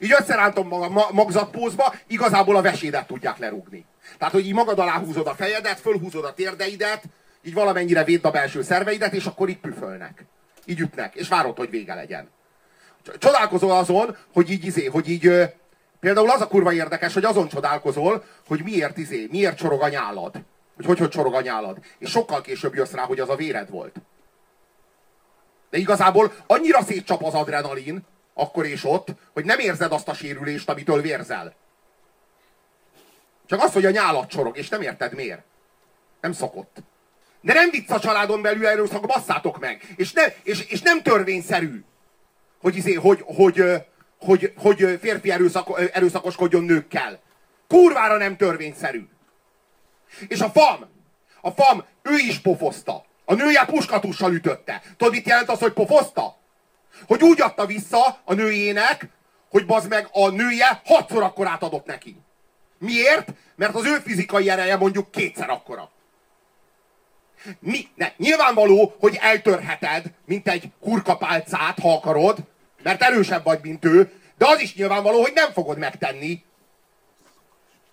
így 0.00 0.12
összerántom 0.18 0.68
magam 0.68 0.92
ma- 0.92 1.08
magzatpózba, 1.12 1.94
igazából 2.06 2.56
a 2.56 2.62
vesédet 2.62 3.06
tudják 3.06 3.38
lerúgni. 3.38 3.84
Tehát, 4.18 4.34
hogy 4.34 4.46
így 4.46 4.54
magad 4.54 4.78
alá 4.78 4.98
húzod 4.98 5.26
a 5.26 5.34
fejedet, 5.34 5.80
fölhúzod 5.80 6.24
a 6.24 6.34
térdeidet, 6.34 7.02
így 7.42 7.54
valamennyire 7.54 8.04
védd 8.04 8.24
a 8.24 8.30
belső 8.30 8.62
szerveidet, 8.62 9.12
és 9.12 9.24
akkor 9.26 9.48
így 9.48 9.58
püfölnek. 9.60 10.24
Így 10.64 10.80
ütnek, 10.80 11.14
és 11.14 11.28
várod, 11.28 11.56
hogy 11.56 11.70
vége 11.70 11.94
legyen. 11.94 12.28
Csodálkozol 13.18 13.70
azon, 13.70 14.16
hogy 14.32 14.50
így 14.50 14.64
izé, 14.64 14.84
hogy 14.84 15.08
így 15.08 15.52
például 16.00 16.30
az 16.30 16.40
a 16.40 16.48
kurva 16.48 16.72
érdekes, 16.72 17.14
hogy 17.14 17.24
azon 17.24 17.48
csodálkozol, 17.48 18.24
hogy 18.46 18.62
miért 18.62 18.98
izé, 18.98 19.28
miért 19.30 19.56
csorog 19.56 19.82
a 19.82 19.88
nyálad. 19.88 20.32
Hogy 20.76 20.86
hogy, 20.86 20.98
hogy 20.98 21.08
csorog 21.08 21.34
a 21.34 21.40
nyálad. 21.40 21.78
És 21.98 22.10
sokkal 22.10 22.40
később 22.40 22.74
jössz 22.74 22.92
rá, 22.92 23.02
hogy 23.02 23.20
az 23.20 23.28
a 23.28 23.36
véred 23.36 23.70
volt. 23.70 23.96
De 25.70 25.78
igazából 25.78 26.32
annyira 26.46 26.82
szétcsap 26.82 27.22
az 27.22 27.34
adrenalin, 27.34 28.06
akkor 28.34 28.66
és 28.66 28.84
ott, 28.84 29.08
hogy 29.32 29.44
nem 29.44 29.58
érzed 29.58 29.92
azt 29.92 30.08
a 30.08 30.14
sérülést, 30.14 30.68
amitől 30.68 31.00
vérzel. 31.00 31.54
Csak 33.46 33.62
az, 33.62 33.72
hogy 33.72 33.84
a 33.84 33.90
nyálat 33.90 34.28
csorog, 34.28 34.56
és 34.56 34.68
nem 34.68 34.82
érted 34.82 35.14
miért. 35.14 35.42
Nem 36.20 36.32
szokott. 36.32 36.76
De 37.40 37.52
nem 37.52 37.70
vicc 37.70 37.90
a 37.90 38.00
családon 38.00 38.42
belül 38.42 38.66
erőszak, 38.66 39.06
basszátok 39.06 39.58
meg. 39.58 39.94
És, 39.96 40.12
ne, 40.12 40.22
és, 40.42 40.66
és 40.66 40.82
nem 40.82 41.02
törvényszerű, 41.02 41.84
hogy, 42.60 42.76
izé, 42.76 42.92
hogy, 42.92 43.22
hogy, 43.26 43.56
hogy, 43.56 43.82
hogy, 44.20 44.52
hogy 44.56 44.98
férfi 45.00 45.30
erőszak, 45.30 45.90
erőszakoskodjon 45.92 46.64
nőkkel. 46.64 47.20
Kurvára 47.68 48.16
nem 48.16 48.36
törvényszerű. 48.36 49.08
És 50.28 50.40
a 50.40 50.50
fam, 50.50 50.88
a 51.40 51.50
fam, 51.50 51.84
ő 52.02 52.16
is 52.16 52.38
pofozta. 52.38 53.04
A 53.24 53.34
nője 53.34 53.64
puskatussal 53.64 54.32
ütötte. 54.32 54.82
Tudod, 54.96 55.12
mit 55.12 55.26
jelent 55.26 55.48
az, 55.48 55.58
hogy 55.58 55.72
pofozta? 55.72 56.38
Hogy 57.06 57.22
úgy 57.22 57.40
adta 57.40 57.66
vissza 57.66 58.20
a 58.24 58.34
nőjének, 58.34 59.08
hogy 59.50 59.66
bazd 59.66 59.88
meg 59.88 60.08
a 60.12 60.28
nője 60.28 60.80
hatszor 60.84 61.22
akkorát 61.22 61.62
adott 61.62 61.86
neki. 61.86 62.16
Miért? 62.78 63.28
Mert 63.56 63.74
az 63.74 63.86
ő 63.86 63.98
fizikai 63.98 64.50
ereje 64.50 64.76
mondjuk 64.76 65.10
kétszer 65.10 65.50
akkora. 65.50 65.90
Mi? 67.58 67.88
Ne, 67.94 68.12
nyilvánvaló, 68.16 68.96
hogy 69.00 69.18
eltörheted, 69.20 70.04
mint 70.26 70.48
egy 70.48 70.70
kurkapálcát, 70.80 71.78
ha 71.78 71.92
akarod, 71.92 72.38
mert 72.82 73.02
erősebb 73.02 73.44
vagy, 73.44 73.58
mint 73.62 73.84
ő, 73.84 74.12
de 74.38 74.46
az 74.48 74.60
is 74.60 74.74
nyilvánvaló, 74.74 75.20
hogy 75.20 75.32
nem 75.34 75.52
fogod 75.52 75.78
megtenni. 75.78 76.44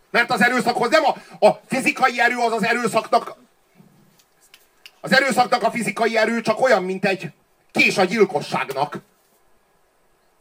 Mert 0.10 0.32
az 0.32 0.42
erőszakhoz 0.42 0.90
nem 0.90 1.04
a, 1.06 1.46
a 1.48 1.60
fizikai 1.66 2.20
erő 2.20 2.38
az 2.38 2.52
az 2.52 2.64
erőszaknak 2.64 3.38
az 5.02 5.14
erőszaknak 5.14 5.64
a 5.64 5.72
fizikai 5.72 6.18
erő 6.18 6.42
csak 6.42 6.62
olyan, 6.62 6.84
mint 6.84 7.06
egy 7.06 7.32
kés 7.72 7.98
a 7.98 8.04
gyilkosságnak. 8.04 8.98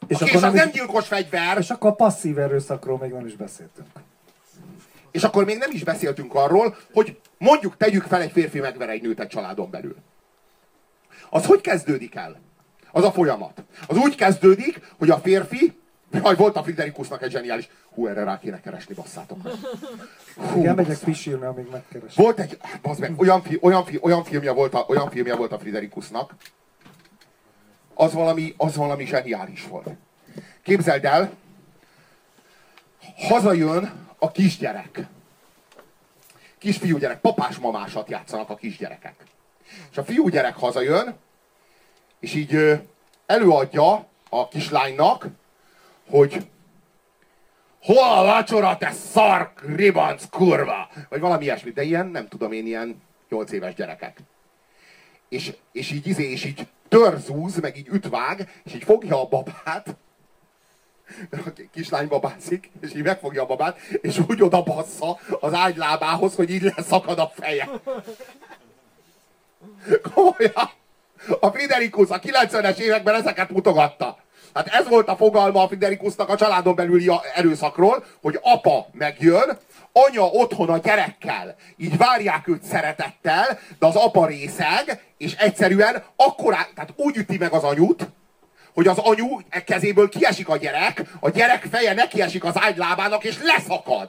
És 0.07 0.21
a 0.21 0.25
kés 0.25 0.35
az 0.35 0.41
nem, 0.41 0.55
nem 0.55 0.71
gyilkos 0.71 1.07
fegyver. 1.07 1.59
És 1.59 1.71
akkor 1.71 1.91
a 1.91 1.95
passzív 1.95 2.39
erőszakról 2.39 2.99
még 2.99 3.11
nem 3.11 3.27
is 3.27 3.37
beszéltünk. 3.37 3.89
És 5.11 5.25
akkor 5.25 5.45
még 5.45 5.59
nem 5.59 5.71
is 5.71 5.85
beszéltünk 5.85 6.35
arról, 6.35 6.77
hogy 6.93 7.21
mondjuk 7.39 7.77
tegyük 7.77 8.03
fel 8.03 8.21
egy 8.21 8.33
férfi 8.33 8.61
megver 8.61 8.89
egy 8.89 9.03
nőt 9.03 9.21
egy 9.21 9.29
családon 9.29 9.71
belül. 9.71 9.97
Az 11.31 11.47
hogy 11.47 11.61
kezdődik 11.61 12.15
el? 12.15 12.41
Az 12.97 13.05
a 13.05 13.13
folyamat. 13.13 13.63
Az 13.87 13.97
úgy 13.97 14.15
kezdődik, 14.15 14.81
hogy 14.99 15.11
a 15.11 15.19
férfi, 15.19 15.79
Jaj, 16.13 16.37
volt 16.37 16.57
a 16.57 16.63
Friderikusnak 16.63 17.23
egy 17.23 17.31
zseniális. 17.31 17.69
Hú, 17.95 18.07
erre 18.07 18.25
rá 18.25 18.39
kéne 18.39 18.61
keresni, 18.61 18.95
basszátok 18.95 19.43
meg. 19.43 19.53
Hú, 20.37 20.59
Igen, 20.59 20.75
megyek 20.75 20.99
pisírni, 20.99 21.45
amíg 21.45 21.67
megkeres. 21.71 22.15
Volt 22.15 22.39
egy, 22.39 22.59
bazd 22.83 23.01
meg, 23.01 23.21
olyan, 23.21 23.43
fi, 23.43 23.59
olyan, 23.61 23.85
fi, 23.85 23.99
olyan, 24.03 24.25
filmje 24.25 24.53
volt 24.53 24.75
a, 24.75 24.85
olyan 24.89 25.11
filmje 25.11 25.35
volt 25.35 25.53
a 25.53 25.59
Friderikusnak, 25.59 26.35
az 27.95 28.13
valami, 28.13 28.55
az 28.57 28.77
valami 28.77 29.07
zseniális 29.07 29.67
volt. 29.69 29.89
Képzeld 30.63 31.05
el, 31.05 31.31
hazajön 33.17 33.93
a 34.19 34.31
kisgyerek. 34.31 35.07
Kisfiúgyerek, 36.59 37.21
papás-mamásat 37.21 38.09
játszanak 38.09 38.51
a 38.51 38.55
kisgyerekek. 38.55 39.15
És 39.91 39.97
a 39.97 40.05
fiúgyerek 40.05 40.57
hazajön, 40.57 41.17
és 42.21 42.35
így 42.35 42.81
előadja 43.27 44.07
a 44.29 44.49
kislánynak, 44.49 45.27
hogy 46.09 46.47
hol 47.83 48.19
a 48.19 48.25
vacsora, 48.25 48.77
te 48.77 48.91
szark, 48.91 49.77
ribanc, 49.77 50.25
kurva! 50.31 50.89
Vagy 51.09 51.21
valami 51.21 51.45
ilyesmi, 51.45 51.71
de 51.71 51.83
ilyen, 51.83 52.07
nem 52.07 52.29
tudom 52.29 52.53
én, 52.53 52.67
ilyen 52.67 53.03
8 53.29 53.53
éves 53.53 53.75
gyerekek. 53.75 54.19
És, 55.29 55.53
és 55.73 55.91
így 55.91 56.07
izé, 56.07 56.31
és 56.31 56.45
így 56.45 56.67
törzúz, 56.89 57.61
meg 57.61 57.77
így 57.77 57.89
ütvág, 57.89 58.61
és 58.64 58.75
így 58.75 58.85
fogja 58.85 59.21
a 59.21 59.29
babát, 59.29 59.97
a 61.31 61.53
kislány 61.73 62.09
babászik, 62.09 62.71
és 62.81 62.95
így 62.95 63.03
megfogja 63.03 63.43
a 63.43 63.47
babát, 63.47 63.79
és 64.01 64.21
úgy 64.29 64.43
oda 64.43 64.62
bassza 64.62 65.19
az 65.41 65.55
ágylábához, 65.55 66.35
hogy 66.35 66.51
így 66.51 66.62
leszakad 66.62 67.19
a 67.19 67.33
feje. 67.35 67.69
Komolyan. 70.14 70.71
A 71.41 71.49
Friderikus 71.49 72.11
a 72.11 72.19
90-es 72.19 72.77
években 72.77 73.14
ezeket 73.14 73.51
mutogatta. 73.51 74.19
Hát 74.55 74.67
ez 74.67 74.89
volt 74.89 75.09
a 75.09 75.17
fogalma 75.17 75.62
a 75.62 75.67
Friderikusnak 75.67 76.29
a 76.29 76.37
családon 76.37 76.75
belüli 76.75 77.11
erőszakról, 77.35 78.05
hogy 78.23 78.39
apa 78.43 78.87
megjön, 78.93 79.59
anya 79.93 80.25
otthon 80.25 80.69
a 80.69 80.79
gyerekkel, 80.79 81.55
így 81.77 81.97
várják 81.97 82.49
őt 82.49 82.62
szeretettel, 82.62 83.59
de 83.79 83.87
az 83.87 83.97
apa 83.97 84.27
részeg, 84.27 85.03
és 85.19 85.35
egyszerűen 85.35 86.05
akkor, 86.17 86.55
tehát 86.75 86.93
úgy 86.97 87.17
üti 87.17 87.39
meg 87.39 87.53
az 87.53 87.62
anyut, 87.62 88.09
hogy 88.75 88.87
az 88.87 88.99
anyu 88.99 89.41
kezéből 89.67 90.09
kiesik 90.09 90.49
a 90.49 90.57
gyerek, 90.57 91.03
a 91.21 91.31
gyerek 91.31 91.67
feje 91.71 91.95
nekiesik 91.95 92.45
az 92.45 92.55
ágylábának, 92.59 93.25
és 93.25 93.39
leszakad. 93.43 94.09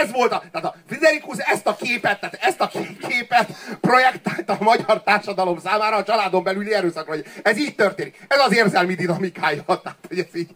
Ez 0.00 0.12
volt 0.12 0.32
a, 0.32 0.42
tehát 0.52 0.66
a 0.66 0.74
Friderikus 0.86 1.38
ezt 1.38 1.66
a 1.66 1.76
képet, 1.76 2.20
tehát 2.20 2.38
ezt 2.40 2.60
a 2.60 2.70
képet 3.08 3.52
projektálta 3.80 4.52
a 4.52 4.62
magyar 4.62 5.02
társadalom 5.02 5.58
számára 5.58 5.96
a 5.96 6.02
családon 6.02 6.42
belüli 6.42 6.74
erőszakra, 6.74 7.12
hogy 7.12 7.24
ez 7.42 7.58
így 7.58 7.74
történik. 7.74 8.24
Ez 8.28 8.38
az 8.38 8.54
érzelmi 8.54 8.94
dinamikája, 8.94 9.62
tehát 9.64 9.98
hogy 10.08 10.18
ez 10.18 10.36
így. 10.36 10.50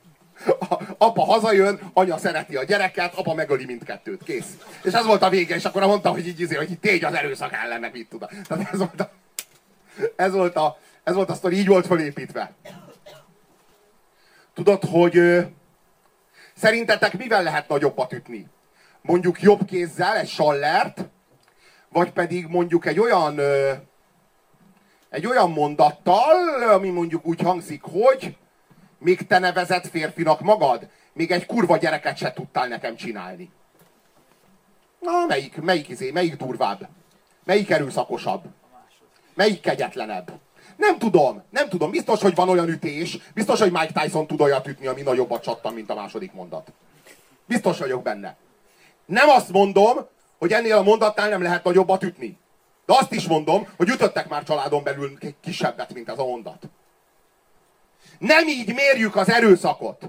A, 0.46 0.82
apa 0.98 1.24
hazajön, 1.24 1.80
anya 1.92 2.18
szereti 2.18 2.56
a 2.56 2.64
gyereket, 2.64 3.14
apa 3.14 3.34
megöli 3.34 3.64
mindkettőt, 3.64 4.22
kész. 4.22 4.56
És 4.82 4.92
ez 4.92 5.06
volt 5.06 5.22
a 5.22 5.28
vége, 5.28 5.54
és 5.54 5.64
akkor 5.64 5.82
mondta, 5.82 6.10
hogy 6.10 6.26
így, 6.26 6.40
izé, 6.40 6.54
hogy 6.54 6.70
így 6.70 6.78
tégy 6.78 7.04
az 7.04 7.14
erőszak 7.14 7.52
ellen, 7.52 7.80
meg 7.80 7.92
mit 7.92 8.08
tud. 8.08 8.26
Tehát 8.48 8.72
ez 8.72 8.78
volt 8.78 9.00
a, 9.00 9.10
ez 10.16 10.32
volt 10.32 10.56
a, 10.56 10.78
ez 11.04 11.14
volt 11.14 11.30
a 11.30 11.34
sztori, 11.34 11.56
így 11.56 11.66
volt 11.66 11.86
felépítve. 11.86 12.52
Tudod, 14.54 14.84
hogy 14.84 15.16
ö, 15.16 15.40
szerintetek 16.56 17.16
mivel 17.16 17.42
lehet 17.42 17.68
nagyobbat 17.68 18.12
ütni? 18.12 18.46
Mondjuk 19.06 19.42
jobb 19.42 19.64
kézzel 19.64 20.16
egy 20.16 20.28
sallert, 20.28 21.04
vagy 21.88 22.10
pedig 22.10 22.46
mondjuk 22.46 22.86
egy 22.86 22.98
olyan 22.98 23.40
egy 25.10 25.26
olyan 25.26 25.50
mondattal, 25.50 26.62
ami 26.72 26.90
mondjuk 26.90 27.26
úgy 27.26 27.40
hangzik, 27.40 27.82
hogy 27.82 28.36
még 28.98 29.26
te 29.26 29.38
nevezett 29.38 29.86
férfinak 29.86 30.40
magad, 30.40 30.88
még 31.12 31.30
egy 31.30 31.46
kurva 31.46 31.76
gyereket 31.76 32.16
se 32.16 32.32
tudtál 32.32 32.68
nekem 32.68 32.96
csinálni. 32.96 33.50
Na, 35.00 35.26
melyik, 35.28 35.60
melyik 35.60 35.88
izé, 35.88 36.10
melyik 36.10 36.36
durvább? 36.36 36.88
Melyik 37.44 37.70
erőszakosabb? 37.70 38.44
Melyik 39.34 39.60
kegyetlenebb? 39.60 40.32
Nem 40.76 40.98
tudom, 40.98 41.42
nem 41.50 41.68
tudom. 41.68 41.90
Biztos, 41.90 42.22
hogy 42.22 42.34
van 42.34 42.48
olyan 42.48 42.68
ütés, 42.68 43.18
biztos, 43.34 43.60
hogy 43.60 43.72
Mike 43.72 44.00
Tyson 44.00 44.26
tud 44.26 44.40
olyat 44.40 44.66
ütni, 44.66 44.86
ami 44.86 45.02
nagyobbat 45.02 45.42
csattam, 45.42 45.74
mint 45.74 45.90
a 45.90 45.94
második 45.94 46.32
mondat. 46.32 46.72
Biztos 47.46 47.78
vagyok 47.78 48.02
benne. 48.02 48.36
Nem 49.06 49.28
azt 49.28 49.52
mondom, 49.52 50.06
hogy 50.38 50.52
ennél 50.52 50.76
a 50.76 50.82
mondatnál 50.82 51.28
nem 51.28 51.42
lehet 51.42 51.64
nagyobbat 51.64 52.02
ütni. 52.02 52.38
De 52.86 52.94
azt 52.94 53.12
is 53.12 53.26
mondom, 53.26 53.68
hogy 53.76 53.88
ütöttek 53.88 54.28
már 54.28 54.42
családon 54.42 54.82
belül 54.82 55.18
kisebbet, 55.40 55.94
mint 55.94 56.08
ez 56.08 56.18
a 56.18 56.24
mondat. 56.24 56.68
Nem 58.18 58.48
így 58.48 58.74
mérjük 58.74 59.16
az 59.16 59.28
erőszakot. 59.28 60.08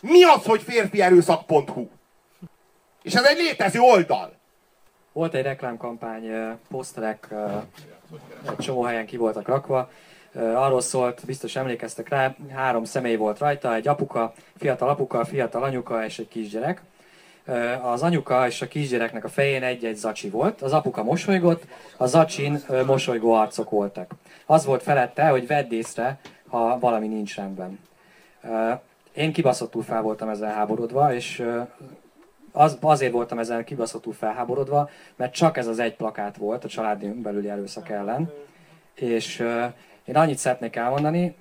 Mi 0.00 0.24
az, 0.24 0.44
hogy 0.44 0.62
férfierőszak.hu? 0.62 1.88
És 3.02 3.14
ez 3.14 3.24
egy 3.24 3.36
létező 3.36 3.80
oldal. 3.80 4.38
Volt 5.12 5.34
egy 5.34 5.42
reklámkampány, 5.42 6.30
poszterek 6.68 7.28
egy 8.48 8.56
csomó 8.56 8.82
helyen 8.82 9.06
ki 9.06 9.16
voltak 9.16 9.48
rakva. 9.48 9.90
Arról 10.34 10.80
szólt, 10.80 11.24
biztos 11.26 11.56
emlékeztek 11.56 12.08
rá, 12.08 12.34
három 12.54 12.84
személy 12.84 13.16
volt 13.16 13.38
rajta, 13.38 13.74
egy 13.74 13.88
apuka, 13.88 14.32
fiatal 14.56 14.88
apuka, 14.88 15.24
fiatal 15.24 15.62
anyuka 15.62 16.04
és 16.04 16.18
egy 16.18 16.28
kisgyerek 16.28 16.82
az 17.82 18.02
anyuka 18.02 18.46
és 18.46 18.62
a 18.62 18.68
kisgyereknek 18.68 19.24
a 19.24 19.28
fején 19.28 19.62
egy-egy 19.62 19.96
zacsi 19.96 20.28
volt, 20.28 20.62
az 20.62 20.72
apuka 20.72 21.02
mosolygott, 21.02 21.66
a 21.96 22.06
zacsin 22.06 22.60
mosolygó 22.86 23.32
arcok 23.32 23.70
voltak. 23.70 24.10
Az 24.46 24.64
volt 24.64 24.82
felette, 24.82 25.28
hogy 25.28 25.46
vedd 25.46 25.72
észre, 25.72 26.18
ha 26.48 26.78
valami 26.78 27.06
nincs 27.06 27.36
rendben. 27.36 27.78
Én 29.12 29.32
kibaszottul 29.32 29.82
fel 29.82 30.02
voltam 30.02 30.28
ezzel 30.28 30.52
háborodva, 30.52 31.14
és 31.14 31.44
az, 32.52 32.78
azért 32.80 33.12
voltam 33.12 33.38
ezzel 33.38 33.64
kibaszottul 33.64 34.12
felháborodva, 34.12 34.90
mert 35.16 35.32
csak 35.32 35.56
ez 35.56 35.66
az 35.66 35.78
egy 35.78 35.94
plakát 35.94 36.36
volt 36.36 36.64
a 36.64 36.68
családi 36.68 37.06
belüli 37.06 37.48
erőszak 37.48 37.88
ellen. 37.88 38.30
És 38.94 39.38
én 40.04 40.16
annyit 40.16 40.38
szeretnék 40.38 40.76
elmondani, 40.76 41.36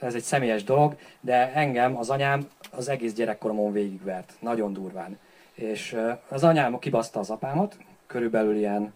ez 0.00 0.14
egy 0.14 0.22
személyes 0.22 0.64
dolog, 0.64 0.96
de 1.20 1.52
engem 1.54 1.96
az 1.96 2.10
anyám 2.10 2.48
az 2.70 2.88
egész 2.88 3.12
gyerekkoromon 3.12 3.72
végigvert, 3.72 4.32
nagyon 4.40 4.72
durván. 4.72 5.18
És 5.54 5.96
az 6.28 6.44
anyám 6.44 6.78
kibaszta 6.78 7.20
az 7.20 7.30
apámat, 7.30 7.76
körülbelül 8.06 8.56
ilyen, 8.56 8.92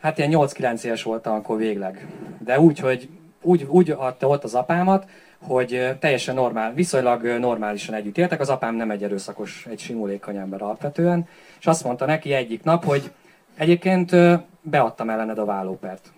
hát 0.00 0.18
ilyen 0.18 0.30
8-9 0.34 0.82
éves 0.82 1.02
voltam 1.02 1.34
akkor 1.34 1.56
végleg. 1.56 2.06
De 2.38 2.60
úgy, 2.60 2.78
hogy 2.78 3.08
úgy, 3.42 3.62
úgy 3.62 3.90
adta 3.90 4.28
ott 4.28 4.44
az 4.44 4.54
apámat, 4.54 5.08
hogy 5.38 5.96
teljesen 6.00 6.34
normál, 6.34 6.72
viszonylag 6.72 7.22
normálisan 7.24 7.94
együtt 7.94 8.18
éltek. 8.18 8.40
Az 8.40 8.48
apám 8.48 8.74
nem 8.74 8.90
egy 8.90 9.02
erőszakos, 9.02 9.66
egy 9.70 9.78
simulékony 9.78 10.36
ember 10.36 10.62
alapvetően, 10.62 11.28
és 11.58 11.66
azt 11.66 11.84
mondta 11.84 12.06
neki 12.06 12.32
egyik 12.32 12.62
nap, 12.62 12.84
hogy 12.84 13.12
egyébként 13.56 14.16
beadtam 14.60 15.10
ellened 15.10 15.38
a 15.38 15.44
vállópert. 15.44 16.12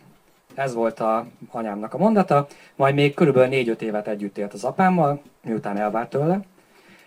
Ez 0.55 0.75
volt 0.75 1.01
a 1.01 1.27
anyámnak 1.51 1.95
a 1.95 1.99
mondata, 1.99 2.47
majd 2.77 2.95
még 2.95 3.15
körülbelül 3.15 3.75
4-5 3.77 3.81
évet 3.81 4.09
együtt 4.09 4.39
élt 4.39 4.53
az 4.53 4.65
apámmal, 4.65 5.23
miután 5.43 5.77
elvárt 5.77 6.11
tőle, 6.11 6.41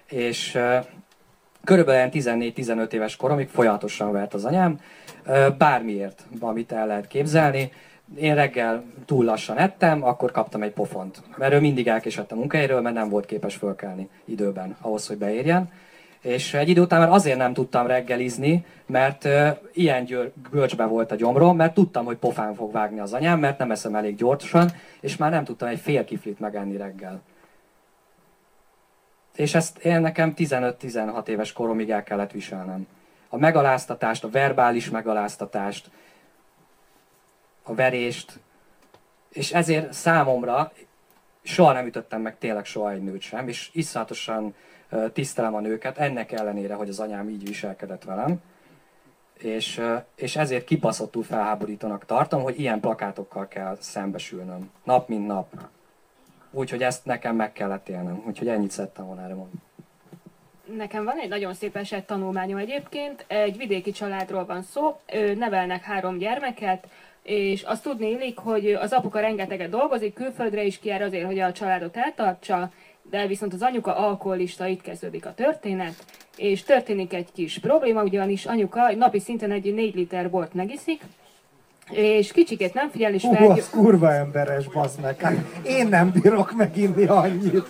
és 0.09 0.59
körülbelül 1.63 2.09
14-15 2.13 2.91
éves 2.91 3.15
koromig 3.15 3.49
folyamatosan 3.49 4.11
vert 4.11 4.33
az 4.33 4.45
anyám, 4.45 4.79
bármiért, 5.57 6.23
amit 6.39 6.71
el 6.71 6.87
lehet 6.87 7.07
képzelni. 7.07 7.71
Én 8.15 8.35
reggel 8.35 8.83
túl 9.05 9.25
lassan 9.25 9.57
ettem, 9.57 10.03
akkor 10.03 10.31
kaptam 10.31 10.61
egy 10.61 10.71
pofont. 10.71 11.21
Mert 11.37 11.53
ő 11.53 11.59
mindig 11.59 11.87
elkésett 11.87 12.31
a 12.31 12.35
munkahelyről, 12.35 12.81
mert 12.81 12.95
nem 12.95 13.09
volt 13.09 13.25
képes 13.25 13.55
fölkelni 13.55 14.09
időben 14.25 14.75
ahhoz, 14.81 15.07
hogy 15.07 15.17
beérjen. 15.17 15.71
És 16.23 16.53
egy 16.53 16.69
idő 16.69 16.81
után 16.81 16.99
már 16.99 17.09
azért 17.09 17.37
nem 17.37 17.53
tudtam 17.53 17.87
reggelizni, 17.87 18.65
mert 18.85 19.25
ö, 19.25 19.49
ilyen 19.73 20.05
györ, 20.05 20.31
görcsbe 20.51 20.85
volt 20.85 21.11
a 21.11 21.15
gyomrom, 21.15 21.55
mert 21.55 21.73
tudtam, 21.73 22.05
hogy 22.05 22.17
pofán 22.17 22.55
fog 22.55 22.71
vágni 22.71 22.99
az 22.99 23.13
anyám, 23.13 23.39
mert 23.39 23.57
nem 23.57 23.71
eszem 23.71 23.95
elég 23.95 24.15
gyorsan, 24.15 24.71
és 24.99 25.17
már 25.17 25.31
nem 25.31 25.43
tudtam 25.43 25.67
egy 25.67 25.79
fél 25.79 26.03
kiflit 26.03 26.39
megenni 26.39 26.77
reggel. 26.77 27.21
És 29.35 29.55
ezt 29.55 29.77
én 29.77 30.01
nekem 30.01 30.33
15-16 30.37 31.27
éves 31.27 31.53
koromig 31.53 31.89
el 31.89 32.03
kellett 32.03 32.31
viselnem. 32.31 32.87
A 33.29 33.37
megaláztatást, 33.37 34.23
a 34.23 34.29
verbális 34.29 34.89
megaláztatást, 34.89 35.89
a 37.63 37.73
verést, 37.73 38.39
és 39.29 39.51
ezért 39.51 39.93
számomra 39.93 40.71
soha 41.41 41.73
nem 41.73 41.85
ütöttem 41.85 42.21
meg 42.21 42.37
tényleg 42.37 42.65
soha 42.65 42.91
egy 42.91 43.03
nőt 43.03 43.21
sem, 43.21 43.47
és 43.47 43.69
iszonyatosan 43.73 44.55
a 45.35 45.59
nőket, 45.59 45.97
ennek 45.97 46.31
ellenére, 46.31 46.73
hogy 46.73 46.89
az 46.89 46.99
anyám 46.99 47.29
így 47.29 47.47
viselkedett 47.47 48.03
velem. 48.03 48.41
És, 49.33 49.81
és 50.15 50.35
ezért 50.35 50.65
kibaszottul 50.65 51.23
felháborítónak 51.23 52.05
tartom, 52.05 52.41
hogy 52.41 52.59
ilyen 52.59 52.79
plakátokkal 52.79 53.47
kell 53.47 53.77
szembesülnöm. 53.79 54.71
Nap 54.83 55.07
mint 55.07 55.27
nap. 55.27 55.53
Úgyhogy 56.51 56.83
ezt 56.83 57.05
nekem 57.05 57.35
meg 57.35 57.51
kellett 57.51 57.89
élnem. 57.89 58.23
Úgyhogy 58.27 58.47
ennyit 58.47 58.71
szerettem 58.71 59.05
volna 59.05 59.21
erre 59.21 59.33
mondani. 59.33 59.61
Nekem 60.77 61.03
van 61.03 61.19
egy 61.19 61.29
nagyon 61.29 61.53
szép 61.53 61.75
eset 61.75 62.05
tanulmányom 62.05 62.57
egyébként. 62.57 63.25
Egy 63.27 63.57
vidéki 63.57 63.91
családról 63.91 64.45
van 64.45 64.61
szó, 64.61 64.99
nevelnek 65.37 65.83
három 65.83 66.17
gyermeket, 66.17 66.87
és 67.23 67.61
azt 67.61 67.83
tudni 67.83 68.09
illik, 68.09 68.37
hogy 68.37 68.73
az 68.73 68.91
apuka 68.91 69.19
rengeteget 69.19 69.69
dolgozik, 69.69 70.13
külföldre 70.13 70.63
is 70.63 70.79
kijár 70.79 71.01
azért, 71.01 71.25
hogy 71.25 71.39
a 71.39 71.51
családot 71.51 71.97
eltartsa, 71.97 72.71
de 73.09 73.27
viszont 73.27 73.53
az 73.53 73.61
anyuka 73.61 73.95
alkoholista, 73.95 74.67
itt 74.67 74.81
kezdődik 74.81 75.25
a 75.25 75.33
történet, 75.33 75.93
és 76.37 76.63
történik 76.63 77.13
egy 77.13 77.27
kis 77.33 77.59
probléma, 77.59 78.03
ugyanis 78.03 78.45
anyuka 78.45 78.95
napi 78.95 79.19
szinten 79.19 79.51
egy 79.51 79.73
4 79.73 79.95
liter 79.95 80.29
bort 80.29 80.53
megiszik, 80.53 81.01
és 81.91 82.31
kicsikét 82.31 82.73
nem 82.73 82.89
figyel, 82.89 83.13
és 83.13 83.23
Hú, 83.23 83.33
felgyő... 83.33 83.51
az 83.51 83.69
kurva 83.69 84.13
emberes, 84.13 84.67
bazd 84.67 85.01
meg. 85.01 85.19
Hát 85.19 85.37
én 85.65 85.87
nem 85.87 86.11
bírok 86.11 86.51
meginni 86.55 87.05
annyit. 87.05 87.67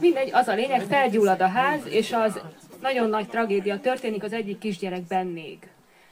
Mindegy, 0.00 0.30
az 0.32 0.48
a 0.48 0.54
lényeg, 0.54 0.80
felgyullad 0.80 1.40
a 1.40 1.48
ház, 1.48 1.80
és 1.88 2.12
az 2.12 2.40
nagyon 2.80 3.08
nagy 3.08 3.28
tragédia 3.28 3.80
történik 3.80 4.22
az 4.22 4.32
egyik 4.32 4.58
kisgyerekben 4.58 5.26
még. 5.26 5.58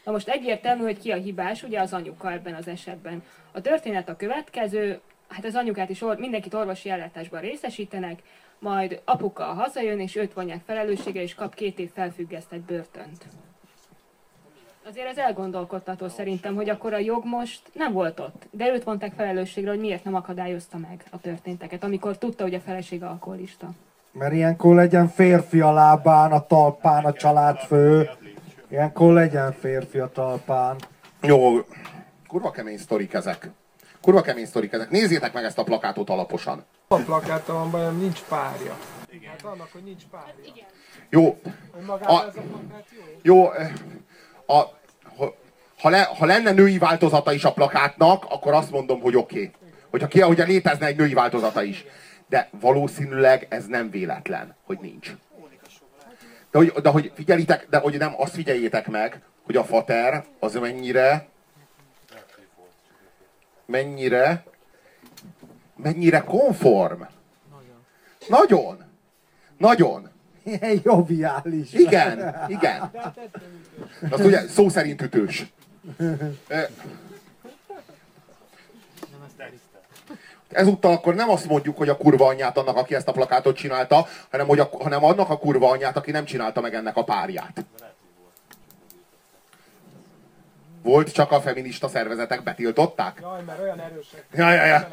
Na 0.05 0.13
most 0.13 0.29
egyértelmű, 0.29 0.83
hogy 0.83 0.99
ki 0.99 1.11
a 1.11 1.17
hibás, 1.17 1.63
ugye 1.63 1.81
az 1.81 1.93
anyuka 1.93 2.33
ebben 2.33 2.55
az 2.55 2.69
esetben. 2.69 3.23
A 3.53 3.61
történet 3.61 4.09
a 4.09 4.17
következő, 4.17 5.01
hát 5.29 5.45
az 5.45 5.55
anyukát 5.55 5.91
is 5.91 6.03
or- 6.03 6.19
mindenkit 6.19 6.55
orvosi 6.55 6.91
ellátásban 6.91 7.41
részesítenek, 7.41 8.23
majd 8.59 9.01
apuka 9.05 9.45
hazajön, 9.45 10.01
és 10.01 10.17
őt 10.17 10.33
vonják 10.33 10.61
felelősségre, 10.67 11.23
és 11.23 11.35
kap 11.35 11.55
két 11.55 11.79
év 11.79 11.91
felfüggesztett 11.93 12.61
börtönt. 12.61 13.25
Azért 14.89 15.09
ez 15.09 15.17
elgondolkodtató 15.17 16.09
szerintem, 16.09 16.55
hogy 16.55 16.69
akkor 16.69 16.93
a 16.93 16.99
jog 16.99 17.25
most 17.25 17.61
nem 17.73 17.93
volt 17.93 18.21
ott, 18.21 18.47
de 18.51 18.73
őt 18.73 18.85
vonták 18.85 19.13
felelősségre, 19.13 19.71
hogy 19.71 19.81
miért 19.81 20.05
nem 20.05 20.15
akadályozta 20.15 20.79
meg 20.79 21.05
a 21.11 21.21
történteket, 21.21 21.85
amikor 21.85 22.19
tudta, 22.19 22.43
hogy 22.43 22.55
a 22.55 22.61
feleség 22.61 23.03
alkoholista. 23.03 23.71
Mert 24.13 24.33
ilyenkor 24.33 24.75
legyen 24.75 25.09
férfi 25.09 25.61
a 25.61 25.73
lábán, 25.73 26.33
a 26.33 26.47
talpán, 26.47 27.05
a 27.05 27.13
családfő. 27.13 28.11
Ilyenkor 28.69 29.13
legyen 29.13 29.53
férfi 29.53 29.99
a 29.99 30.09
talpán. 30.09 30.77
Jó, 31.23 31.57
kurva 32.27 32.51
kemény 32.51 32.79
sztorik 32.79 33.13
ezek. 33.13 33.51
Kurva 34.05 34.21
kemény 34.21 34.47
sztorik 34.47 34.73
ezek. 34.73 34.91
Nézzétek 34.91 35.33
meg 35.33 35.45
ezt 35.45 35.59
a 35.59 35.63
plakátot 35.63 36.11
alaposan. 36.11 36.65
A 36.89 36.97
plakáttal 36.97 37.59
van 37.59 37.71
bajom, 37.71 37.99
nincs 37.99 38.21
párja. 38.23 38.79
Igen. 39.11 39.31
Hát 39.31 39.43
annak, 39.45 39.69
hogy 39.73 39.83
nincs 39.83 40.03
párja. 40.11 40.35
Jó, 41.11 41.41
Önmagában 41.79 42.17
A- 42.17 42.27
ez 42.27 42.37
a 42.37 42.41
plakát 42.41 42.87
jó? 43.23 43.35
jó, 43.35 43.53
eh, 43.53 43.73
a, 44.47 44.55
ha- 45.17 45.35
ha, 45.79 45.89
le, 45.89 46.03
ha 46.03 46.27
lenne 46.27 46.53
női 46.53 46.79
változata 46.79 47.33
is 47.33 47.45
a 47.45 47.53
plakátnak, 47.53 48.25
akkor 48.29 48.53
azt 48.53 48.71
mondom, 48.71 49.01
hogy 49.01 49.17
oké. 49.17 49.37
Okay. 49.37 49.51
Hogyha, 49.91 50.07
ki, 50.07 50.21
hogyha 50.21 50.45
létezne 50.45 50.87
egy 50.87 50.97
női 50.97 51.15
változata 51.15 51.63
is. 51.63 51.85
De 52.29 52.49
valószínűleg 52.61 53.47
ez 53.51 53.67
nem 53.67 53.91
véletlen, 53.91 54.57
hogy 54.65 54.79
nincs. 54.81 55.15
De 56.51 56.59
hogy, 56.59 56.73
de 56.83 56.89
hogy 56.89 57.13
figyelitek, 57.15 57.67
de 57.71 57.79
hogy 57.79 57.99
nem 57.99 58.15
azt 58.17 58.35
figyeljétek 58.35 58.89
meg, 58.89 59.23
hogy 59.45 59.57
a 59.57 59.65
fater 59.65 60.25
az 60.41 60.55
mennyire 60.55 61.27
mennyire 63.67 64.45
mennyire 65.77 66.21
konform. 66.21 67.03
Nagyon. 68.29 68.85
Nagyon. 69.59 70.11
Ilyen 70.43 70.81
joviális. 70.83 71.73
Igen, 71.73 72.35
igen. 72.49 72.91
Azt 74.11 74.25
ugye 74.25 74.49
szó 74.49 74.69
szerint 74.69 75.03
ütős. 75.03 75.53
Ezúttal 80.49 80.93
akkor 80.93 81.15
nem 81.15 81.29
azt 81.31 81.49
mondjuk, 81.49 81.77
hogy 81.77 81.89
a 81.89 81.97
kurva 81.97 82.27
anyját 82.27 82.59
annak, 82.59 82.77
aki 82.77 82.95
ezt 82.95 83.09
a 83.09 83.13
plakátot 83.13 83.57
csinálta, 83.57 84.07
hanem, 84.31 84.47
hogy 84.47 84.59
a, 84.59 84.71
hanem 84.81 85.05
annak 85.05 85.31
a 85.31 85.39
kurva 85.39 85.71
anyját, 85.71 85.97
aki 85.97 86.11
nem 86.11 86.25
csinálta 86.25 86.61
meg 86.61 86.75
ennek 86.75 86.97
a 86.97 87.05
párját. 87.05 87.65
Volt, 90.85 91.13
csak 91.13 91.33
a 91.33 91.41
feminista 91.41 91.89
szervezetek 91.89 92.43
betiltották? 92.43 93.19
Jaj, 93.21 93.43
mert 93.47 93.61
olyan 93.61 93.81
erősek. 93.81 94.25
Ja, 94.33 94.51
ja, 94.53 94.65
ja. 94.65 94.89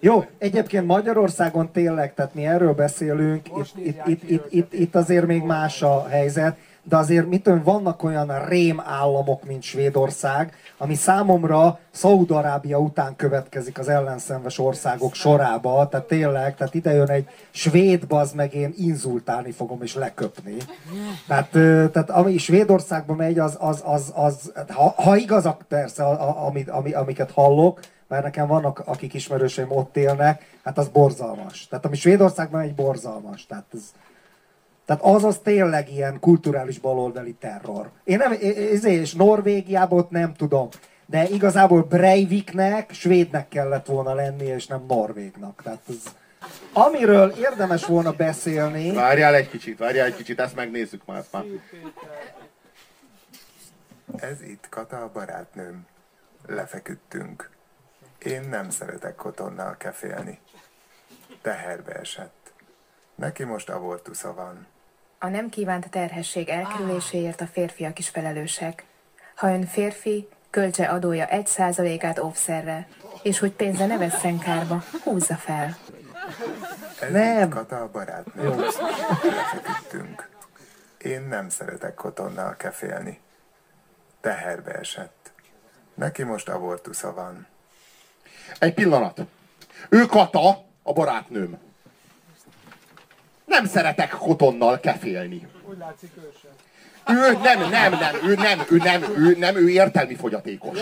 Jó, 0.00 0.24
egyébként 0.38 0.86
Magyarországon 0.86 1.72
tényleg, 1.72 2.14
tehát 2.14 2.34
mi 2.34 2.46
erről 2.46 2.72
beszélünk, 2.72 3.46
itt, 3.48 3.86
itt, 3.86 4.06
itt, 4.06 4.30
itt, 4.30 4.46
itt, 4.50 4.72
itt 4.72 4.94
azért 4.94 5.26
még 5.26 5.42
más 5.42 5.82
a 5.82 6.08
helyzet, 6.08 6.56
de 6.88 6.96
azért 6.96 7.28
mit 7.28 7.42
tudom, 7.42 7.62
vannak 7.62 8.02
olyan 8.02 8.44
rém 8.44 8.82
államok, 8.84 9.44
mint 9.44 9.62
Svédország, 9.62 10.52
ami 10.78 10.94
számomra 10.94 11.78
Szaúd-Arábia 11.90 12.78
után 12.78 13.16
következik 13.16 13.78
az 13.78 13.88
ellenszenves 13.88 14.58
országok 14.58 15.14
sorába, 15.14 15.88
tehát 15.88 16.06
tényleg, 16.06 16.56
tehát 16.56 16.74
ide 16.74 16.92
jön 16.92 17.10
egy 17.10 17.28
svéd 17.50 18.06
baz, 18.06 18.32
meg 18.32 18.54
én 18.54 18.74
inzultálni 18.76 19.50
fogom 19.50 19.82
és 19.82 19.94
leköpni. 19.94 20.56
Tehát, 21.26 21.50
tehát 21.92 22.10
ami 22.10 22.38
Svédországba 22.38 23.14
megy, 23.14 23.38
az, 23.38 23.56
az, 23.60 23.82
az, 23.84 24.12
az 24.14 24.52
ha, 24.68 24.94
ha 24.96 25.16
igazak 25.16 25.62
persze, 25.68 26.04
a, 26.04 26.28
a, 26.28 26.46
amit, 26.46 26.68
ami, 26.68 26.92
amiket 26.92 27.30
hallok, 27.30 27.80
mert 28.08 28.22
nekem 28.22 28.46
vannak, 28.46 28.82
akik 28.84 29.14
ismerőseim 29.14 29.70
ott 29.70 29.96
élnek, 29.96 30.58
hát 30.64 30.78
az 30.78 30.88
borzalmas. 30.88 31.66
Tehát 31.68 31.84
ami 31.84 31.96
Svédországban 31.96 32.60
egy 32.60 32.74
borzalmas. 32.74 33.46
Tehát, 33.46 33.64
ez, 33.72 33.80
tehát 34.88 35.02
az 35.02 35.24
az 35.24 35.38
tényleg 35.42 35.92
ilyen 35.92 36.20
kulturális 36.20 36.78
baloldali 36.78 37.32
terror. 37.32 37.90
Én 38.04 38.16
nem, 38.16 38.32
ezért, 38.72 39.00
és 39.00 39.14
Norvégiában 39.14 39.98
ott 39.98 40.10
nem 40.10 40.34
tudom. 40.34 40.68
De 41.06 41.24
igazából 41.24 41.82
Breiviknek 41.82 42.92
svédnek 42.92 43.48
kellett 43.48 43.86
volna 43.86 44.14
lenni, 44.14 44.44
és 44.44 44.66
nem 44.66 44.84
norvégnak. 44.88 45.62
Tehát 45.62 45.80
ez, 45.88 46.14
amiről 46.72 47.30
érdemes 47.30 47.84
volna 47.84 48.12
beszélni, 48.12 48.92
Várjál 48.92 49.34
egy 49.34 49.48
kicsit, 49.48 49.78
várjál 49.78 50.06
egy 50.06 50.16
kicsit, 50.16 50.40
ezt 50.40 50.54
megnézzük 50.54 51.04
már. 51.04 51.24
már. 51.32 51.44
Ez 54.16 54.42
itt 54.42 54.66
Kata 54.68 55.02
a 55.02 55.10
barátnőm. 55.12 55.86
Lefeküdtünk. 56.46 57.50
Én 58.18 58.42
nem 58.48 58.70
szeretek 58.70 59.14
kotonnal 59.14 59.76
kefélni. 59.76 60.40
Teherbe 61.42 61.92
esett. 61.92 62.52
Neki 63.14 63.44
most 63.44 63.70
abortusza 63.70 64.34
van. 64.34 64.66
A 65.18 65.28
nem 65.28 65.48
kívánt 65.48 65.90
terhesség 65.90 66.48
elkerüléséért 66.48 67.40
a 67.40 67.46
férfiak 67.46 67.98
is 67.98 68.08
felelősek. 68.08 68.84
Ha 69.34 69.52
ön 69.52 69.66
férfi, 69.66 70.28
költse 70.50 70.88
adója 70.88 71.28
1%-át 71.30 72.18
óvszerre, 72.18 72.88
és 73.22 73.38
hogy 73.38 73.52
pénze 73.52 73.86
ne 73.86 73.98
vesszen 73.98 74.38
kárba, 74.38 74.82
húzza 75.04 75.34
fel. 75.34 75.76
Ez 77.00 77.12
Nem. 77.12 77.48
Kata 77.48 77.80
a 77.80 77.90
barátnőm. 77.90 78.58
Lefeküdtünk. 79.22 80.28
Én 80.98 81.22
nem 81.22 81.48
szeretek 81.48 81.94
kotonnal 81.94 82.56
kefélni. 82.56 83.20
Teherbe 84.20 84.72
esett. 84.72 85.32
Neki 85.94 86.22
most 86.22 86.48
abortusza 86.48 87.12
van. 87.12 87.46
Egy 88.58 88.74
pillanat. 88.74 89.20
Ő 89.88 90.06
Kata, 90.06 90.64
a 90.82 90.92
barátnőm. 90.92 91.58
Nem 93.48 93.66
szeretek 93.66 94.10
kotonnal 94.10 94.80
kefélni. 94.80 95.46
Úgy 95.70 95.78
látszik 95.78 96.10
ő 96.16 96.32
sem. 96.42 96.50
Ő 97.16 97.38
nem, 97.42 97.70
nem, 97.70 97.92
nem, 97.92 98.14
ő 98.24 98.34
nem, 98.34 98.66
ő 98.70 98.76
nem, 98.76 99.02
ő 99.16 99.36
nem, 99.38 99.56
ő 99.56 99.68
értelmi 99.68 100.14
fogyatékos. 100.14 100.78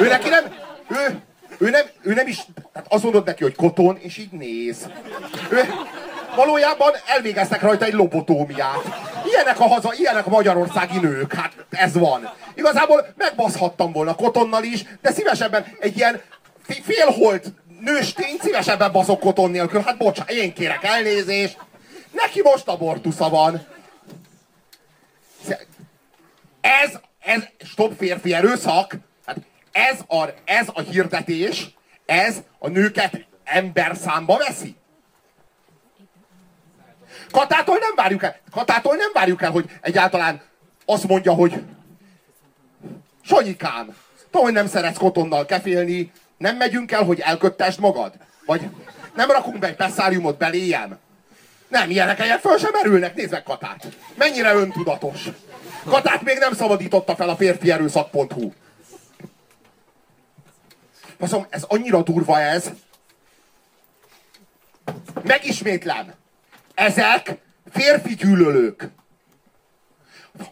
Ő 0.00 0.08
neki 0.08 0.28
nem, 0.28 0.44
ő, 0.88 1.20
ő 1.58 1.70
nem, 1.70 1.84
ő 2.02 2.14
nem 2.14 2.26
is, 2.26 2.38
tehát 2.72 2.92
azt 2.92 3.02
mondod 3.02 3.24
neki, 3.24 3.42
hogy 3.42 3.54
koton, 3.54 3.96
és 4.00 4.16
így 4.16 4.30
néz. 4.30 4.88
Ő, 5.50 5.60
valójában 6.36 6.92
elvégeztek 7.06 7.62
rajta 7.62 7.84
egy 7.84 7.92
lobotómiát. 7.92 8.82
Ilyenek 9.26 9.60
a 9.60 9.66
haza, 9.66 9.92
ilyenek 9.96 10.26
a 10.26 10.30
magyarországi 10.30 10.98
nők, 10.98 11.34
hát 11.34 11.52
ez 11.70 11.98
van. 11.98 12.32
Igazából 12.54 13.06
megbaszhattam 13.16 13.92
volna 13.92 14.14
kotonnal 14.14 14.62
is, 14.62 14.84
de 15.00 15.12
szívesebben 15.12 15.64
egy 15.78 15.96
ilyen 15.96 16.20
félholt 16.82 17.52
nőstény 17.80 18.36
szívesebben 18.40 18.92
baszok 18.92 19.20
koton 19.20 19.50
nélkül. 19.50 19.80
Hát 19.80 19.96
bocsánat, 19.96 20.32
én 20.32 20.52
kérek 20.52 20.84
elnézést. 20.84 21.58
Neki 22.12 22.40
most 22.42 22.68
abortusza 22.68 23.28
van. 23.28 23.66
Ez, 26.60 26.98
ez, 27.18 27.42
stop 27.64 27.96
férfi 27.96 28.34
erőszak, 28.34 28.96
hát 29.26 29.36
ez 29.72 30.00
a, 30.08 30.28
ez 30.44 30.68
a 30.72 30.80
hirdetés, 30.80 31.74
ez 32.06 32.42
a 32.58 32.68
nőket 32.68 33.26
ember 33.44 33.96
számba 33.96 34.36
veszi. 34.36 34.76
Katától 37.30 37.76
nem 37.78 37.94
várjuk 37.94 38.22
el, 38.22 38.36
Katától 38.50 38.96
nem 38.96 39.10
várjuk 39.12 39.42
el, 39.42 39.50
hogy 39.50 39.70
egyáltalán 39.80 40.42
azt 40.84 41.08
mondja, 41.08 41.32
hogy 41.32 41.62
Sanyikám, 43.22 43.96
tudom, 44.24 44.42
hogy 44.42 44.52
nem 44.52 44.66
szeretsz 44.66 44.98
kotonnal 44.98 45.46
kefélni, 45.46 46.12
nem 46.36 46.56
megyünk 46.56 46.92
el, 46.92 47.04
hogy 47.04 47.20
elköttesd 47.20 47.80
magad? 47.80 48.12
Vagy 48.46 48.70
nem 49.14 49.30
rakunk 49.30 49.58
be 49.58 49.66
egy 49.66 49.76
pesszáriumot 49.76 50.38
beléjem? 50.38 50.98
Nem, 51.72 51.90
ilyenek 51.90 52.18
helyen 52.18 52.38
föl 52.38 52.58
sem 52.58 52.70
merülnek, 52.72 53.14
nézd 53.14 53.30
meg 53.30 53.42
Katát. 53.42 53.86
Mennyire 54.14 54.54
öntudatos. 54.54 55.28
Katát 55.84 56.22
még 56.22 56.38
nem 56.38 56.52
szabadította 56.52 57.16
fel 57.16 57.28
a 57.28 57.36
férfierőszak.hu. 57.36 58.52
Faszom, 61.18 61.46
ez 61.50 61.62
annyira 61.62 62.02
durva 62.02 62.40
ez. 62.40 62.70
Megismétlem. 65.22 66.14
Ezek 66.74 67.38
férfi 67.70 68.14
gyűlölők. 68.14 68.88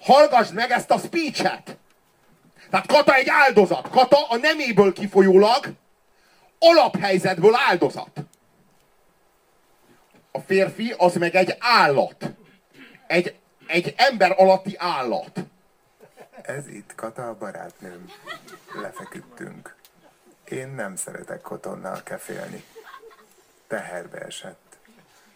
Hallgassd 0.01 0.55
meg 0.55 0.71
ezt 0.71 0.91
a 0.91 0.99
speechet. 0.99 1.77
Tehát 2.71 2.87
Kata 2.87 3.15
egy 3.15 3.29
áldozat. 3.29 3.89
Kata 3.89 4.27
a 4.29 4.37
neméből 4.37 4.93
kifolyólag 4.93 5.73
alaphelyzetből 6.59 7.55
áldozat. 7.69 8.11
A 10.41 10.43
férfi 10.43 10.95
az 10.97 11.15
meg 11.15 11.35
egy 11.35 11.57
állat. 11.59 12.31
Egy, 13.07 13.39
egy 13.67 13.95
ember 13.97 14.35
alatti 14.37 14.75
állat. 14.79 15.45
Ez 16.43 16.69
itt 16.69 16.95
Kata 16.95 17.29
a 17.29 17.37
barátnőm. 17.39 18.11
Lefeküdtünk. 18.83 19.77
Én 20.49 20.69
nem 20.69 20.97
szeretek 20.97 21.41
kotonnal 21.41 22.03
kefélni. 22.03 22.65
Teherbe 23.67 24.19
esett. 24.19 24.79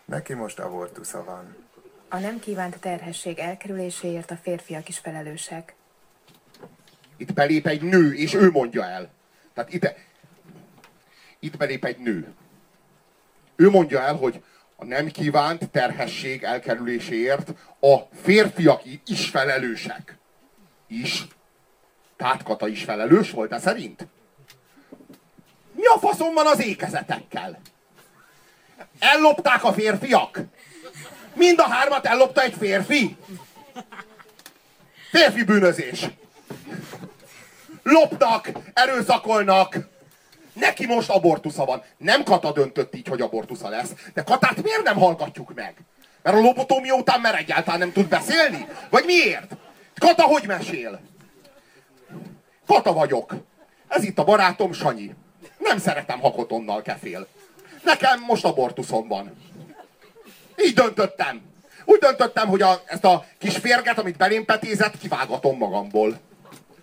Neki 0.05 0.34
most 0.34 0.59
abortusza 0.59 1.24
van. 1.24 1.57
A 2.09 2.18
nem 2.18 2.38
kívánt 2.38 2.80
terhesség 2.80 3.38
elkerüléséért 3.38 4.30
a 4.30 4.36
férfiak 4.36 4.88
is 4.88 4.98
felelősek. 4.98 5.74
Itt 7.16 7.32
belép 7.32 7.66
egy 7.66 7.82
nő, 7.82 8.14
és 8.14 8.34
ő 8.34 8.50
mondja 8.50 8.84
el. 8.84 9.11
Tehát 9.55 9.72
itt, 9.72 9.94
itt 11.38 11.57
belép 11.57 11.84
egy 11.84 11.98
nő. 11.98 12.34
Ő 13.57 13.70
mondja 13.70 14.00
el, 14.00 14.14
hogy 14.14 14.42
a 14.77 14.85
nem 14.85 15.07
kívánt 15.07 15.70
terhesség 15.70 16.43
elkerüléséért 16.43 17.49
a 17.81 17.97
férfiak 18.22 18.83
is 19.07 19.29
felelősek. 19.29 20.18
Is. 20.87 21.27
Tehát 22.16 22.43
Kata 22.43 22.68
is 22.68 22.85
felelős 22.85 23.31
volt, 23.31 23.53
e 23.53 23.59
szerint? 23.59 24.07
Mi 25.72 25.85
a 25.85 25.99
faszom 25.99 26.35
van 26.35 26.47
az 26.47 26.61
ékezetekkel? 26.61 27.61
Ellopták 28.99 29.64
a 29.64 29.72
férfiak? 29.72 30.41
Mind 31.35 31.59
a 31.59 31.68
hármat 31.68 32.07
ellopta 32.07 32.43
egy 32.43 32.55
férfi? 32.59 33.16
Férfi 35.11 35.45
bűnözés. 35.45 36.07
Lopnak, 37.83 38.49
erőszakolnak. 38.72 39.77
Neki 40.55 40.86
most 40.86 41.11
abortusza 41.11 41.64
van. 41.64 41.82
Nem 41.96 42.22
Kata 42.22 42.52
döntött 42.52 42.94
így, 42.94 43.09
hogy 43.09 43.20
abortusza 43.20 43.68
lesz. 43.68 43.90
De 44.14 44.22
Katát 44.22 44.62
miért 44.62 44.82
nem 44.82 44.96
hallgatjuk 44.96 45.55
meg? 45.55 45.74
Mert 46.22 46.36
a 46.36 46.40
lobotómia 46.40 46.94
után 46.94 47.20
már 47.20 47.34
egyáltalán 47.34 47.78
nem 47.78 47.92
tud 47.92 48.09
beszélni? 48.09 48.66
Vagy 48.90 49.05
miért? 49.05 49.52
Kata 49.98 50.22
hogy 50.22 50.46
mesél? 50.46 51.00
Kata 52.66 52.92
vagyok. 52.92 53.34
Ez 53.88 54.05
itt 54.05 54.18
a 54.18 54.24
barátom 54.24 54.72
Sanyi. 54.72 55.14
Nem 55.59 55.78
szeretem, 55.78 56.20
ha 56.20 56.30
kotonnal 56.30 56.82
kefél. 56.82 57.26
Nekem 57.82 58.20
most 58.26 58.44
abortuszom 58.44 59.09
van. 59.09 59.36
Így 60.57 60.74
döntöttem. 60.74 61.42
Úgy 61.84 61.98
döntöttem, 61.98 62.48
hogy 62.48 62.62
a, 62.62 62.82
ezt 62.86 63.05
a 63.05 63.24
kis 63.38 63.57
férget, 63.57 63.98
amit 63.98 64.16
belém 64.16 64.44
petézett, 64.44 64.98
kivágatom 64.98 65.57
magamból. 65.57 66.20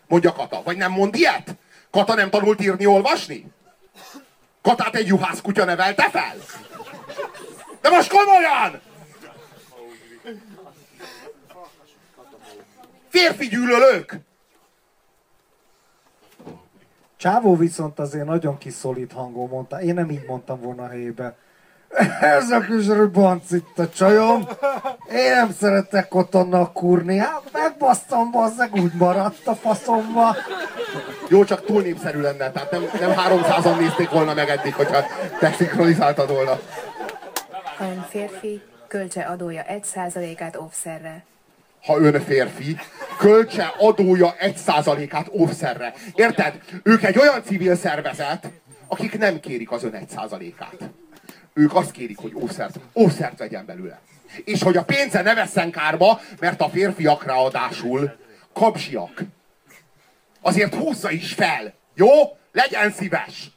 Mondja 0.07 0.33
Kata. 0.33 0.61
Vagy 0.63 0.77
nem 0.77 0.91
mond 0.91 1.15
ilyet? 1.15 1.55
Kata 1.91 2.13
nem 2.13 2.29
tanult 2.29 2.61
írni, 2.61 2.85
olvasni? 2.85 3.45
Katát 4.61 4.95
egy 4.95 5.07
juhász 5.07 5.41
kutya 5.41 5.65
nevelte 5.65 6.09
fel? 6.09 6.35
De 7.81 7.89
most 7.89 8.11
komolyan! 8.11 8.81
Férfi 13.09 13.47
gyűlölők! 13.47 14.19
Csávó 17.17 17.55
viszont 17.55 17.99
azért 17.99 18.25
nagyon 18.25 18.57
kiszolít 18.57 19.11
hangon 19.11 19.49
mondta. 19.49 19.81
Én 19.81 19.93
nem 19.93 20.09
így 20.09 20.25
mondtam 20.27 20.61
volna 20.61 20.83
a 20.83 20.87
helyébe. 20.87 21.37
Ez 22.21 22.49
a 22.49 22.59
kis 22.59 22.87
rubanc 22.87 23.51
itt 23.51 23.79
a 23.79 23.89
csajom. 23.89 24.47
Én 25.13 25.31
nem 25.31 25.51
szeretek 25.59 26.07
kotonnal 26.07 26.71
kurni. 26.71 27.17
Hát 27.17 27.41
megbasztam, 27.51 28.31
bazzeg, 28.31 28.73
úgy 28.73 28.93
maradt 28.93 29.47
a 29.47 29.55
faszomba. 29.55 30.35
Jó, 31.29 31.43
csak 31.43 31.65
túl 31.65 31.81
népszerű 31.81 32.21
lenne, 32.21 32.51
tehát 32.51 32.71
nem, 32.71 32.81
nem 32.99 33.11
300-an 33.11 33.79
nézték 33.79 34.09
volna 34.09 34.33
meg 34.33 34.49
eddig, 34.49 34.73
hogyha 34.73 35.03
te 35.39 35.51
szinkronizáltad 35.51 36.29
volna. 36.29 36.59
Ön 37.79 38.05
férfi, 38.09 38.61
költse 38.87 39.21
adója 39.21 39.65
1%-át 39.69 40.55
offszerre. 40.55 41.23
ha 41.85 41.99
ön 41.99 42.21
férfi, 42.21 42.77
költse 43.17 43.73
adója 43.77 44.35
egy 44.39 44.57
százalékát 44.57 45.27
óvszerre. 45.31 45.93
Érted? 46.15 46.53
Ők 46.83 47.03
egy 47.03 47.17
olyan 47.17 47.43
civil 47.43 47.75
szervezet, 47.75 48.47
akik 48.87 49.17
nem 49.17 49.39
kérik 49.39 49.71
az 49.71 49.83
ön 49.83 49.93
egy 49.93 50.09
százalékát. 50.09 50.77
Ők 51.53 51.75
azt 51.75 51.91
kérik, 51.91 52.17
hogy 52.17 52.35
óvszert, 52.35 52.79
óvszert 52.93 53.37
vegyen 53.37 53.65
belőle. 53.65 53.99
És 54.43 54.63
hogy 54.63 54.77
a 54.77 54.83
pénze 54.83 55.21
ne 55.21 55.35
vesszen 55.35 55.71
kárba, 55.71 56.21
mert 56.39 56.61
a 56.61 56.69
férfiak 56.69 57.23
ráadásul 57.23 58.17
kapzsiak. 58.53 59.21
Azért 60.41 60.75
húzza 60.75 61.11
is 61.11 61.33
fel. 61.33 61.73
Jó? 61.93 62.09
Legyen 62.51 62.91
szíves. 62.91 63.51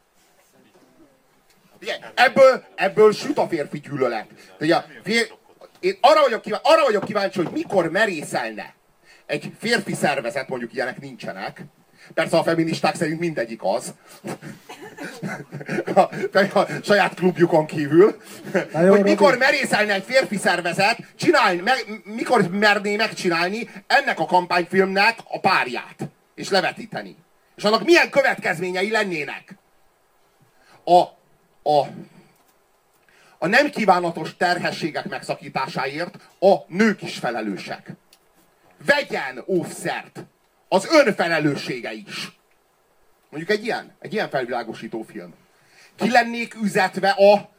Ebből, 2.15 2.65
ebből 2.75 3.13
süt 3.13 3.39
a 3.39 3.49
férfi 3.49 3.81
gyűlölet. 3.81 4.27
Ugye, 4.61 4.77
fér, 5.03 5.33
én 5.81 5.97
arra 6.01 6.21
vagyok, 6.21 6.43
kíváncsi, 6.43 6.69
arra 6.69 6.85
vagyok 6.85 7.05
kíváncsi, 7.05 7.43
hogy 7.43 7.53
mikor 7.53 7.91
merészelne 7.91 8.75
egy 9.27 9.53
férfi 9.59 9.95
szervezet, 9.95 10.49
mondjuk 10.49 10.75
ilyenek 10.75 11.01
nincsenek, 11.01 11.63
Persze 12.15 12.37
a 12.37 12.43
feministák 12.43 12.95
szerint 12.95 13.21
mindegyik 13.21 13.61
az. 13.63 13.95
A, 15.95 16.01
a 16.59 16.67
saját 16.83 17.15
klubjukon 17.15 17.67
kívül. 17.67 18.17
jó, 18.53 18.61
hogy 18.73 18.87
Robi. 18.87 19.03
mikor 19.03 19.37
merészelne 19.37 19.93
egy 19.93 20.05
férfi 20.05 20.37
szervezet, 20.37 20.99
csinálni, 21.17 21.61
meg, 21.61 22.03
mikor 22.05 22.49
merné 22.49 22.97
megcsinálni 22.97 23.69
ennek 23.87 24.19
a 24.19 24.27
kampányfilmnek 24.27 25.19
a 25.29 25.41
párját. 25.41 25.97
És 26.35 26.49
levetíteni. 26.49 27.17
És 27.57 27.65
annak 27.65 27.85
milyen 27.85 28.11
következményei 28.11 28.91
lennének? 28.91 29.55
A, 30.85 31.01
a, 31.71 31.87
a 33.39 33.47
nem 33.47 33.71
kívánatos 33.71 34.37
terhességek 34.37 35.09
megszakításáért 35.09 36.15
a 36.41 36.55
nők 36.67 37.03
is 37.03 37.19
felelősek. 37.19 37.91
Vegyen 38.87 39.45
óvszert! 39.47 40.25
Az 40.75 40.87
önfelelőssége 40.91 41.93
is. 41.93 42.39
Mondjuk 43.31 43.59
egy 43.59 43.65
ilyen, 43.65 43.93
egy 43.99 44.13
ilyen 44.13 44.29
felvilágosító 44.29 45.03
film. 45.03 45.35
Ki 45.97 46.11
lennék 46.11 46.55
üzetve 46.63 47.11
a 47.11 47.51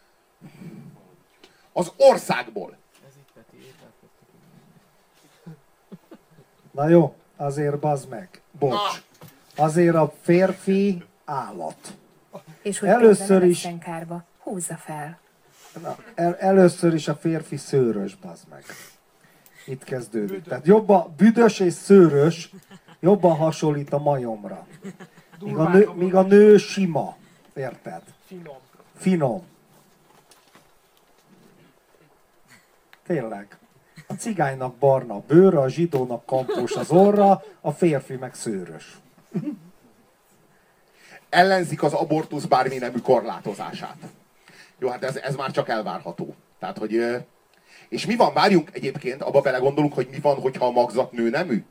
Az 1.74 1.92
országból. 1.98 2.78
Na 6.72 6.88
jó, 6.88 7.16
azért 7.36 7.80
bazd 7.80 8.10
meg. 8.10 8.42
Bocs. 8.60 9.02
Azért 9.56 9.96
a 9.96 10.14
férfi 10.22 11.04
állat. 11.26 11.94
És 12.62 12.80
hogy 12.80 12.90
Először 12.90 13.44
is- 13.44 13.66
is 13.66 13.72
kárba. 13.84 14.24
Húzza 14.40 14.76
fel. 14.76 15.20
Na, 15.82 15.98
el, 16.16 16.38
először 16.38 16.94
is 16.94 17.08
a 17.08 17.16
férfi 17.16 17.58
szőrös, 17.58 18.16
bazd 18.16 18.48
meg. 18.50 18.64
Itt 19.66 19.84
kezdődik. 19.84 20.44
Tehát 20.44 20.66
jobban, 20.66 21.14
büdös 21.18 21.60
és 21.60 21.74
szőrös 21.74 22.50
jobban 23.06 23.36
hasonlít 23.36 23.94
a 23.94 23.98
majomra. 23.98 24.68
Míg 25.40 25.56
a, 25.58 25.70
nő, 25.70 25.90
míg 25.96 26.16
a 26.16 26.22
nő 26.22 26.58
sima. 26.58 27.16
Érted? 27.54 28.02
Finom. 28.26 28.58
Finom. 28.98 29.44
Tényleg. 33.08 33.58
A 34.08 34.14
cigánynak 34.14 34.76
barna 34.76 35.16
a 35.16 35.24
bőre, 35.28 35.60
a 35.60 35.70
zsidónak 35.70 36.26
kampós 36.26 36.72
az 36.72 36.92
orra, 36.92 37.44
a 37.62 37.72
férfi 37.72 38.16
meg 38.16 38.34
szőrös. 38.34 38.98
ellenzik 41.30 41.84
az 41.84 41.94
abortusz 41.94 42.46
bármi 42.46 42.78
nemű 42.78 43.00
korlátozását. 43.00 43.98
Jó, 44.80 44.90
hát 44.90 45.04
ez, 45.04 45.16
ez 45.16 45.36
már 45.36 45.52
csak 45.52 45.70
elvárható. 45.70 46.36
Tehát, 46.60 46.78
hogy... 46.78 47.26
És 47.90 48.06
mi 48.06 48.16
van, 48.16 48.34
várjunk 48.34 48.70
egyébként, 48.74 49.22
abba 49.22 49.42
belegondolunk, 49.42 49.94
hogy 49.94 50.08
mi 50.12 50.20
van, 50.20 50.36
hogyha 50.36 50.66
a 50.66 50.72
magzat 50.72 51.12
nő 51.12 51.30
nemű? 51.30 51.66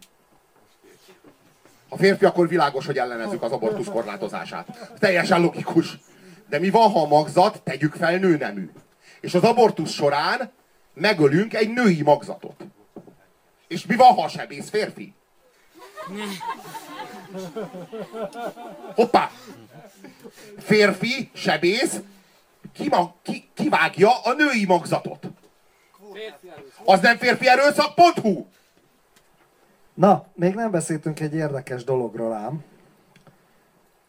Ha 1.94 2.00
férfi, 2.00 2.24
akkor 2.24 2.48
világos, 2.48 2.86
hogy 2.86 2.98
ellenezzük 2.98 3.42
az 3.42 3.52
abortusz 3.52 3.86
korlátozását. 3.86 4.90
Teljesen 4.98 5.40
logikus. 5.40 5.98
De 6.48 6.58
mi 6.58 6.70
van, 6.70 6.90
ha 6.90 7.02
a 7.02 7.06
magzat, 7.06 7.62
tegyük 7.62 7.94
fel, 7.94 8.16
nőnemű? 8.16 8.70
És 9.20 9.34
az 9.34 9.42
abortusz 9.42 9.90
során 9.90 10.52
megölünk 10.94 11.54
egy 11.54 11.72
női 11.72 12.02
magzatot. 12.02 12.64
És 13.68 13.86
mi 13.86 13.94
van, 13.94 14.14
ha 14.14 14.22
a 14.22 14.28
sebész 14.28 14.68
férfi? 14.70 15.14
Hoppá! 18.94 19.30
Férfi, 20.58 21.30
sebész, 21.32 22.00
kima, 22.72 23.14
ki, 23.22 23.48
kivágja 23.54 24.20
a 24.22 24.32
női 24.32 24.64
magzatot. 24.64 25.26
Az 26.84 27.00
nem 27.00 27.16
férfi 27.16 27.48
erőszak.hu? 27.48 28.46
Na, 29.94 30.26
még 30.34 30.54
nem 30.54 30.70
beszéltünk 30.70 31.20
egy 31.20 31.34
érdekes 31.34 31.84
dologról 31.84 32.32
ám. 32.32 32.64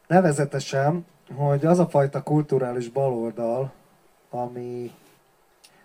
Nevezetesen, 0.08 1.06
hogy 1.36 1.66
az 1.66 1.80
a 1.80 1.88
fajta 1.88 2.24
kulturális 2.24 2.90
baloldal, 2.90 3.72
ami... 4.30 4.92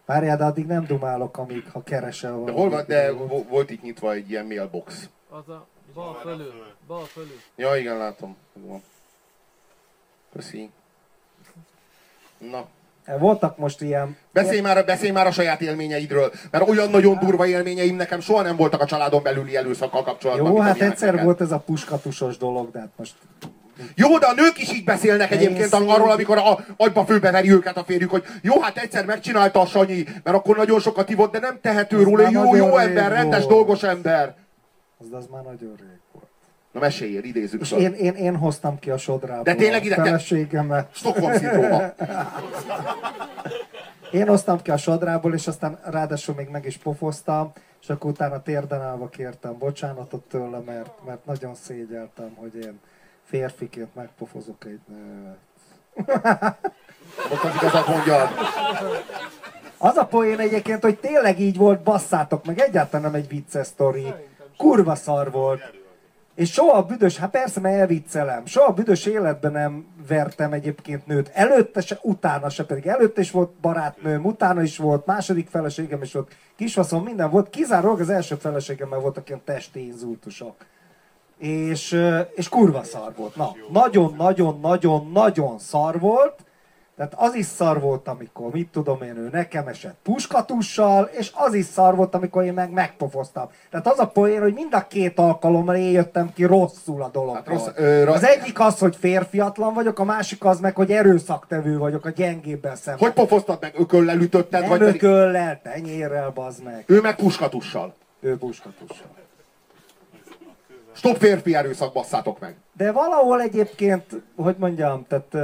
Várjál, 0.05 0.37
de 0.37 0.45
addig 0.45 0.67
nem 0.67 0.85
dumálok, 0.85 1.37
amíg 1.39 1.71
ha 1.73 1.83
keresel 1.83 2.31
De 2.31 2.37
valamit. 2.37 2.55
hol 2.61 2.71
van, 2.71 2.85
de 2.87 3.13
vo- 3.13 3.49
volt 3.49 3.71
itt 3.71 3.83
nyitva 3.83 4.13
egy 4.13 4.31
ilyen 4.31 4.47
mailbox. 4.47 5.09
Az 5.29 5.49
a 5.49 5.67
bal 5.95 6.15
fölül. 6.15 6.53
Bal 6.87 7.05
fölül. 7.05 7.37
Ja, 7.57 7.77
igen, 7.77 7.97
látom. 7.97 8.37
Köszi. 10.33 10.71
Na, 12.39 12.67
Voltak 13.19 13.59
most 13.59 13.81
ilyen... 13.81 14.17
beszélj 14.33 14.61
már, 14.61 14.85
beszélj 14.85 15.11
már 15.11 15.27
a 15.27 15.31
saját 15.31 15.61
élményeidről, 15.61 16.33
mert 16.51 16.69
olyan 16.69 16.91
nagyon 16.91 17.19
durva 17.19 17.47
élményeim 17.47 17.97
nekem 17.97 18.21
soha 18.21 18.43
nem 18.43 18.57
voltak 18.57 18.81
a 18.81 18.85
családon 18.85 19.23
belüli 19.23 19.57
előszakkal 19.57 20.03
kapcsolatban. 20.03 20.53
Jó, 20.53 20.61
hát 20.61 20.81
egyszer 20.81 21.11
neked. 21.11 21.25
volt 21.25 21.41
ez 21.41 21.51
a 21.51 21.59
puskatusos 21.59 22.37
dolog, 22.37 22.71
de 22.71 22.79
hát 22.79 22.91
most... 22.97 23.15
Jó, 23.95 24.19
de 24.19 24.27
a 24.27 24.33
nők 24.35 24.59
is 24.59 24.73
így 24.73 24.85
beszélnek 24.85 25.31
egyébként 25.31 25.75
Én 25.75 25.89
arról, 25.89 26.11
amikor 26.11 26.39
a 26.39 26.59
agyba 26.77 27.05
főbeveri 27.05 27.51
őket 27.53 27.77
a 27.77 27.85
férjük, 27.85 28.11
hogy 28.11 28.25
jó, 28.43 28.61
hát 28.61 28.77
egyszer 28.77 29.05
megcsinálta 29.05 29.61
a 29.61 29.67
Sanyi, 29.67 30.05
mert 30.25 30.37
akkor 30.37 30.57
nagyon 30.57 30.81
sokat 30.81 31.11
ivott, 31.11 31.33
de 31.33 31.39
nem 31.39 31.59
tehető 31.61 32.03
róla, 32.03 32.31
jó, 32.31 32.55
jó 32.55 32.77
ember, 32.77 33.13
rendes, 33.13 33.47
dolgos 33.47 33.83
ember. 33.83 34.35
Az, 34.99 35.07
az 35.13 35.27
már 35.31 35.43
nagyon 35.43 35.75
rég. 35.79 35.99
Na 36.73 36.81
meséljél, 36.81 37.25
idézzük 37.25 37.61
És 37.61 37.73
én, 37.73 37.93
én, 37.93 38.15
én 38.15 38.37
hoztam 38.37 38.79
ki 38.79 38.91
a 38.91 38.97
sodrából 38.99 39.43
De 39.43 39.55
tényleg 39.55 39.83
a 39.83 39.85
ide 39.85 39.95
te- 39.95 40.03
feleségemet. 40.03 40.89
Stockholm-szindróma. 40.95 41.83
Én 44.11 44.27
hoztam 44.29 44.63
ki 44.63 44.71
a 44.71 44.77
sodrából, 44.77 45.35
és 45.35 45.47
aztán 45.47 45.79
ráadásul 45.85 46.35
még 46.35 46.49
meg 46.49 46.67
is 46.67 46.77
pofoztam, 46.77 47.53
és 47.83 47.89
akkor 47.89 48.11
utána 48.11 48.43
térden 48.43 48.83
állva 48.83 49.09
kértem 49.09 49.59
bocsánatot 49.59 50.23
tőle, 50.23 50.59
mert, 50.59 50.91
mert 51.07 51.25
nagyon 51.27 51.55
szégyeltem, 51.55 52.35
hogy 52.37 52.55
én 52.55 52.81
férfiként 53.25 53.95
megpofozok 53.95 54.65
egy 54.65 54.81
nőt. 54.87 55.39
Most 57.31 57.45
az 57.45 57.55
igazat 57.55 57.87
mondjad. 57.87 58.29
Az 59.79 59.97
a 59.97 60.07
poén 60.07 60.39
egyébként, 60.39 60.83
hogy 60.83 60.99
tényleg 60.99 61.41
így 61.41 61.57
volt, 61.57 61.83
basszátok 61.83 62.45
meg, 62.47 62.59
egyáltalán 62.59 63.11
nem 63.11 63.21
egy 63.21 63.29
vicces 63.29 63.67
sztori. 63.67 64.15
Kurva 64.57 64.95
szar 64.95 65.31
volt. 65.31 65.80
És 66.41 66.53
soha 66.53 66.77
a 66.77 66.83
büdös, 66.83 67.17
hát 67.17 67.31
persze, 67.31 67.61
mert 67.61 67.79
elviccelem, 67.79 68.47
soha 68.47 68.67
a 68.67 68.73
büdös 68.73 69.07
életben 69.07 69.53
nem 69.53 69.87
vertem 70.09 70.53
egyébként 70.53 71.07
nőt. 71.07 71.31
Előtte 71.35 71.81
se, 71.81 71.99
utána 72.03 72.49
se, 72.49 72.65
pedig 72.65 72.87
előtte 72.87 73.21
is 73.21 73.31
volt 73.31 73.51
barátnőm, 73.51 74.25
utána 74.25 74.63
is 74.63 74.79
volt, 74.79 75.07
második 75.07 75.49
feleségem 75.49 76.03
is 76.03 76.13
volt, 76.13 76.37
kisfaszom, 76.57 77.05
minden 77.05 77.31
volt. 77.31 77.51
Kizárólag 77.51 78.01
az 78.01 78.11
első 78.11 78.35
feleségemmel 78.35 78.99
voltak 78.99 79.29
ilyen 79.29 79.41
testi 79.45 79.87
inzultusok. 79.87 80.55
És, 81.39 82.01
és 82.35 82.49
kurva 82.49 82.83
szar 82.83 83.13
volt. 83.17 83.37
Na, 83.37 83.53
nagyon-nagyon-nagyon-nagyon 83.73 85.59
szar 85.59 85.99
volt. 85.99 86.45
Tehát 87.01 87.15
az 87.17 87.35
is 87.35 87.47
szar 87.47 87.81
volt, 87.81 88.09
amikor, 88.09 88.53
mit 88.53 88.69
tudom 88.69 89.03
én, 89.03 89.17
ő 89.17 89.29
nekem 89.33 89.67
esett 89.69 89.97
puskatussal, 90.03 91.05
és 91.19 91.31
az 91.35 91.55
is 91.55 91.65
szar 91.65 91.97
volt, 91.97 92.15
amikor 92.15 92.45
én 92.45 92.53
meg 92.53 92.71
megpofoztam. 92.71 93.49
Tehát 93.71 93.87
az 93.87 93.99
a 93.99 94.07
poén, 94.07 94.41
hogy 94.41 94.53
mind 94.55 94.75
a 94.75 94.87
két 94.87 95.19
alkalommal 95.19 95.75
én 95.77 95.91
jöttem 95.91 96.33
ki 96.33 96.45
rosszul 96.45 97.03
a 97.03 97.09
dologról. 97.09 97.35
Hát 97.35 97.47
rossz- 97.47 97.79
ö, 97.79 98.05
rossz- 98.05 98.17
Az 98.17 98.25
egyik 98.25 98.61
az, 98.61 98.79
hogy 98.79 98.97
férfiatlan 98.97 99.75
vagyok, 99.75 99.99
a 99.99 100.05
másik 100.05 100.45
az 100.45 100.61
meg, 100.61 100.75
hogy 100.77 100.91
erőszaktevő 100.93 101.79
vagyok 101.79 102.05
a 102.05 102.11
gyengébben 102.11 102.77
szemben. 102.77 103.03
Hogy 103.03 103.13
pofoztad 103.13 103.59
meg? 103.61 103.75
Ököllel 103.79 104.19
ütötted? 104.21 104.61
Nem 104.61 104.69
vagy 104.69 104.83
ököllel, 104.83 105.61
tenyérrel, 105.63 106.31
bazd 106.31 106.63
meg. 106.65 106.85
Ő 106.87 107.01
meg 107.01 107.17
puskatussal. 107.17 107.95
Ő 108.21 108.37
puskatussal. 108.39 109.07
Stop 110.93 111.17
férfi 111.17 111.55
erőszak, 111.55 111.93
basszátok 111.93 112.41
meg. 112.41 112.57
De 112.77 112.93
valahol 112.93 113.41
egyébként, 113.41 114.05
hogy 114.37 114.57
mondjam, 114.59 115.07
tehát 115.09 115.35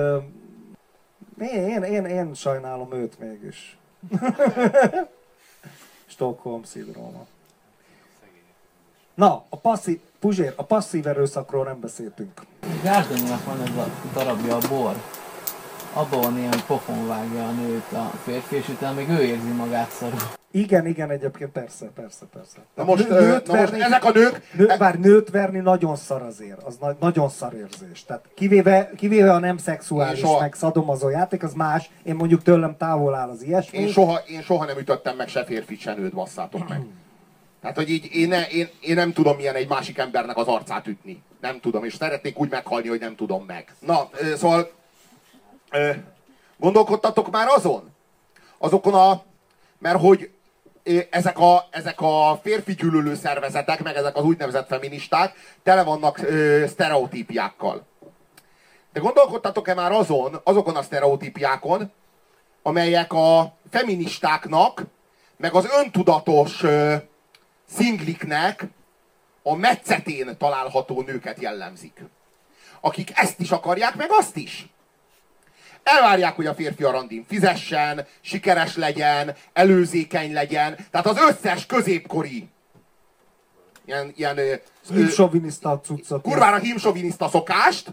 én, 1.41 1.69
én, 1.69 1.83
én, 1.83 2.05
én 2.05 2.35
sajnálom 2.35 2.93
őt 2.93 3.19
mégis. 3.19 3.79
Stockholm 6.07 6.63
szindróma. 6.63 7.27
Na, 9.15 9.45
a 9.49 9.57
passzív, 9.57 10.01
Puzsér, 10.19 10.53
a 10.57 10.65
passzív 10.65 11.07
erőszakról 11.07 11.65
nem 11.65 11.81
beszéltünk. 11.81 12.43
Gárdonynak 12.83 13.45
van 13.45 13.63
ez 13.63 13.77
a 13.77 13.91
darabja, 14.13 14.57
a 14.57 14.69
bor. 14.69 14.97
Abban 15.97 16.21
van 16.21 16.39
ilyen, 16.39 16.61
pofon 16.67 17.07
vágja 17.09 17.47
a 17.47 17.51
nőt 17.51 17.93
a 17.93 18.13
férfi, 18.25 18.57
és 18.57 18.69
utána 18.69 18.95
még 18.95 19.09
ő 19.09 19.23
érzi 19.23 19.49
magát 19.49 19.91
szarul. 19.91 20.19
Igen, 20.51 20.87
igen, 20.87 21.11
egyébként 21.11 21.51
persze, 21.51 21.87
persze, 21.95 22.25
persze. 22.33 22.57
Na 22.75 22.85
most, 22.85 23.09
Nő- 23.09 23.21
nőt 23.21 23.47
na 23.47 23.55
most 23.55 23.71
verni- 23.71 23.85
ezek 23.85 24.05
a 24.05 24.11
nők... 24.11 24.43
Nő, 24.53 24.67
bár 24.79 24.99
nőt 24.99 25.31
verni 25.31 25.59
nagyon 25.59 25.97
szar 25.97 26.23
azért, 26.23 26.63
az 26.63 26.77
na, 26.81 26.97
nagyon 27.01 27.29
szar 27.29 27.55
érzés. 27.55 28.05
Tehát 28.05 28.25
kivéve, 28.35 28.91
kivéve 28.97 29.33
a 29.33 29.39
nem 29.39 29.57
szexuális, 29.57 30.19
soha- 30.19 30.41
meg 30.41 30.55
szadomazó 30.55 31.09
játék, 31.09 31.43
az 31.43 31.53
más. 31.53 31.91
Én 32.03 32.15
mondjuk 32.15 32.43
tőlem 32.43 32.77
távol 32.77 33.15
áll 33.15 33.29
az 33.29 33.43
ilyesmi. 33.43 33.79
Én 33.79 33.89
soha, 33.89 34.19
én 34.29 34.43
soha 34.43 34.65
nem 34.65 34.79
ütöttem 34.79 35.17
meg 35.17 35.29
se 35.29 35.45
férfit, 35.45 35.81
se 35.81 35.95
nőt, 35.95 36.13
basszátok 36.13 36.69
meg. 36.69 36.81
Tehát, 37.61 37.77
hogy 37.77 37.91
így 37.91 38.09
én, 38.13 38.29
ne, 38.29 38.47
én, 38.49 38.69
én 38.81 38.95
nem 38.95 39.13
tudom 39.13 39.37
milyen 39.37 39.55
egy 39.55 39.69
másik 39.69 39.99
embernek 39.99 40.37
az 40.37 40.47
arcát 40.47 40.87
ütni. 40.87 41.23
Nem 41.41 41.61
tudom, 41.61 41.85
és 41.85 41.95
szeretnék 41.95 42.39
úgy 42.39 42.51
meghalni, 42.51 42.89
hogy 42.89 43.01
nem 43.01 43.15
tudom 43.15 43.45
meg. 43.47 43.75
Na, 43.87 44.09
szóval 44.37 44.71
gondolkodtatok 46.57 47.31
már 47.31 47.47
azon? 47.49 47.95
Azokon 48.59 48.95
a... 48.95 49.23
Mert 49.79 50.01
hogy 50.01 50.31
ezek 51.11 51.39
a, 51.39 51.67
ezek 51.71 52.01
a 52.01 52.41
férfi 52.43 52.75
gyűlölő 52.75 53.15
szervezetek, 53.15 53.83
meg 53.83 53.97
ezek 53.97 54.17
az 54.17 54.25
úgynevezett 54.25 54.67
feministák 54.67 55.35
tele 55.63 55.83
vannak 55.83 56.19
ö, 56.19 56.65
sztereotípiákkal. 56.69 57.87
De 58.93 59.01
gondolkodtatok-e 59.01 59.75
már 59.75 59.93
azon, 59.93 60.41
azokon 60.45 60.77
a 60.77 60.83
sztereotípiákon, 60.83 61.93
amelyek 62.63 63.13
a 63.13 63.55
feministáknak, 63.71 64.83
meg 65.37 65.55
az 65.55 65.69
öntudatos 65.83 66.63
ö, 66.63 66.95
szingliknek 67.69 68.65
a 69.43 69.55
metszetén 69.55 70.37
található 70.39 71.03
nőket 71.03 71.41
jellemzik. 71.41 72.03
Akik 72.81 73.11
ezt 73.15 73.41
is 73.41 73.51
akarják, 73.51 73.95
meg 73.95 74.09
azt 74.11 74.37
is. 74.37 74.67
Elvárják, 75.87 76.37
hogy 76.37 76.47
a 76.47 76.55
férfi 76.55 76.85
a 76.85 76.91
randin 76.91 77.25
fizessen, 77.29 78.07
sikeres 78.21 78.77
legyen, 78.77 79.35
előzékeny 79.53 80.33
legyen. 80.33 80.77
Tehát 80.91 81.07
az 81.07 81.19
összes 81.19 81.67
középkori 81.67 82.49
ilyen, 83.85 84.13
ilyen 84.17 84.39
Hívsoviniszta 84.89 85.81
cuccot. 85.85 86.23
kurvára 86.23 86.57
hímsoviniszta 86.57 87.29
szokást, 87.29 87.93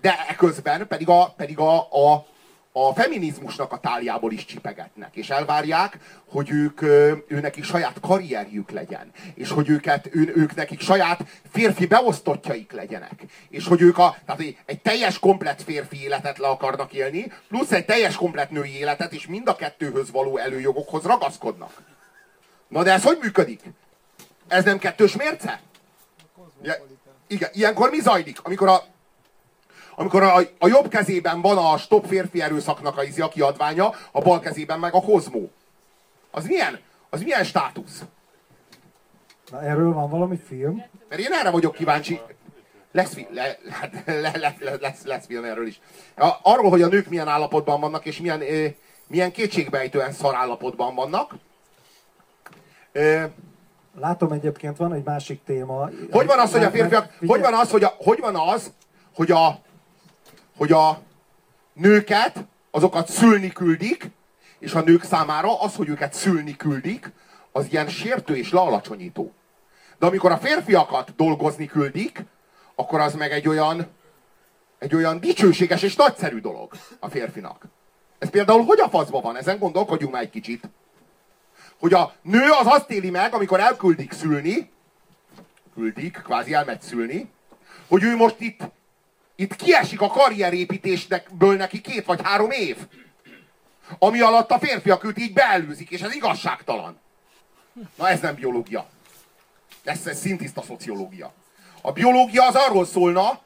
de 0.00 0.26
eközben 0.28 0.86
pedig 0.86 1.08
a, 1.08 1.34
pedig 1.36 1.58
a, 1.58 1.76
a, 1.78 2.26
a 2.72 2.92
feminizmusnak 2.94 3.72
a 3.72 3.78
táljából 3.78 4.32
is 4.32 4.44
csipegetnek, 4.44 5.16
és 5.16 5.30
elvárják, 5.30 5.98
hogy 6.28 6.50
ők, 6.50 6.80
ö, 6.80 7.12
ő 7.26 7.40
nekik 7.40 7.64
saját 7.64 8.00
karrierjük 8.00 8.70
legyen, 8.70 9.10
és 9.34 9.50
hogy 9.50 9.68
őket, 9.68 10.08
ő, 10.10 10.32
ők 10.36 10.54
nekik 10.54 10.80
saját 10.80 11.24
férfi 11.50 11.86
beosztottjaik 11.86 12.72
legyenek, 12.72 13.24
és 13.48 13.66
hogy 13.66 13.82
ők 13.82 13.98
a, 13.98 14.16
tehát 14.26 14.42
egy 14.64 14.80
teljes 14.80 15.18
komplet 15.18 15.62
férfi 15.62 16.02
életet 16.02 16.38
le 16.38 16.48
akarnak 16.48 16.92
élni, 16.92 17.32
plusz 17.48 17.72
egy 17.72 17.84
teljes 17.84 18.16
komplet 18.16 18.50
női 18.50 18.78
életet, 18.78 19.12
és 19.12 19.26
mind 19.26 19.48
a 19.48 19.56
kettőhöz 19.56 20.10
való 20.10 20.36
előjogokhoz 20.36 21.04
ragaszkodnak. 21.04 21.82
Na 22.68 22.82
de 22.82 22.92
ez 22.92 23.02
hogy 23.02 23.18
működik? 23.22 23.60
Ez 24.48 24.64
nem 24.64 24.78
kettős 24.78 25.16
mérce? 25.16 25.60
Ja, 26.62 26.74
igen, 27.26 27.50
ilyenkor 27.52 27.90
mi 27.90 28.00
zajlik? 28.00 28.38
Amikor 28.42 28.68
a, 28.68 28.84
amikor 29.98 30.22
a, 30.22 30.36
a 30.58 30.68
jobb 30.68 30.88
kezében 30.88 31.40
van 31.40 31.58
a 31.58 31.76
stop 31.76 32.06
férfi 32.06 32.42
erőszaknak 32.42 32.98
a, 32.98 33.22
a 33.22 33.28
kiadványa, 33.28 33.92
a 34.12 34.20
bal 34.20 34.40
kezében 34.40 34.78
meg 34.78 34.94
a 34.94 35.00
kozmó. 35.00 35.50
Az 36.30 36.46
milyen? 36.46 36.80
Az 37.10 37.22
milyen 37.22 37.44
státusz? 37.44 38.02
Na, 39.50 39.62
erről 39.62 39.92
van 39.92 40.10
valami 40.10 40.36
film? 40.46 40.84
Mert 41.08 41.20
én 41.20 41.32
erre 41.32 41.50
vagyok 41.50 41.74
kíváncsi. 41.74 42.20
Lesz, 42.92 43.14
fi- 43.14 43.28
le, 43.30 43.58
hát 43.70 44.02
le, 44.06 44.30
le, 44.36 44.56
le, 44.60 44.76
lesz, 44.80 45.04
lesz 45.04 45.26
film 45.26 45.44
erről 45.44 45.66
is. 45.66 45.80
Arról, 46.42 46.70
hogy 46.70 46.82
a 46.82 46.88
nők 46.88 47.08
milyen 47.08 47.28
állapotban 47.28 47.80
vannak, 47.80 48.04
és 48.04 48.20
milyen, 48.20 48.40
ö, 48.40 48.66
milyen 49.08 49.32
kétségbejtően 49.32 50.12
szar 50.12 50.34
állapotban 50.34 50.94
vannak. 50.94 51.34
Ö, 52.92 53.24
Látom 54.00 54.32
egyébként 54.32 54.76
van 54.76 54.92
egy 54.92 55.04
másik 55.04 55.44
téma. 55.44 55.90
Hogy 56.10 56.26
van 56.26 56.38
az, 56.38 56.52
hogy 56.52 56.64
a 56.64 56.70
férfiak, 56.70 57.14
hogy 57.26 57.40
van 57.40 57.54
az, 57.54 57.70
hogy, 57.70 57.84
a, 57.84 57.94
hogy 57.98 58.20
van 58.20 58.36
az, 58.36 58.72
hogy 59.14 59.30
a, 59.30 59.66
hogy 60.58 60.72
a 60.72 61.02
nőket, 61.72 62.44
azokat 62.70 63.08
szülni 63.08 63.48
küldik, 63.48 64.10
és 64.58 64.74
a 64.74 64.80
nők 64.80 65.02
számára 65.02 65.60
az, 65.60 65.74
hogy 65.74 65.88
őket 65.88 66.12
szülni 66.12 66.56
küldik, 66.56 67.12
az 67.52 67.66
ilyen 67.70 67.88
sértő 67.88 68.36
és 68.36 68.50
lealacsonyító. 68.52 69.32
De 69.98 70.06
amikor 70.06 70.32
a 70.32 70.38
férfiakat 70.38 71.14
dolgozni 71.16 71.66
küldik, 71.66 72.24
akkor 72.74 73.00
az 73.00 73.14
meg 73.14 73.32
egy 73.32 73.48
olyan, 73.48 73.86
egy 74.78 74.94
olyan 74.94 75.20
dicsőséges 75.20 75.82
és 75.82 75.96
nagyszerű 75.96 76.40
dolog 76.40 76.72
a 77.00 77.08
férfinak. 77.08 77.64
Ez 78.18 78.30
például 78.30 78.64
hogy 78.64 78.80
a 78.80 78.88
faszban 78.88 79.22
van? 79.22 79.36
Ezen 79.36 79.58
gondolkodjunk 79.58 80.12
már 80.12 80.22
egy 80.22 80.30
kicsit. 80.30 80.68
Hogy 81.78 81.92
a 81.92 82.12
nő 82.22 82.50
az 82.60 82.66
azt 82.66 82.90
éli 82.90 83.10
meg, 83.10 83.34
amikor 83.34 83.60
elküldik 83.60 84.12
szülni, 84.12 84.70
küldik, 85.74 86.20
kvázi 86.24 86.54
elmegy 86.54 86.80
szülni, 86.80 87.30
hogy 87.88 88.02
ő 88.02 88.16
most 88.16 88.40
itt, 88.40 88.60
itt 89.40 89.56
kiesik 89.56 90.00
a 90.00 90.08
karrierépítésből 90.08 91.56
neki 91.56 91.80
két 91.80 92.04
vagy 92.04 92.20
három 92.22 92.50
év. 92.50 92.76
Ami 93.98 94.20
alatt 94.20 94.50
a 94.50 94.58
férfiak 94.58 95.04
őt 95.04 95.18
így 95.18 95.32
beelőzik, 95.32 95.90
és 95.90 96.00
ez 96.00 96.14
igazságtalan. 96.14 97.00
Na 97.94 98.08
ez 98.08 98.20
nem 98.20 98.34
biológia. 98.34 98.88
Ez, 99.84 100.06
ez 100.06 100.18
szintiszta 100.18 100.62
szociológia. 100.62 101.32
A 101.80 101.92
biológia 101.92 102.46
az 102.46 102.54
arról 102.54 102.86
szólna, 102.86 103.40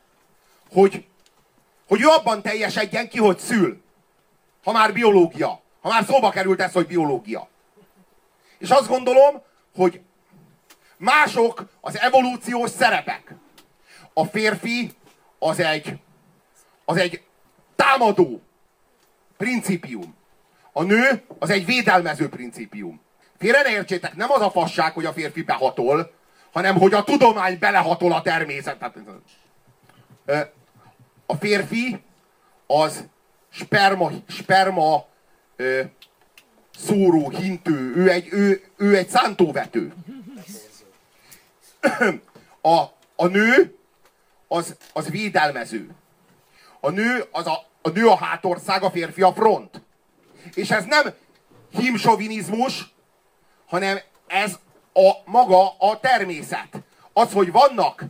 hogy, 0.70 1.05
hogy 1.88 2.01
ő 2.01 2.07
abban 2.07 2.43
teljesedjen 2.43 3.09
ki, 3.09 3.18
hogy 3.18 3.38
szül. 3.38 3.82
Ha 4.64 4.72
már 4.72 4.93
biológia. 4.93 5.61
Ha 5.80 5.88
már 5.88 6.05
szóba 6.05 6.30
került 6.30 6.61
ez, 6.61 6.72
hogy 6.72 6.86
biológia. 6.86 7.49
És 8.59 8.70
azt 8.70 8.88
gondolom, 8.88 9.43
hogy 9.74 10.01
mások 10.97 11.64
az 11.80 11.99
evolúciós 11.99 12.70
szerepek. 12.70 13.34
A 14.12 14.24
férfi 14.24 14.93
az 15.43 15.59
egy, 15.59 15.99
az 16.84 16.97
egy 16.97 17.22
támadó 17.76 18.40
principium. 19.36 20.14
A 20.72 20.82
nő 20.82 21.22
az 21.38 21.51
egy 21.51 21.64
védelmező 21.64 22.28
principium. 22.28 23.01
Félre 23.38 23.62
ne 23.62 23.70
értsétek, 23.70 24.14
nem 24.16 24.30
az 24.30 24.40
a 24.40 24.51
fasság, 24.51 24.93
hogy 24.93 25.05
a 25.05 25.12
férfi 25.12 25.43
behatol, 25.43 26.12
hanem 26.53 26.78
hogy 26.78 26.95
a 26.95 27.05
tudomány 27.05 27.59
belehatol 27.59 28.12
a 28.12 28.22
természetet. 28.22 28.95
Ö, 30.24 30.38
A 31.26 31.34
férfi 31.34 32.03
az 32.66 33.05
sperma, 33.49 34.11
sperma 34.28 35.07
ö, 35.57 35.80
szóró, 36.78 37.30
hintő, 37.30 37.93
ő 37.97 38.11
egy, 38.11 38.28
ő, 38.30 38.62
ő 38.76 38.97
egy 38.97 39.09
szántóvető. 39.09 39.93
A, 42.61 42.76
a 43.16 43.26
nő 43.26 43.76
az, 44.53 44.76
az 44.92 45.11
védelmező. 45.11 45.90
A 46.80 46.90
nő, 46.90 47.24
az 47.30 47.46
a, 47.46 47.64
a 47.82 47.88
nő 47.88 48.07
a 48.07 48.16
hátország, 48.16 48.82
a 48.82 48.90
férfi 48.90 49.22
a 49.22 49.32
front. 49.32 49.82
És 50.55 50.70
ez 50.70 50.84
nem 50.84 51.12
himsovinizmus, 51.70 52.94
hanem 53.66 53.98
ez 54.26 54.59
a 54.92 55.11
maga 55.24 55.68
a 55.78 56.00
természet. 56.00 56.68
Az, 57.12 57.32
hogy 57.32 57.53
vannak 57.53 58.05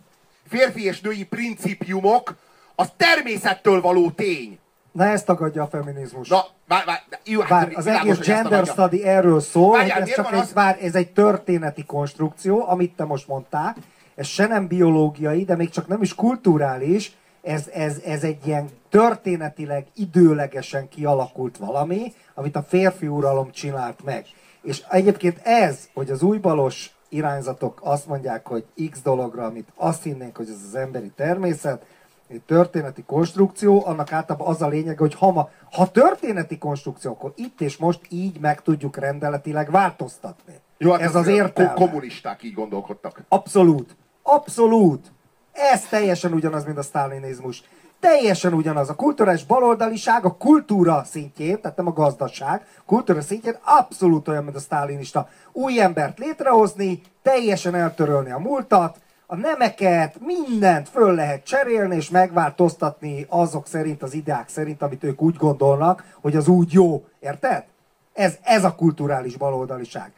férfi 0.48 0.84
és 0.84 1.00
női 1.00 1.24
principiumok, 1.24 2.36
az 2.74 2.88
természettől 2.96 3.80
való 3.80 4.10
tény. 4.10 4.58
Na 4.92 5.04
ezt 5.04 5.26
tagadja 5.26 5.62
a 5.62 5.66
feminizmus. 5.66 6.28
Na, 6.28 6.44
vár, 6.68 6.84
vár, 6.84 7.02
jó, 7.24 7.40
hát 7.40 7.48
Bár 7.48 7.72
az 7.74 7.84
világos, 7.84 8.18
egész 8.18 8.26
gender 8.26 8.66
study 8.66 9.04
erről 9.04 9.40
szól, 9.40 9.70
Várjál, 9.76 10.00
hogy 10.00 10.08
ez 10.08 10.14
csak 10.14 10.32
egy, 10.32 10.38
az- 10.38 10.52
bár 10.52 10.78
ez 10.82 10.94
egy 10.94 11.12
történeti 11.12 11.84
konstrukció, 11.84 12.68
amit 12.68 12.96
te 12.96 13.04
most 13.04 13.28
mondtál, 13.28 13.76
ez 14.14 14.26
se 14.26 14.46
nem 14.46 14.66
biológiai, 14.66 15.44
de 15.44 15.56
még 15.56 15.70
csak 15.70 15.88
nem 15.88 16.02
is 16.02 16.14
kulturális, 16.14 17.16
ez, 17.42 17.68
ez, 17.68 18.00
ez 18.04 18.24
egy 18.24 18.46
ilyen 18.46 18.68
történetileg, 18.88 19.86
időlegesen 19.94 20.88
kialakult 20.88 21.56
valami, 21.56 22.12
amit 22.34 22.56
a 22.56 22.62
férfi 22.62 23.06
uralom 23.06 23.50
csinált 23.50 24.04
meg. 24.04 24.26
És 24.62 24.82
egyébként 24.90 25.38
ez, 25.42 25.88
hogy 25.94 26.10
az 26.10 26.22
újbalos 26.22 26.94
irányzatok 27.08 27.80
azt 27.82 28.06
mondják, 28.06 28.46
hogy 28.46 28.64
X 28.90 29.02
dologra, 29.02 29.44
amit 29.44 29.72
azt 29.74 30.02
hinnénk, 30.02 30.36
hogy 30.36 30.48
ez 30.48 30.60
az 30.68 30.74
emberi 30.74 31.12
természet, 31.16 31.84
egy 32.28 32.42
történeti 32.46 33.02
konstrukció, 33.02 33.86
annak 33.86 34.12
általában 34.12 34.48
az 34.48 34.62
a 34.62 34.68
lényeg, 34.68 34.98
hogy 34.98 35.14
ha, 35.14 35.32
ma, 35.32 35.48
ha 35.72 35.90
történeti 35.90 36.58
konstrukció, 36.58 37.10
akkor 37.10 37.32
itt 37.36 37.60
és 37.60 37.76
most 37.76 38.00
így 38.08 38.40
meg 38.40 38.62
tudjuk 38.62 38.96
rendeletileg 38.96 39.70
változtatni. 39.70 40.54
Jó, 40.78 40.90
hát 40.90 41.00
ez 41.00 41.14
az 41.14 41.24
ko- 41.24 41.34
értelme. 41.34 41.72
kommunisták 41.72 42.42
így 42.42 42.54
gondolkodtak. 42.54 43.22
Abszolút. 43.28 43.96
Abszolút. 44.22 45.12
Ez 45.52 45.80
teljesen 45.88 46.32
ugyanaz, 46.32 46.64
mint 46.64 46.78
a 46.78 46.82
sztálinizmus. 46.82 47.62
Teljesen 48.00 48.52
ugyanaz. 48.52 48.88
A 48.88 48.94
kulturális 48.94 49.44
baloldaliság 49.44 50.24
a 50.24 50.36
kultúra 50.36 51.04
szintjén, 51.04 51.60
tehát 51.60 51.76
nem 51.76 51.86
a 51.86 51.92
gazdaság, 51.92 52.66
kultúra 52.86 53.20
szintjén 53.20 53.56
abszolút 53.64 54.28
olyan, 54.28 54.44
mint 54.44 54.56
a 54.56 54.60
sztálinista. 54.60 55.28
Új 55.52 55.80
embert 55.80 56.18
létrehozni, 56.18 57.00
teljesen 57.22 57.74
eltörölni 57.74 58.30
a 58.30 58.38
múltat, 58.38 58.96
a 59.26 59.36
nemeket, 59.36 60.20
mindent 60.20 60.88
föl 60.88 61.14
lehet 61.14 61.44
cserélni 61.44 61.96
és 61.96 62.10
megváltoztatni 62.10 63.26
azok 63.28 63.66
szerint, 63.66 64.02
az 64.02 64.14
ideák 64.14 64.48
szerint, 64.48 64.82
amit 64.82 65.04
ők 65.04 65.22
úgy 65.22 65.36
gondolnak, 65.36 66.04
hogy 66.20 66.36
az 66.36 66.48
úgy 66.48 66.72
jó. 66.72 67.04
Érted? 67.20 67.64
Ez, 68.12 68.38
ez 68.42 68.64
a 68.64 68.74
kulturális 68.74 69.36
baloldaliság. 69.36 70.12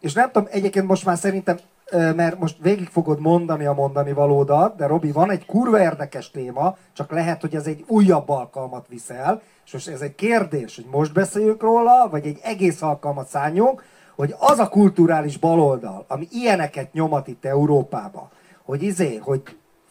És 0.00 0.12
nem 0.12 0.30
tudom, 0.30 0.48
egyébként 0.50 0.86
most 0.86 1.04
már 1.04 1.18
szerintem, 1.18 1.58
mert 1.90 2.38
most 2.38 2.56
végig 2.60 2.88
fogod 2.88 3.20
mondani 3.20 3.64
a 3.64 3.72
mondani 3.72 4.12
valódat, 4.12 4.76
de 4.76 4.86
Robi, 4.86 5.12
van 5.12 5.30
egy 5.30 5.46
kurva 5.46 5.80
érdekes 5.80 6.30
téma, 6.30 6.76
csak 6.92 7.10
lehet, 7.10 7.40
hogy 7.40 7.54
ez 7.54 7.66
egy 7.66 7.84
újabb 7.86 8.28
alkalmat 8.28 8.86
viszel, 8.88 9.42
és 9.64 9.72
most 9.72 9.88
ez 9.88 10.00
egy 10.00 10.14
kérdés, 10.14 10.76
hogy 10.76 10.86
most 10.90 11.12
beszéljünk 11.12 11.62
róla, 11.62 12.08
vagy 12.10 12.26
egy 12.26 12.38
egész 12.42 12.82
alkalmat 12.82 13.28
szálljunk, 13.28 13.82
hogy 14.16 14.34
az 14.38 14.58
a 14.58 14.68
kulturális 14.68 15.36
baloldal, 15.36 16.04
ami 16.08 16.28
ilyeneket 16.30 16.92
nyomat 16.92 17.28
itt 17.28 17.44
Európába, 17.44 18.30
hogy 18.64 18.82
izé, 18.82 19.16
hogy 19.16 19.42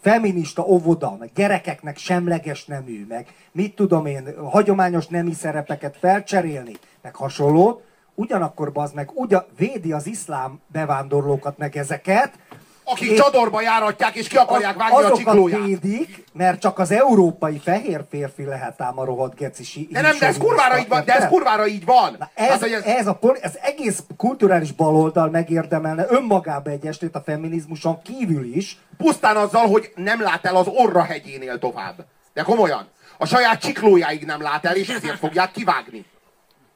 feminista 0.01 0.65
óvoda, 0.65 1.15
meg 1.19 1.29
gyerekeknek 1.35 1.97
semleges 1.97 2.65
nemű, 2.65 3.05
meg 3.07 3.27
mit 3.51 3.75
tudom 3.75 4.05
én, 4.05 4.33
hagyományos 4.43 5.07
nemi 5.07 5.33
szerepeket 5.33 5.97
felcserélni, 5.97 6.73
meg 7.01 7.15
hasonlót, 7.15 7.83
ugyanakkor 8.19 8.71
az 8.73 8.91
meg 8.91 9.09
ugyan, 9.13 9.45
védi 9.57 9.91
az 9.91 10.07
iszlám 10.07 10.61
bevándorlókat, 10.67 11.57
meg 11.57 11.77
ezeket, 11.77 12.31
Akik 12.83 13.17
csadorba 13.17 13.61
járatják 13.61 14.15
és 14.15 14.27
ki 14.27 14.37
akarják 14.37 14.75
vágni 14.77 15.03
a 15.03 15.11
csiklóját. 15.15 15.61
védik, 15.65 16.23
mert 16.33 16.59
csak 16.59 16.79
az 16.79 16.91
európai 16.91 17.59
fehér 17.59 18.05
férfi 18.09 18.43
lehet 18.43 18.81
ám 18.81 18.99
a 18.99 19.05
rohadt 19.05 19.35
geci 19.35 19.87
De 19.91 20.01
nem, 20.01 20.17
de 20.19 20.25
ez 20.25 20.37
kurvára 20.37 20.79
így 20.79 20.87
van, 20.87 21.05
de 21.05 21.13
ez 21.15 21.27
kurvára 21.27 21.67
így 21.67 21.85
van. 21.85 22.15
Na 22.19 22.29
ez, 22.33 22.49
Hát, 22.49 22.63
ez- 22.63 22.83
ez, 22.83 23.07
a 23.07 23.19
ez 23.41 23.57
egész 23.61 24.03
kulturális 24.17 24.71
baloldal 24.71 25.29
megérdemelne 25.29 26.05
önmagába 26.09 26.69
egy 26.69 26.85
estét 26.85 27.15
a 27.15 27.21
feminizmuson 27.25 28.01
kívül 28.01 28.55
is. 28.55 28.77
Pusztán 28.97 29.35
azzal, 29.35 29.67
hogy 29.67 29.91
nem 29.95 30.21
lát 30.21 30.45
el 30.45 30.55
az 30.55 30.67
orra 30.67 31.03
hegyénél 31.03 31.59
tovább. 31.59 32.05
De 32.33 32.41
komolyan. 32.41 32.87
A 33.17 33.25
saját 33.25 33.61
csiklójáig 33.61 34.25
nem 34.25 34.41
lát 34.41 34.65
el, 34.65 34.75
és 34.75 34.89
ezért 34.89 35.17
fogják 35.17 35.51
kivágni. 35.51 36.05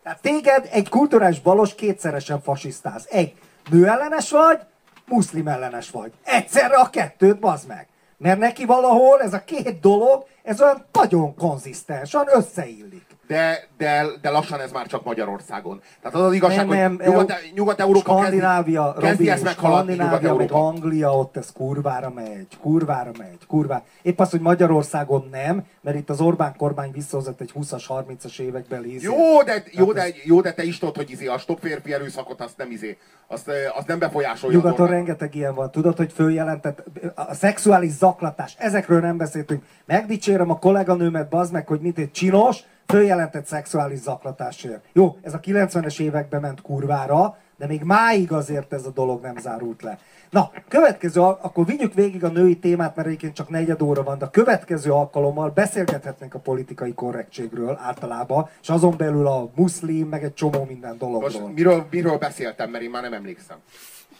Tehát 0.04 0.22
téged 0.22 0.70
egy 0.72 0.89
kulturális 0.89 1.39
balos 1.39 1.76
kétszeresen 1.76 2.41
fasisztáz. 2.41 3.08
Egy, 3.10 3.34
nőellenes 3.70 4.32
vagy, 4.32 4.60
muszlim 5.08 5.47
ellenes 5.47 5.89
vagy. 5.91 6.12
Egyszerre 6.24 6.76
a 6.76 6.89
kettőt, 6.89 7.39
bazd 7.39 7.68
meg. 7.68 7.88
Mert 8.18 8.39
neki 8.39 8.66
valahol 8.66 9.22
ez 9.22 9.34
a 9.34 9.43
két 9.43 9.80
dolog, 9.80 10.26
ez 10.43 10.62
olyan 10.62 10.86
nagyon 10.91 11.36
konzisztens, 11.36 12.14
olyan 12.14 12.28
összeillik. 12.32 13.06
De, 13.28 13.68
de, 13.78 14.06
de 14.22 14.30
lassan 14.30 14.60
ez 14.60 14.72
már 14.72 14.88
csak 14.88 15.04
Magyarországon. 15.04 15.82
Tehát 16.02 16.18
az 16.18 16.24
az 16.24 16.34
igazság, 16.34 16.68
Nem, 16.68 16.78
nem, 16.78 16.98
hogy 16.98 17.08
Nyugat, 17.08 17.30
EU- 17.30 17.54
Nyugat-Európa 17.54 18.16
kezdi, 18.16 18.22
Skandinávia, 18.22 18.94
kezdi 18.94 19.10
Robi, 19.10 19.30
ezt 19.30 19.44
meghaladni 19.44 19.96
meg 19.96 20.06
Nyugat-Európa. 20.06 20.68
Anglia, 20.68 21.18
ott 21.18 21.38
ez 21.38 21.52
kurvára 21.52 22.10
megy, 22.10 22.48
kurvára 22.62 23.12
megy, 23.18 23.38
kurvára. 23.48 23.84
Épp 24.02 24.20
az, 24.20 24.30
hogy 24.30 24.40
Magyarországon 24.40 25.28
nem, 25.32 25.66
mert 25.82 25.98
itt 25.98 26.10
az 26.10 26.22
Orbán 26.22 26.56
kormány 26.58 26.92
visszahozott 26.92 27.42
egy 27.42 27.52
20-as, 27.56 27.84
30-as 27.88 28.40
évekbeli 28.40 28.94
izé. 28.94 29.06
Jó, 29.06 29.44
de, 29.44 29.64
jó, 29.72 29.92
de, 29.92 30.08
jó, 30.24 30.42
de 30.42 30.54
te 30.54 30.64
is 30.64 30.78
tudod, 30.78 30.96
hogy 30.96 31.12
izé, 31.12 31.26
a 31.26 31.38
stop 31.38 31.60
férfi 31.60 31.94
erőszakot 31.94 32.42
azt 32.42 32.58
nem 32.58 32.72
izé, 32.72 32.98
azt, 33.28 33.48
eh, 33.48 33.78
azt 33.78 33.88
nem 33.88 34.00
befolyásolja. 34.00 34.58
Nyugaton 34.58 34.88
rengeteg 34.88 35.36
ilyen 35.36 35.56
van. 35.56 35.72
Tudod, 35.72 35.98
hogy 35.98 36.12
följelentett 36.12 36.84
a 37.16 37.34
szexuális 37.34 37.92
zaklatás, 37.92 38.56
ezekről 38.58 39.00
nem 39.00 39.18
beszéltünk. 39.18 39.64
Megdicsérem 39.86 40.50
a 40.50 40.60
kolléganőmet, 40.60 41.30
bazd 41.30 41.54
meg, 41.54 41.68
hogy 41.68 41.80
mit 41.80 41.98
egy 41.98 42.12
csinos, 42.12 42.64
följelentett 42.88 43.46
szexuális 43.46 44.00
zaklatásért. 44.00 44.86
Jó, 44.94 45.18
ez 45.22 45.34
a 45.34 45.40
90-es 45.40 46.00
években 46.00 46.42
ment 46.42 46.62
kurvára, 46.62 47.38
de 47.58 47.68
még 47.68 47.84
máig 47.84 48.32
azért 48.32 48.74
ez 48.74 48.86
a 48.86 48.90
dolog 48.90 49.22
nem 49.22 49.38
zárult 49.38 49.82
le. 49.82 50.00
Na, 50.30 50.52
következő, 50.68 51.22
akkor 51.22 51.66
vigyük 51.66 51.94
végig 51.94 52.24
a 52.24 52.28
női 52.28 52.58
témát, 52.58 52.96
mert 52.96 53.08
egyébként 53.08 53.34
csak 53.34 53.50
negyed 53.50 53.82
óra 53.82 54.04
van, 54.04 54.18
de 54.18 54.26
a 54.26 54.30
következő 54.30 54.92
alkalommal 54.92 55.50
beszélgethetnénk 55.50 56.34
a 56.34 56.40
politikai 56.40 56.94
korrektségről 56.94 57.78
általában, 57.82 58.50
és 58.62 58.70
azon 58.70 58.98
belül 58.98 59.28
a 59.28 59.50
muszlim, 59.56 60.08
meg 60.08 60.24
egy 60.24 60.34
csomó 60.34 60.66
minden 60.68 60.98
dologról. 60.98 61.42
Most 61.42 61.54
miről, 61.54 61.86
miről 61.90 62.18
beszéltem, 62.18 62.70
mert 62.70 62.84
én 62.84 62.90
már 62.90 63.02
nem 63.02 63.14
emlékszem. 63.14 63.58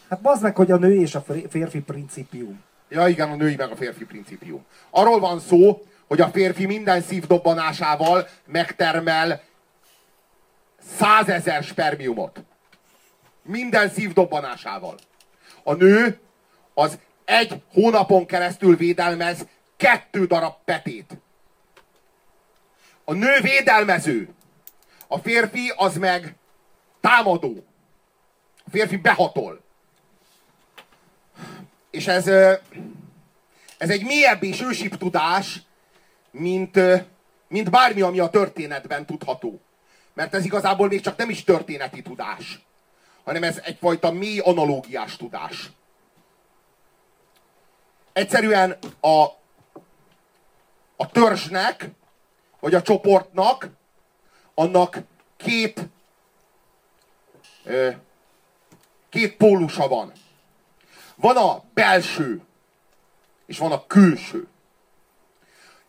Hát 0.08 0.20
bazd 0.20 0.42
meg, 0.42 0.56
hogy 0.56 0.70
a 0.70 0.76
nő 0.76 0.94
és 0.94 1.14
a 1.14 1.24
férfi 1.48 1.80
principium. 1.80 2.60
Ja 2.88 3.08
igen, 3.08 3.30
a 3.30 3.36
női 3.36 3.54
meg 3.56 3.70
a 3.70 3.76
férfi 3.76 4.04
principium. 4.04 4.64
Arról 4.90 5.20
van 5.20 5.38
szó, 5.38 5.82
hogy 6.08 6.20
a 6.20 6.28
férfi 6.28 6.66
minden 6.66 7.02
szívdobbanásával 7.02 8.28
megtermel 8.46 9.42
százezer 10.98 11.62
spermiumot. 11.62 12.42
Minden 13.42 13.88
szívdobbanásával. 13.88 14.98
A 15.62 15.72
nő 15.74 16.20
az 16.74 16.98
egy 17.24 17.62
hónapon 17.72 18.26
keresztül 18.26 18.76
védelmez 18.76 19.46
kettő 19.76 20.26
darab 20.26 20.54
petét. 20.64 21.16
A 23.04 23.12
nő 23.12 23.40
védelmező. 23.40 24.28
A 25.06 25.18
férfi 25.18 25.72
az 25.76 25.96
meg 25.96 26.34
támadó. 27.00 27.64
A 28.66 28.70
férfi 28.70 28.96
behatol. 28.96 29.60
És 31.90 32.06
ez, 32.06 32.26
ez 33.78 33.90
egy 33.90 34.04
mélyebb 34.04 34.42
és 34.42 34.60
ősibb 34.60 34.96
tudás, 34.96 35.62
mint, 36.34 36.78
mint 37.48 37.70
bármi, 37.70 38.00
ami 38.00 38.18
a 38.18 38.28
történetben 38.28 39.06
tudható. 39.06 39.60
Mert 40.12 40.34
ez 40.34 40.44
igazából 40.44 40.88
még 40.88 41.00
csak 41.00 41.16
nem 41.16 41.30
is 41.30 41.44
történeti 41.44 42.02
tudás, 42.02 42.60
hanem 43.24 43.42
ez 43.42 43.60
egyfajta 43.64 44.10
mély 44.10 44.38
analógiás 44.38 45.16
tudás. 45.16 45.70
Egyszerűen 48.12 48.78
a, 49.00 49.22
a 50.96 51.10
törzsnek, 51.12 51.90
vagy 52.60 52.74
a 52.74 52.82
csoportnak, 52.82 53.68
annak 54.54 54.98
két, 55.36 55.88
két 59.08 59.36
pólusa 59.36 59.88
van. 59.88 60.12
Van 61.16 61.36
a 61.36 61.62
belső, 61.74 62.42
és 63.46 63.58
van 63.58 63.72
a 63.72 63.86
külső. 63.86 64.48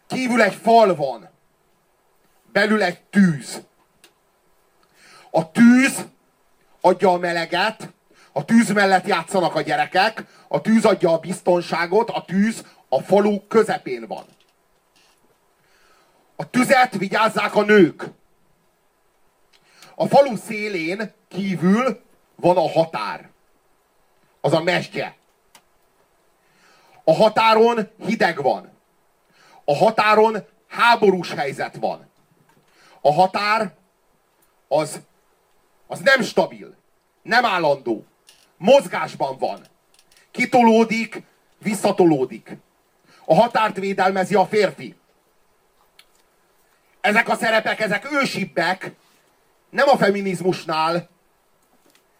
Kívül 0.07 0.41
egy 0.41 0.55
fal 0.55 0.95
van, 0.95 1.29
belül 2.51 2.83
egy 2.83 3.01
tűz. 3.01 3.61
A 5.31 5.51
tűz 5.51 6.05
adja 6.81 7.09
a 7.09 7.17
meleget, 7.17 7.93
a 8.31 8.45
tűz 8.45 8.71
mellett 8.71 9.05
játszanak 9.05 9.55
a 9.55 9.61
gyerekek, 9.61 10.23
a 10.47 10.61
tűz 10.61 10.85
adja 10.85 11.11
a 11.11 11.17
biztonságot, 11.17 12.09
a 12.09 12.25
tűz 12.25 12.65
a 12.89 13.01
falu 13.01 13.47
közepén 13.47 14.07
van. 14.07 14.25
A 16.35 16.49
tüzet 16.49 16.97
vigyázzák 16.97 17.55
a 17.55 17.61
nők. 17.61 18.03
A 19.95 20.07
falu 20.07 20.35
szélén 20.35 21.13
kívül 21.27 22.03
van 22.35 22.57
a 22.57 22.69
határ. 22.69 23.29
Az 24.41 24.53
a 24.53 24.63
mesdje. 24.63 25.15
A 27.03 27.13
határon 27.13 27.89
hideg 28.05 28.41
van. 28.41 28.74
A 29.65 29.75
határon 29.75 30.47
háborús 30.67 31.31
helyzet 31.33 31.75
van. 31.75 32.09
A 33.01 33.13
határ 33.13 33.73
az, 34.67 34.99
az 35.87 35.99
nem 35.99 36.21
stabil, 36.21 36.75
nem 37.21 37.45
állandó. 37.45 38.05
Mozgásban 38.57 39.37
van. 39.37 39.61
Kitolódik, 40.31 41.23
visszatolódik. 41.57 42.55
A 43.25 43.35
határt 43.35 43.75
védelmezi 43.75 44.35
a 44.35 44.45
férfi. 44.45 44.95
Ezek 47.01 47.29
a 47.29 47.35
szerepek, 47.35 47.79
ezek 47.79 48.11
ősibbek, 48.11 48.91
nem 49.69 49.87
a 49.87 49.97
feminizmusnál. 49.97 51.09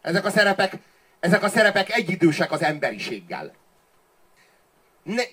Ezek 0.02 0.26
a 0.26 0.30
szerepek, 0.30 0.78
ezek 1.20 1.44
a 1.44 1.50
szerepek 1.50 1.96
egyidősek 1.96 2.52
az 2.52 2.62
emberiséggel. 2.62 3.54
Ne, 5.04 5.24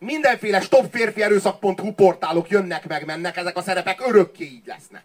mindenféle 0.00 0.60
stopférfi 0.60 1.22
erőszak.hu 1.22 1.92
portálok 1.92 2.48
jönnek 2.48 2.86
meg, 2.86 3.04
mennek, 3.04 3.36
ezek 3.36 3.56
a 3.56 3.62
szerepek 3.62 4.06
örökké 4.06 4.44
így 4.44 4.66
lesznek. 4.66 5.04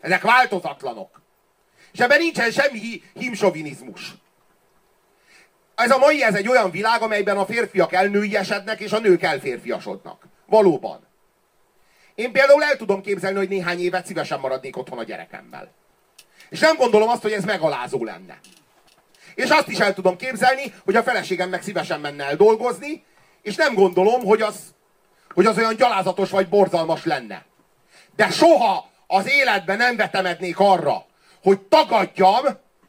Ezek 0.00 0.22
változatlanok. 0.22 1.20
És 1.92 1.98
ebben 1.98 2.18
nincsen 2.18 2.50
semmi 2.50 2.78
hi- 2.78 3.04
himsovinizmus. 3.14 4.14
Ez 5.74 5.90
a 5.90 5.98
mai, 5.98 6.22
ez 6.22 6.34
egy 6.34 6.48
olyan 6.48 6.70
világ, 6.70 7.02
amelyben 7.02 7.38
a 7.38 7.46
férfiak 7.46 7.92
elnőiesednek, 7.92 8.80
és 8.80 8.92
a 8.92 8.98
nők 8.98 9.22
elférfiasodnak. 9.22 10.22
Valóban. 10.46 11.06
Én 12.14 12.32
például 12.32 12.62
el 12.62 12.76
tudom 12.76 13.02
képzelni, 13.02 13.36
hogy 13.36 13.48
néhány 13.48 13.80
évet 13.80 14.06
szívesen 14.06 14.40
maradnék 14.40 14.76
otthon 14.76 14.98
a 14.98 15.02
gyerekemmel. 15.02 15.72
És 16.48 16.60
nem 16.60 16.76
gondolom 16.76 17.08
azt, 17.08 17.22
hogy 17.22 17.32
ez 17.32 17.44
megalázó 17.44 18.04
lenne. 18.04 18.38
És 19.34 19.50
azt 19.50 19.68
is 19.68 19.78
el 19.78 19.94
tudom 19.94 20.16
képzelni, 20.16 20.74
hogy 20.84 20.96
a 20.96 21.02
feleségem 21.02 21.48
meg 21.48 21.62
szívesen 21.62 22.00
menne 22.00 22.24
el 22.24 22.36
dolgozni, 22.36 23.04
és 23.42 23.54
nem 23.54 23.74
gondolom, 23.74 24.24
hogy 24.24 24.42
az, 24.42 24.74
hogy 25.34 25.46
az 25.46 25.58
olyan 25.58 25.76
gyalázatos 25.76 26.30
vagy 26.30 26.48
borzalmas 26.48 27.04
lenne. 27.04 27.44
De 28.16 28.30
soha 28.30 28.88
az 29.06 29.28
életben 29.28 29.76
nem 29.76 29.96
vetemednék 29.96 30.58
arra, 30.58 31.06
hogy 31.42 31.60
tagadjam 31.60 32.44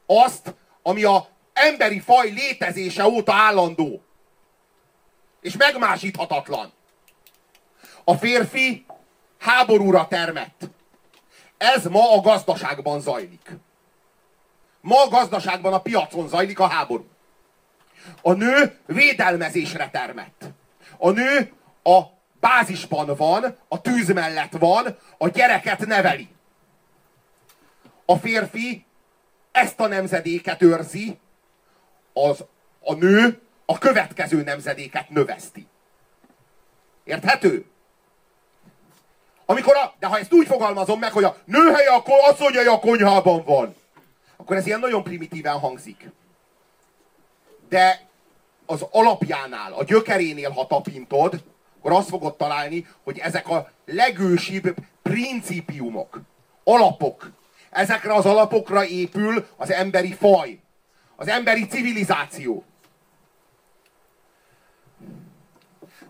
azt, 0.06 0.56
ami 0.82 1.04
a 1.04 1.28
emberi 1.54 2.00
faj 2.00 2.30
létezése 2.30 3.08
óta 3.08 3.34
állandó. 3.34 4.02
És 5.42 5.58
megmásíthatatlan. 5.58 6.72
A 8.04 8.14
férfi 8.14 8.86
háborúra 9.38 10.08
termett. 10.08 10.62
Ez 11.58 11.86
ma 11.86 12.14
a 12.14 12.22
gazdaságban 12.22 13.02
zajlik. 13.02 13.58
Ma 14.82 15.04
a 15.04 15.08
gazdaságban, 15.08 15.74
a 15.74 15.82
piacon 15.82 16.28
zajlik 16.28 16.60
a 16.60 16.68
háború. 16.68 17.08
A 18.22 18.34
nő 18.34 18.80
védelmezésre 18.86 19.90
termett. 19.90 20.39
A 21.02 21.10
nő 21.10 21.54
a 21.84 22.02
bázisban 22.40 23.16
van, 23.16 23.58
a 23.68 23.82
tűz 23.82 24.14
mellett 24.14 24.52
van, 24.52 24.98
a 25.18 25.28
gyereket 25.28 25.86
neveli. 25.86 26.28
A 28.06 28.16
férfi 28.16 28.86
ezt 29.52 29.80
a 29.80 29.88
nemzedéket 29.88 30.62
őrzi, 30.62 31.20
az, 32.14 32.46
a 32.80 32.94
nő 32.94 33.42
a 33.66 33.78
következő 33.78 34.44
nemzedéket 34.44 35.10
növeszti. 35.10 35.68
Érthető? 37.04 37.66
Amikor 39.46 39.76
a, 39.76 39.94
de 40.00 40.08
ha 40.08 40.18
ezt 40.18 40.34
úgy 40.34 40.48
fogalmazom 40.48 41.00
meg, 41.00 41.12
hogy 41.12 41.24
a 41.24 41.38
nő 41.46 41.72
helye 41.72 41.90
a 41.90 42.04
asszonyai 42.30 42.66
a 42.66 42.80
konyhában 42.80 43.44
van, 43.44 43.76
akkor 44.38 44.56
ez 44.56 44.66
ilyen 44.66 44.80
nagyon 44.80 45.04
primitíven 45.04 45.60
hangzik. 45.60 46.10
De 47.70 48.09
az 48.70 48.86
alapjánál, 48.92 49.74
a 49.74 49.84
gyökerénél, 49.84 50.50
ha 50.50 50.68
tapintod, 50.68 51.44
akkor 51.78 51.92
azt 51.92 52.10
fogod 52.10 52.36
találni, 52.36 52.88
hogy 53.04 53.18
ezek 53.18 53.50
a 53.50 53.70
legősibb 53.86 54.76
principiumok, 55.02 56.22
alapok. 56.64 57.32
Ezekre 57.70 58.14
az 58.14 58.26
alapokra 58.26 58.86
épül 58.86 59.48
az 59.58 59.72
emberi 59.72 60.14
faj, 60.14 60.60
az 61.16 61.28
emberi 61.28 61.68
civilizáció. 61.68 62.64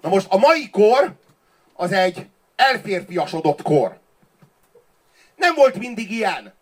Na 0.02 0.10
most 0.10 0.28
a 0.30 0.38
mai 0.38 0.70
kor 0.70 1.16
az 1.74 1.92
egy 1.92 2.28
elférfiasodott 2.56 3.62
kor. 3.62 4.00
Nem 5.36 5.56
volt 5.56 5.78
mindig 5.78 6.12
ilyen. 6.12 6.54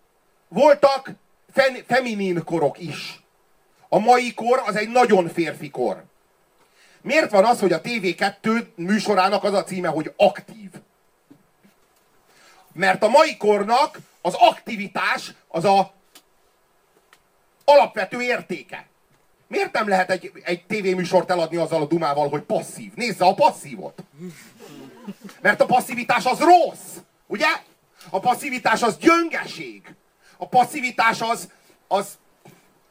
Voltak 0.48 1.12
fen- 1.54 1.84
feminin 1.88 2.44
korok 2.44 2.80
is. 2.80 3.22
A 3.90 4.00
mai 4.00 4.34
kor 4.34 4.62
az 4.66 4.76
egy 4.76 4.90
nagyon 4.90 5.30
férfi 5.30 5.70
kor. 5.70 6.04
Miért 7.02 7.32
van 7.32 7.46
az, 7.46 7.60
hogy 7.60 7.74
a 7.74 7.82
TV2 7.82 8.66
műsorának 8.76 9.44
az 9.44 9.54
a 9.54 9.64
címe, 9.64 9.88
hogy 9.88 10.14
aktív? 10.18 10.70
Mert 12.74 13.04
a 13.04 13.10
mai 13.10 13.38
kornak 13.38 14.00
az 14.22 14.34
aktivitás 14.34 15.34
az 15.48 15.66
a 15.66 15.94
alapvető 17.66 18.22
értéke. 18.22 18.88
Miért 19.48 19.74
nem 19.74 19.88
lehet 19.88 20.10
egy, 20.10 20.32
egy 20.44 20.66
tévéműsort 20.66 21.30
eladni 21.30 21.58
azzal 21.58 21.82
a 21.82 21.86
dumával, 21.86 22.30
hogy 22.30 22.42
passzív? 22.42 22.94
Nézze 22.94 23.26
a 23.26 23.34
passzívot! 23.34 24.04
Mert 25.42 25.62
a 25.62 25.66
passzivitás 25.66 26.26
az 26.26 26.40
rossz, 26.40 26.98
ugye? 27.28 27.48
A 28.10 28.20
passzivitás 28.20 28.82
az 28.82 28.98
gyöngeség. 28.98 29.96
A 30.38 30.48
passzivitás 30.48 31.22
az, 31.22 31.52
az, 31.88 32.18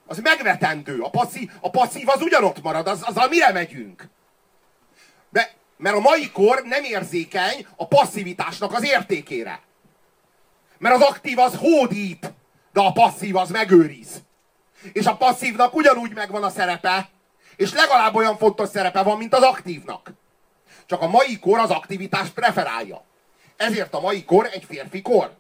az 0.07 0.19
megvetendő. 0.19 1.01
A 1.01 1.11
passzív, 1.11 1.51
a 1.61 1.71
passzív 1.71 2.09
az 2.09 2.23
ugyanott 2.23 2.63
marad, 2.63 2.87
az, 2.87 3.03
azzal 3.03 3.29
mire 3.29 3.53
megyünk? 3.53 4.09
De, 5.31 5.55
mert 5.77 5.97
a 5.97 6.01
mai 6.01 6.31
kor 6.31 6.63
nem 6.65 6.85
érzékeny 6.85 7.67
a 7.77 7.87
passzivitásnak 7.87 8.73
az 8.73 8.85
értékére. 8.85 9.61
Mert 10.79 10.95
az 10.95 11.01
aktív 11.01 11.39
az 11.39 11.57
hódít, 11.57 12.33
de 12.73 12.81
a 12.81 12.93
passzív 12.93 13.37
az 13.37 13.51
megőriz. 13.51 14.23
És 14.93 15.07
a 15.07 15.17
passzívnak 15.17 15.75
ugyanúgy 15.75 16.15
megvan 16.15 16.43
a 16.43 16.51
szerepe, 16.51 17.09
és 17.57 17.73
legalább 17.73 18.15
olyan 18.15 18.37
fontos 18.37 18.69
szerepe 18.69 19.03
van, 19.03 19.17
mint 19.17 19.35
az 19.35 19.43
aktívnak. 19.43 20.13
Csak 20.87 21.03
a 21.03 21.09
mai 21.09 21.39
kor 21.39 21.59
az 21.59 21.71
aktivitást 21.71 22.33
preferálja. 22.33 23.05
Ezért 23.57 23.95
a 23.95 24.01
mai 24.01 24.25
kor 24.25 24.49
egy 24.53 24.65
férfi 24.65 25.03
kor. 25.03 25.37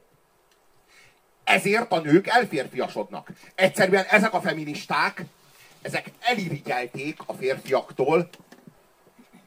Ezért 1.47 1.93
a 1.93 2.01
nők 2.01 2.27
elférfiasodnak. 2.27 3.29
Egyszerűen 3.55 4.05
ezek 4.05 4.35
a 4.35 4.41
feministák, 4.41 5.25
ezek 5.83 6.11
elirigyelték 6.21 7.19
a 7.27 7.33
férfiaktól 7.33 8.29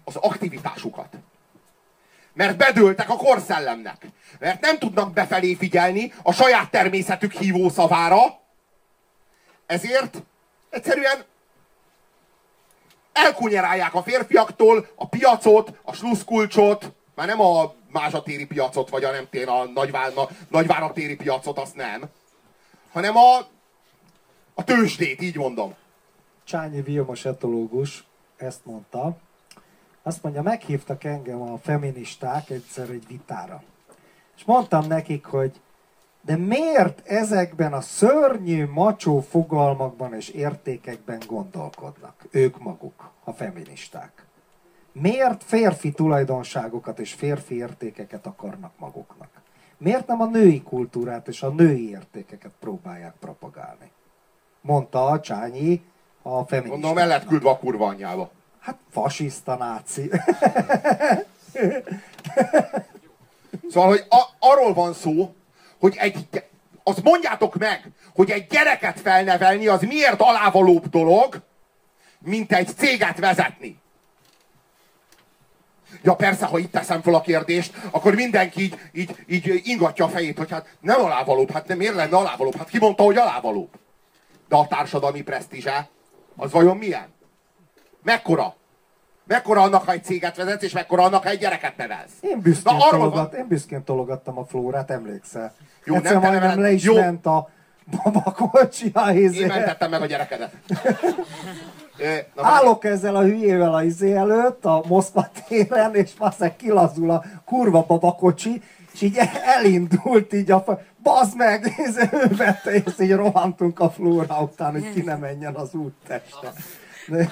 az 0.03 0.15
aktivitásukat. 0.15 1.13
Mert 2.33 2.57
bedőltek 2.57 3.09
a 3.09 3.15
korszellemnek. 3.15 4.05
Mert 4.39 4.61
nem 4.61 4.77
tudnak 4.77 5.13
befelé 5.13 5.53
figyelni 5.53 6.13
a 6.23 6.33
saját 6.33 6.71
természetük 6.71 7.31
hívó 7.31 7.69
szavára, 7.69 8.39
ezért 9.65 10.23
egyszerűen 10.69 11.23
elkunyerálják 13.13 13.93
a 13.93 14.03
férfiaktól 14.03 14.87
a 14.95 15.07
piacot, 15.07 15.71
a 15.83 15.93
sluszkulcsot, 15.93 16.91
már 17.15 17.27
nem 17.27 17.41
a 17.41 17.73
mázsatéri 17.91 18.45
piacot, 18.45 18.89
vagy 18.89 19.03
a 19.03 19.11
nem 19.11 19.27
tér, 19.29 19.47
a 19.47 19.65
nagyvár, 19.65 20.13
na, 20.13 20.27
nagyváratéri 20.47 21.15
piacot, 21.15 21.57
azt 21.57 21.75
nem, 21.75 22.09
hanem 22.91 23.15
a, 23.17 23.37
a 24.53 24.63
tőzsdét, 24.63 25.21
így 25.21 25.35
mondom. 25.35 25.73
Csányi 26.43 26.81
Vilmos 26.81 27.25
etológus 27.25 28.03
ezt 28.37 28.65
mondta. 28.65 29.17
Azt 30.03 30.23
mondja, 30.23 30.41
meghívtak 30.41 31.03
engem 31.03 31.41
a 31.41 31.57
feministák 31.57 32.49
egyszer 32.49 32.89
egy 32.89 33.07
vitára. 33.07 33.63
És 34.35 34.43
mondtam 34.45 34.87
nekik, 34.87 35.25
hogy 35.25 35.51
de 36.21 36.35
miért 36.35 37.07
ezekben 37.07 37.73
a 37.73 37.81
szörnyű, 37.81 38.65
macsó 38.65 39.19
fogalmakban 39.19 40.13
és 40.13 40.29
értékekben 40.29 41.21
gondolkodnak 41.27 42.27
ők 42.31 42.59
maguk, 42.59 43.11
a 43.23 43.31
feministák? 43.31 44.25
Miért 44.91 45.43
férfi 45.43 45.91
tulajdonságokat 45.91 46.99
és 46.99 47.13
férfi 47.13 47.55
értékeket 47.55 48.25
akarnak 48.25 48.71
maguknak? 48.77 49.29
Miért 49.77 50.07
nem 50.07 50.21
a 50.21 50.25
női 50.25 50.61
kultúrát 50.61 51.27
és 51.27 51.41
a 51.41 51.49
női 51.49 51.89
értékeket 51.89 52.51
próbálják 52.59 53.13
propagálni? 53.19 53.91
Mondta 54.61 55.05
a 55.05 55.19
Csányi 55.19 55.81
a 56.21 56.43
feminista. 56.43 56.77
Mondom, 56.77 56.97
el 56.97 57.07
lett 57.07 57.27
küldve 57.27 57.49
a 57.49 57.57
kurva 57.57 57.87
anyjába. 57.87 58.31
Hát 58.59 58.77
fasiszta 58.89 59.55
náci. 59.55 60.09
Szóval, 63.69 63.89
hogy 63.89 64.05
a, 64.09 64.23
arról 64.39 64.73
van 64.73 64.93
szó, 64.93 65.35
hogy 65.79 65.95
egy, 65.97 66.43
azt 66.83 67.03
mondjátok 67.03 67.55
meg, 67.55 67.89
hogy 68.15 68.29
egy 68.29 68.47
gyereket 68.47 68.99
felnevelni 68.99 69.67
az 69.67 69.81
miért 69.81 70.21
alávalóbb 70.21 70.87
dolog, 70.87 71.41
mint 72.19 72.51
egy 72.51 72.67
céget 72.77 73.19
vezetni. 73.19 73.79
Ja 76.01 76.15
persze, 76.15 76.45
ha 76.45 76.57
itt 76.59 76.71
teszem 76.71 77.01
fel 77.01 77.13
a 77.13 77.21
kérdést, 77.21 77.73
akkor 77.91 78.15
mindenki 78.15 78.61
így, 78.61 78.77
így, 78.93 79.23
így 79.27 79.61
ingatja 79.63 80.05
a 80.05 80.09
fejét, 80.09 80.37
hogy 80.37 80.51
hát 80.51 80.75
nem 80.79 81.01
alávalóbb, 81.01 81.51
hát 81.51 81.67
nem 81.67 81.77
miért 81.77 81.95
lenne 81.95 82.15
alávalóbb? 82.17 82.55
Hát 82.55 82.69
ki 82.69 82.77
mondta, 82.79 83.03
hogy 83.03 83.17
alávalóbb? 83.17 83.69
De 84.49 84.55
a 84.55 84.67
társadalmi 84.67 85.21
presztízse, 85.21 85.87
az 86.35 86.51
vajon 86.51 86.77
milyen? 86.77 87.07
Mekkora? 88.03 88.55
Mekkora 89.27 89.61
annak, 89.61 89.85
ha 89.85 89.91
egy 89.91 90.03
céget 90.03 90.35
vezetsz, 90.35 90.63
és 90.63 90.71
mekkora 90.71 91.03
annak, 91.03 91.23
ha 91.23 91.29
egy 91.29 91.39
gyereket 91.39 91.77
nevelsz? 91.77 92.11
Én 92.21 92.41
büszkén, 92.41 92.75
Na, 92.75 92.89
tologat, 92.89 93.33
én 93.33 93.47
büszkén 93.47 93.83
tologattam 93.83 94.37
a 94.37 94.45
flórát, 94.45 94.91
emlékszel? 94.91 95.53
Jó, 95.83 95.95
Egyszer 95.95 96.11
nem 96.11 96.21
majdnem 96.21 96.41
neveled- 96.41 96.63
le 96.63 96.71
is 96.71 96.83
jó. 96.83 96.95
ment 96.95 97.25
a 97.25 97.49
babakocsi 98.03 98.91
a 98.93 99.09
Én 99.09 99.23
izé. 99.23 99.45
mentettem 99.45 99.89
meg 99.89 100.01
a 100.01 100.05
gyerekedet. 100.05 100.51
Na, 102.35 102.45
Állok 102.45 102.83
ezzel 102.85 103.15
a 103.15 103.23
hülyével 103.23 103.73
a 103.73 103.83
izé 103.83 104.13
előtt, 104.13 104.65
a 104.65 104.83
Moszkva 104.87 105.29
téren, 105.47 105.95
és 105.95 106.11
faszek 106.11 106.55
kilazul 106.55 107.11
a 107.11 107.23
kurva 107.45 107.85
babakocsi, 107.87 108.61
és 108.93 109.01
így 109.01 109.19
elindult 109.57 110.33
így 110.33 110.51
a 110.51 110.63
Bazd 111.03 111.37
meg! 111.37 111.73
izé, 111.77 112.09
Ő 112.11 112.35
vette, 112.35 112.71
és 112.71 112.99
így 112.99 113.15
rohantunk 113.15 113.79
a 113.79 113.89
flóra 113.89 114.41
után, 114.41 114.71
hogy 114.71 114.93
ki 114.93 115.01
ne 115.01 115.15
menjen 115.15 115.55
az 115.55 115.73
útteste. 115.73 116.53
De, 117.07 117.31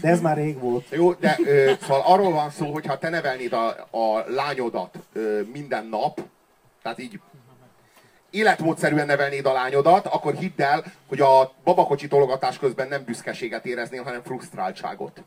de 0.00 0.08
ez 0.08 0.20
már 0.20 0.36
rég 0.36 0.58
volt. 0.58 0.86
Jó, 0.90 1.12
de 1.12 1.38
ö, 1.44 1.72
szóval 1.80 2.02
arról 2.06 2.32
van 2.32 2.50
szó, 2.50 2.72
hogy 2.72 2.86
ha 2.86 2.98
te 2.98 3.08
nevelnéd 3.08 3.52
a, 3.52 3.68
a 3.90 4.24
lányodat 4.28 4.98
ö, 5.12 5.40
minden 5.52 5.86
nap, 5.86 6.20
tehát 6.82 6.98
így 6.98 7.20
életmódszerűen 8.36 9.06
nevelnéd 9.06 9.46
a 9.46 9.52
lányodat, 9.52 10.06
akkor 10.06 10.34
hidd 10.34 10.62
el, 10.62 10.84
hogy 11.08 11.20
a 11.20 11.52
babakocsi 11.64 12.08
tologatás 12.08 12.58
közben 12.58 12.88
nem 12.88 13.02
büszkeséget 13.06 13.66
éreznél, 13.66 14.02
hanem 14.02 14.22
frusztráltságot. 14.22 15.22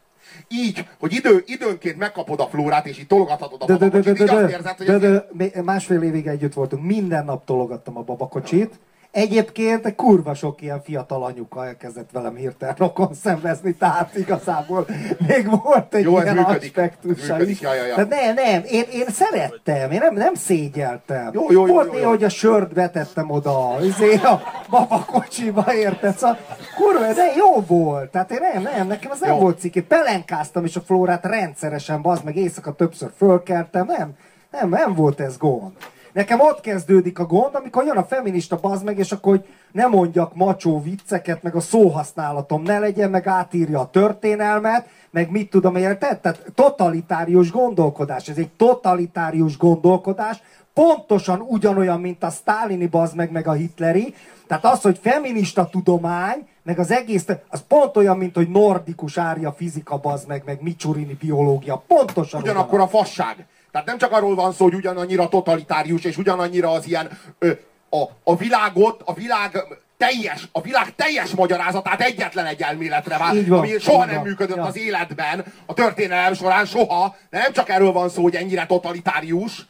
Így, 0.48 0.86
hogy 1.00 1.14
idő, 1.14 1.44
időnként 1.46 1.98
megkapod 1.98 2.40
a 2.40 2.48
flórát, 2.48 2.86
és 2.86 3.00
így 3.00 3.08
tologathatod 3.08 3.62
a 3.62 3.66
De, 3.66 3.78
de, 3.78 3.90
de, 3.90 4.00
de, 4.00 4.14
babakocsit, 4.14 4.26
de, 4.26 4.26
de, 4.26 4.76
hogy 4.78 4.86
de, 4.86 4.94
ez 4.94 5.02
de, 5.02 5.28
mi- 5.32 5.52
másfél 5.64 6.02
évig 6.02 6.28
együtt 6.28 6.54
voltunk, 6.54 6.84
minden 6.84 7.26
nap 7.26 7.46
tologattam 7.46 7.98
a 7.98 8.02
babakocsit. 8.02 8.80
Egyébként 9.12 9.86
egy 9.86 9.96
kurva 9.96 10.34
sok 10.34 10.62
ilyen 10.62 10.82
fiatal 10.82 11.24
anyuka 11.24 11.66
elkezdett 11.66 12.10
velem 12.12 12.36
hirtelen 12.36 12.76
rokon 12.78 13.14
szenvezni, 13.14 13.74
tehát 13.74 14.16
igazából 14.16 14.86
még 15.28 15.50
volt 15.64 15.94
egy 15.94 16.04
Jó, 16.04 16.22
ilyen 16.22 16.36
működik. 16.36 16.78
aspektusa 16.78 17.34
Működik, 17.34 17.56
is. 17.56 17.62
ja, 17.62 17.74
ja, 17.74 17.86
ja. 17.86 17.96
De 17.96 18.06
nem, 18.16 18.34
nem, 18.34 18.62
én, 18.66 18.84
én 18.92 19.06
szerettem, 19.08 19.92
én 19.92 20.00
nem, 20.00 20.14
nem 20.14 20.34
szégyeltem. 20.34 21.30
Jó, 21.34 21.52
jó, 21.52 21.66
jó, 21.66 21.74
volt 21.74 21.86
jó, 21.86 21.92
néha, 21.92 22.04
jó. 22.04 22.10
hogy 22.10 22.24
a 22.24 22.30
sört 22.30 22.74
vetettem 22.74 23.30
oda, 23.30 23.78
izé, 23.82 24.16
a 24.16 24.42
babakocsiba, 24.70 25.74
érted? 25.74 26.18
Szóval, 26.18 26.38
kurva, 26.76 27.14
de 27.14 27.34
jó 27.36 27.62
volt. 27.68 28.12
Tehát 28.12 28.32
én 28.32 28.40
nem, 28.54 28.62
nem, 28.62 28.88
nekem 28.88 29.12
az 29.12 29.20
nem 29.20 29.34
Jó. 29.34 29.40
volt 29.40 29.60
cikk. 29.60 29.78
Pelenkáztam 29.80 30.66
is 30.66 30.76
a 30.76 30.82
flórát 30.82 31.26
rendszeresen, 31.26 32.02
bazd 32.02 32.24
meg 32.24 32.36
éjszaka 32.36 32.72
többször 32.74 33.10
fölkeltem, 33.18 33.86
nem, 33.86 34.12
nem, 34.52 34.70
nem 34.70 34.94
volt 34.94 35.20
ez 35.20 35.38
gond. 35.38 35.72
Nekem 36.14 36.40
ott 36.40 36.62
kezdődik 36.62 37.20
a 37.20 37.26
gond, 37.26 37.56
amikor 37.56 37.86
jön 37.86 37.98
a 37.98 38.04
feminista 38.04 38.60
bazd 38.60 38.84
meg, 38.84 38.98
és 38.98 39.12
akkor 39.12 39.32
hogy 39.32 39.48
ne 39.72 39.86
mondjak 39.86 40.36
macsó 40.36 40.82
vicceket, 40.82 41.44
meg 41.44 41.56
a 41.56 41.60
szóhasználatom. 41.60 42.64
Ne 42.64 42.80
legyen, 42.80 43.10
meg 43.10 43.28
átírja 43.28 43.80
a 43.80 43.90
történelmet, 43.90 44.88
meg 45.12 45.32
mit 45.32 45.50
tudom 45.50 45.76
én, 45.76 46.00
tehát, 46.00 46.22
tehát 46.22 46.46
totalitárius 46.56 47.52
gondolkodás, 47.52 48.30
ez 48.30 48.38
egy 48.38 48.50
totalitárius 48.50 49.58
gondolkodás, 49.58 50.42
pontosan 50.74 51.46
ugyanolyan, 51.48 52.00
mint 52.00 52.24
a 52.24 52.30
sztálini 52.30 52.88
bazd 52.88 53.16
meg, 53.16 53.32
meg 53.32 53.48
a 53.48 53.52
hitleri, 53.52 54.14
tehát 54.48 54.66
az, 54.66 54.82
hogy 54.82 55.00
feminista 55.02 55.70
tudomány, 55.70 56.48
meg 56.64 56.80
az 56.80 56.92
egész, 56.92 57.26
az 57.50 57.64
pont 57.68 57.98
olyan, 57.98 58.18
mint 58.18 58.36
hogy 58.36 58.50
nordikus 58.50 59.18
árja 59.18 59.52
fizika 59.52 59.98
bazd 59.98 60.28
meg, 60.28 60.44
meg 60.46 60.62
Micsurini 60.62 61.14
biológia, 61.14 61.84
pontosan 61.88 62.42
ugyanakkor 62.42 62.80
a 62.80 62.88
fasság. 62.88 63.46
Tehát 63.72 63.88
nem 63.88 63.98
csak 63.98 64.12
arról 64.12 64.36
van 64.36 64.54
szó, 64.54 64.64
hogy 64.64 64.74
ugyanannyira 64.74 65.28
totalitárius, 65.30 66.04
és 66.04 66.18
ugyanannyira 66.18 66.72
az 66.72 66.88
ilyen 66.88 67.10
ö, 67.40 67.52
a, 67.90 68.04
a 68.24 68.36
világot, 68.36 69.02
a 69.06 69.14
világ 69.14 69.64
teljes, 69.98 70.48
a 70.52 70.62
világ 70.62 70.96
teljes 70.96 71.32
magyarázatát 71.32 72.02
egyetlen 72.02 72.46
egy 72.46 72.62
elméletre 72.62 73.18
Így 73.34 73.48
van, 73.48 73.60
ami 73.60 73.80
soha 73.80 74.06
nem 74.06 74.16
van. 74.16 74.24
működött 74.24 74.56
Ja. 74.56 74.64
az 74.64 74.78
életben, 74.78 75.46
a 75.66 75.74
történelem 75.74 76.34
során 76.34 76.66
soha, 76.66 77.16
de 77.30 77.38
nem 77.38 77.52
csak 77.54 77.70
erről 77.70 77.92
van 77.92 78.10
szó, 78.10 78.22
hogy 78.22 78.36
ennyire 78.36 78.66
totalitárius, 78.66 79.66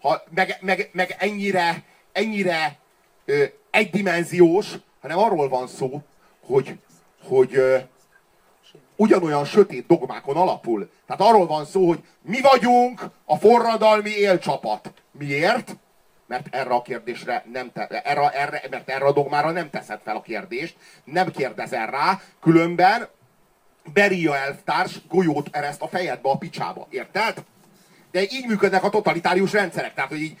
ha, 0.00 0.22
meg, 0.34 0.58
meg, 0.60 0.90
meg 0.92 1.16
ennyire, 1.18 1.82
ennyire 2.12 2.76
ö, 3.24 3.44
egydimenziós, 3.70 4.66
hanem 5.00 5.18
arról 5.18 5.48
van 5.48 5.66
szó, 5.68 6.02
hogy, 6.46 6.74
hogy 7.28 7.54
ö, 7.54 7.76
ugyanolyan 9.00 9.44
sötét 9.44 9.86
dogmákon 9.86 10.36
alapul. 10.36 10.90
Tehát 11.06 11.32
arról 11.32 11.46
van 11.46 11.64
szó, 11.64 11.86
hogy 11.86 12.00
mi 12.22 12.40
vagyunk 12.40 13.00
a 13.24 13.36
forradalmi 13.36 14.10
élcsapat. 14.10 14.92
Miért? 15.10 15.76
Mert 16.26 16.46
erre 16.50 16.70
a 16.70 16.82
kérdésre 16.82 17.44
nem 17.52 17.72
te, 17.72 17.86
erre, 17.86 18.30
erre, 18.30 18.62
mert 18.70 18.88
erre 18.88 19.04
a 19.04 19.12
dogmára 19.12 19.50
nem 19.50 19.70
teszed 19.70 20.00
fel 20.04 20.16
a 20.16 20.22
kérdést, 20.22 20.76
nem 21.04 21.30
kérdezel 21.30 21.90
rá, 21.90 22.20
különben 22.40 23.08
Beria 23.92 24.36
elvtárs 24.36 25.06
golyót 25.08 25.48
ereszt 25.50 25.82
a 25.82 25.88
fejedbe 25.88 26.28
a 26.28 26.38
picsába. 26.38 26.86
Érted? 26.90 27.44
De 28.10 28.22
így 28.22 28.46
működnek 28.46 28.84
a 28.84 28.90
totalitárius 28.90 29.52
rendszerek. 29.52 29.94
Tehát, 29.94 30.10
hogy 30.10 30.20
így 30.20 30.38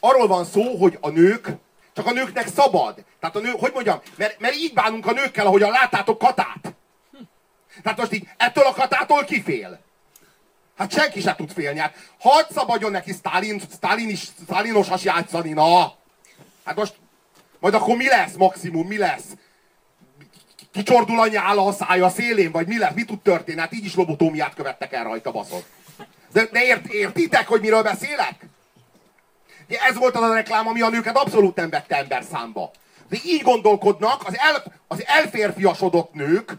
arról 0.00 0.26
van 0.26 0.44
szó, 0.44 0.76
hogy 0.76 0.98
a 1.00 1.08
nők, 1.08 1.48
csak 1.92 2.06
a 2.06 2.12
nőknek 2.12 2.48
szabad. 2.48 3.04
Tehát 3.20 3.36
a 3.36 3.40
nő, 3.40 3.50
hogy 3.58 3.70
mondjam, 3.74 4.00
mert, 4.16 4.40
mert 4.40 4.54
így 4.54 4.72
bánunk 4.72 5.06
a 5.06 5.12
nőkkel, 5.12 5.46
ahogyan 5.46 5.70
láttátok 5.70 6.18
Katát. 6.18 6.74
Tehát 7.82 7.98
most 7.98 8.12
így 8.12 8.28
ettől 8.36 8.64
a 8.64 8.72
Katától 8.72 9.24
kifél. 9.24 9.80
Hát 10.80 10.92
senki 10.92 11.20
se 11.20 11.34
tud 11.34 11.52
félni. 11.52 11.78
Hát 11.78 11.94
hadd 12.18 12.44
szabadjon 12.50 12.90
neki 12.90 13.12
Stalin, 13.12 13.60
Stalin 13.72 14.08
is, 14.08 14.28
Stalinosas 14.42 15.04
játszani, 15.04 15.52
na! 15.52 15.94
Hát 16.64 16.76
most, 16.76 16.94
majd 17.58 17.74
akkor 17.74 17.96
mi 17.96 18.06
lesz 18.06 18.34
maximum, 18.34 18.86
mi 18.86 18.98
lesz? 18.98 19.24
Kicsordul 20.72 21.20
a 21.20 21.26
nyála 21.26 21.66
a 21.66 21.72
szája 21.72 22.08
szélén, 22.08 22.50
vagy 22.50 22.66
mi 22.66 22.78
lesz? 22.78 22.94
Mi 22.94 23.04
tud 23.04 23.20
történni? 23.20 23.60
Hát 23.60 23.72
így 23.72 23.84
is 23.84 23.94
lobotómiát 23.94 24.54
követtek 24.54 24.92
el 24.92 25.04
rajta, 25.04 25.30
baszod. 25.30 25.64
De, 26.32 26.44
de 26.52 26.64
ért, 26.64 26.86
értitek, 26.86 27.46
hogy 27.46 27.60
miről 27.60 27.82
beszélek? 27.82 28.46
De 29.66 29.78
ez 29.78 29.96
volt 29.96 30.16
az 30.16 30.22
a 30.22 30.34
reklám, 30.34 30.68
ami 30.68 30.80
a 30.80 30.88
nőket 30.88 31.16
abszolút 31.16 31.56
nem 31.56 31.70
vette 31.70 31.96
ember 31.96 32.24
számba. 32.30 32.70
De 33.08 33.16
így 33.24 33.42
gondolkodnak 33.42 34.26
az, 34.26 34.38
el, 34.38 34.62
az 34.88 35.06
elférfiasodott 35.06 36.14
nők, 36.14 36.56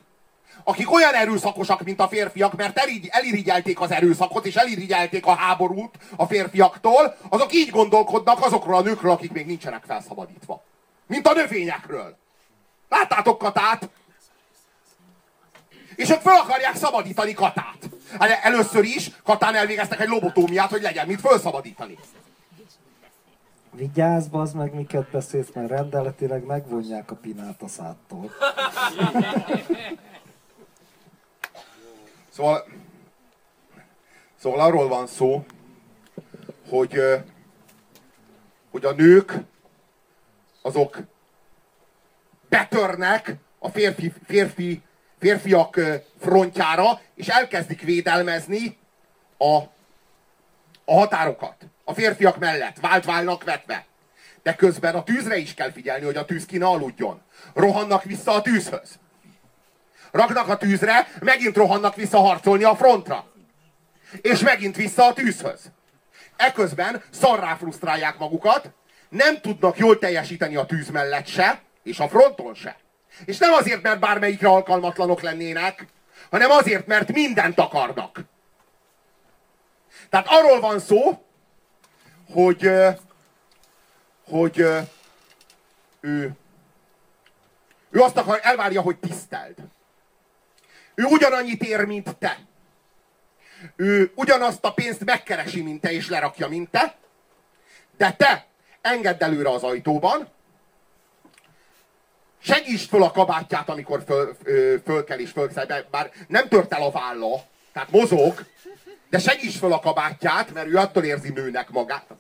akik 0.63 0.91
olyan 0.91 1.13
erőszakosak, 1.13 1.83
mint 1.83 1.99
a 1.99 2.07
férfiak, 2.07 2.55
mert 2.55 2.77
eligy, 2.77 3.07
elirigyelték 3.11 3.79
az 3.79 3.91
erőszakot, 3.91 4.45
és 4.45 4.55
elirigyelték 4.55 5.25
a 5.25 5.35
háborút 5.35 5.95
a 6.15 6.25
férfiaktól, 6.25 7.15
azok 7.29 7.53
így 7.53 7.69
gondolkodnak 7.69 8.45
azokról 8.45 8.75
a 8.75 8.81
nőkről, 8.81 9.11
akik 9.11 9.31
még 9.31 9.45
nincsenek 9.45 9.83
felszabadítva. 9.87 10.63
Mint 11.07 11.27
a 11.27 11.33
növényekről. 11.33 12.17
Láttátok 12.89 13.37
Katát? 13.37 13.89
És 15.95 16.09
ők 16.09 16.21
fel 16.21 16.37
akarják 16.37 16.75
szabadítani 16.75 17.33
Katát. 17.33 17.89
Hát 18.19 18.39
először 18.43 18.83
is 18.83 19.11
Katán 19.23 19.55
elvégeztek 19.55 19.99
egy 19.99 20.07
lobotómiát, 20.07 20.69
hogy 20.69 20.81
legyen 20.81 21.07
mit 21.07 21.19
felszabadítani. 21.19 21.97
Vigyázz, 23.71 24.27
bazd 24.27 24.55
meg, 24.55 24.73
miket 24.73 25.09
beszélsz, 25.11 25.49
mert 25.53 25.69
rendeletileg 25.69 26.45
megvonják 26.45 27.11
a 27.11 27.15
pinát 27.15 27.61
a 27.61 27.67
szádtól. 27.67 28.31
Szóval, 32.31 32.65
szóval 34.35 34.59
arról 34.59 34.87
van 34.87 35.07
szó, 35.07 35.45
hogy, 36.69 37.01
hogy 38.71 38.85
a 38.85 38.91
nők 38.91 39.33
azok 40.61 40.97
betörnek 42.49 43.35
a 43.59 43.69
férfi, 43.69 44.13
férfi, 44.27 44.81
férfiak 45.19 45.79
frontjára, 46.19 47.01
és 47.15 47.27
elkezdik 47.27 47.81
védelmezni 47.81 48.77
a, 49.37 49.55
a 50.85 50.93
határokat. 50.93 51.55
A 51.83 51.93
férfiak 51.93 52.37
mellett, 52.37 52.79
vált 52.79 53.05
válnak 53.05 53.43
vetve. 53.43 53.85
De 54.43 54.55
közben 54.55 54.95
a 54.95 55.03
tűzre 55.03 55.37
is 55.37 55.53
kell 55.53 55.71
figyelni, 55.71 56.05
hogy 56.05 56.17
a 56.17 56.25
tűz 56.25 56.45
ki 56.45 56.57
ne 56.57 56.65
aludjon. 56.65 57.21
Rohannak 57.53 58.03
vissza 58.03 58.31
a 58.31 58.41
tűzhöz. 58.41 58.99
Raknak 60.11 60.47
a 60.47 60.57
tűzre, 60.57 61.07
megint 61.19 61.55
rohannak 61.55 61.95
vissza 61.95 62.19
harcolni 62.19 62.63
a 62.63 62.75
frontra. 62.75 63.25
És 64.21 64.39
megint 64.39 64.75
vissza 64.75 65.05
a 65.05 65.13
tűzhöz. 65.13 65.71
Eközben 66.35 67.03
szarrá 67.09 67.55
frusztrálják 67.55 68.17
magukat, 68.17 68.69
nem 69.09 69.41
tudnak 69.41 69.77
jól 69.77 69.99
teljesíteni 69.99 70.55
a 70.55 70.65
tűz 70.65 70.89
mellett 70.89 71.27
se, 71.27 71.61
és 71.83 71.99
a 71.99 72.07
fronton 72.07 72.53
se. 72.53 72.77
És 73.25 73.37
nem 73.37 73.53
azért, 73.53 73.81
mert 73.81 73.99
bármelyikre 73.99 74.47
alkalmatlanok 74.47 75.21
lennének, 75.21 75.85
hanem 76.29 76.51
azért, 76.51 76.87
mert 76.87 77.11
mindent 77.11 77.59
akarnak. 77.59 78.19
Tehát 80.09 80.27
arról 80.29 80.59
van 80.59 80.79
szó, 80.79 81.25
hogy, 82.33 82.71
hogy 84.29 84.59
ő, 85.99 86.31
ő 87.89 87.99
azt 88.01 88.17
akar, 88.17 88.39
elvárja, 88.41 88.81
hogy 88.81 88.97
tiszteld. 88.97 89.55
Ő 91.01 91.05
ugyanannyit 91.05 91.63
ér, 91.63 91.85
mint 91.85 92.17
te. 92.17 92.39
Ő 93.75 94.11
ugyanazt 94.15 94.65
a 94.65 94.73
pénzt 94.73 95.05
megkeresi, 95.05 95.61
mint 95.61 95.81
te, 95.81 95.91
és 95.91 96.09
lerakja, 96.09 96.47
mint 96.47 96.69
te. 96.69 96.95
De 97.97 98.13
te 98.13 98.45
engedd 98.81 99.23
előre 99.23 99.49
az 99.49 99.63
ajtóban, 99.63 100.27
segítsd 102.39 102.89
föl 102.89 103.03
a 103.03 103.11
kabátját, 103.11 103.69
amikor 103.69 104.03
föl, 104.05 104.37
föl 104.85 105.03
kell 105.03 105.19
és 105.19 105.31
fölszáll, 105.31 105.85
bár 105.91 106.11
nem 106.27 106.47
tört 106.47 106.73
el 106.73 106.81
a 106.81 106.91
válla, 106.91 107.43
tehát 107.73 107.91
mozog, 107.91 108.45
de 109.09 109.19
segíts 109.19 109.57
föl 109.57 109.73
a 109.73 109.79
kabátját, 109.79 110.53
mert 110.53 110.67
ő 110.67 110.77
attól 110.77 111.03
érzi 111.03 111.29
nőnek 111.29 111.69
magát. 111.69 112.15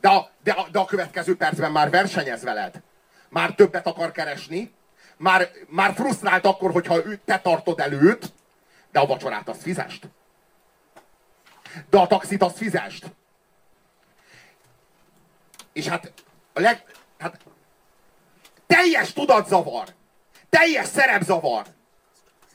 De 0.00 0.08
a, 0.08 0.30
de, 0.42 0.52
a, 0.52 0.68
de 0.72 0.78
a 0.78 0.84
következő 0.84 1.36
percben 1.36 1.72
már 1.72 1.90
versenyez 1.90 2.42
veled. 2.42 2.82
Már 3.28 3.54
többet 3.54 3.86
akar 3.86 4.12
keresni, 4.12 4.72
már, 5.16 5.50
már 5.68 5.94
frusztrált 5.94 6.44
akkor, 6.44 6.70
hogyha 6.72 7.06
ő, 7.06 7.20
te 7.24 7.38
tartod 7.38 7.80
előtt, 7.80 8.32
de 8.92 9.00
a 9.00 9.06
vacsorát 9.06 9.48
azt 9.48 9.62
fizest. 9.62 10.08
De 11.90 11.98
a 11.98 12.06
taxit 12.06 12.42
azt 12.42 12.56
fizest. 12.56 13.06
És 15.72 15.86
hát 15.86 16.12
a 16.52 16.60
leg... 16.60 16.84
Hát, 17.18 17.40
teljes 18.66 19.12
tudatzavar. 19.12 19.88
Teljes 20.50 20.86
szerepzavar. 20.86 21.66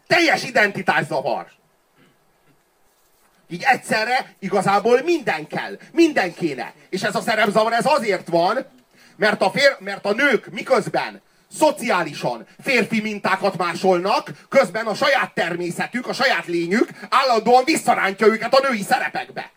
Teljes 0.08 0.44
identitászavar. 0.44 1.52
Így 3.48 3.64
egyszerre 3.64 4.36
igazából 4.40 5.02
minden 5.02 5.48
kell. 5.48 5.78
Minden 5.92 6.34
kéne. 6.34 6.74
És 6.90 7.04
ez 7.04 7.16
a 7.16 7.22
szerepzavar 7.22 7.74
ez 7.74 7.86
azért 7.86 8.28
van, 8.28 8.66
mert 9.16 9.42
a, 9.42 9.52
fér, 9.52 9.76
mert 9.80 10.06
a 10.06 10.14
nők 10.14 10.50
miközben 10.52 11.22
szociálisan 11.52 12.48
férfi 12.62 13.02
mintákat 13.02 13.58
másolnak, 13.58 14.30
közben 14.50 14.86
a 14.88 14.94
saját 14.94 15.34
természetük, 15.34 16.08
a 16.08 16.14
saját 16.14 16.46
lényük 16.46 16.90
állandóan 17.10 17.64
visszarántja 17.64 18.28
őket 18.28 18.54
a 18.54 18.68
női 18.68 18.82
szerepekbe. 18.82 19.52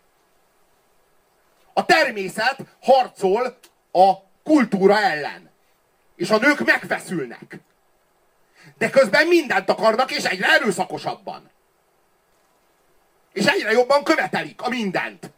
A 1.73 1.85
természet 1.85 2.57
harcol 2.81 3.57
a 3.91 4.13
kultúra 4.43 4.99
ellen. 4.99 5.51
És 6.15 6.29
a 6.29 6.37
nők 6.37 6.59
megfeszülnek. 6.65 7.59
De 8.77 8.89
közben 8.89 9.27
mindent 9.27 9.69
akarnak, 9.69 10.11
és 10.11 10.23
egyre 10.23 10.47
erőszakosabban. 10.47 11.51
És 13.33 13.45
egyre 13.45 13.71
jobban 13.71 14.03
követelik 14.03 14.61
a 14.61 14.69
mindent. 14.69 15.31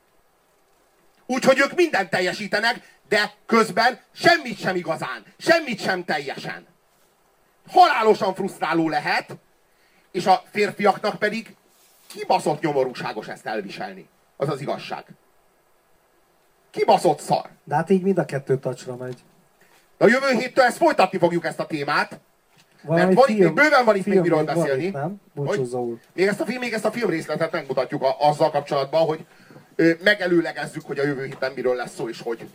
Úgyhogy 1.25 1.59
ők 1.59 1.75
mindent 1.75 2.09
teljesítenek, 2.09 2.94
de 3.07 3.33
közben 3.45 3.99
semmit 4.11 4.59
sem 4.59 4.75
igazán, 4.75 5.23
semmit 5.37 5.79
sem 5.79 6.05
teljesen. 6.05 6.67
Halálosan 7.67 8.35
frusztráló 8.35 8.89
lehet, 8.89 9.37
és 10.11 10.25
a 10.25 10.43
férfiaknak 10.51 11.19
pedig 11.19 11.55
kibaszott 12.07 12.61
nyomorúságos 12.61 13.27
ezt 13.27 13.45
elviselni. 13.45 14.07
Az 14.37 14.49
az 14.49 14.61
igazság. 14.61 15.05
Kibaszott 16.71 17.19
szar. 17.19 17.49
De 17.63 17.75
hát 17.75 17.89
így 17.89 18.01
mind 18.01 18.17
a 18.17 18.25
kettő 18.25 18.57
tacsra 18.57 18.95
megy. 18.95 19.23
De 19.97 20.05
a 20.05 20.07
jövő 20.07 20.39
héttől 20.39 20.63
ezt 20.63 20.77
folytatni 20.77 21.17
fogjuk 21.17 21.45
ezt 21.45 21.59
a 21.59 21.65
témát. 21.65 22.19
Valami 22.81 23.05
mert 23.05 23.15
van 23.15 23.29
itt, 23.29 23.35
film- 23.35 23.55
még 23.55 23.63
bőven 23.63 23.85
van 23.85 23.95
itt 23.95 24.05
még 24.05 24.13
film 24.13 24.21
miről 24.21 24.43
beszélni. 24.43 24.83
itt, 24.83 24.93
nem? 24.93 25.21
Úr. 25.35 25.99
Még 26.13 26.27
ezt 26.27 26.39
a, 26.39 26.45
film, 26.45 26.59
még 26.59 26.73
ezt 26.73 26.85
a 26.85 26.91
filmrészletet 26.91 27.51
megmutatjuk 27.51 28.01
a, 28.03 28.15
azzal 28.19 28.51
kapcsolatban, 28.51 29.05
hogy 29.05 29.25
ö, 29.75 29.91
megelőlegezzük, 30.03 30.85
hogy 30.85 30.99
a 30.99 31.03
jövő 31.03 31.25
héten 31.25 31.51
miről 31.55 31.75
lesz 31.75 31.93
szó 31.95 32.09
és 32.09 32.21
hogy. 32.21 32.47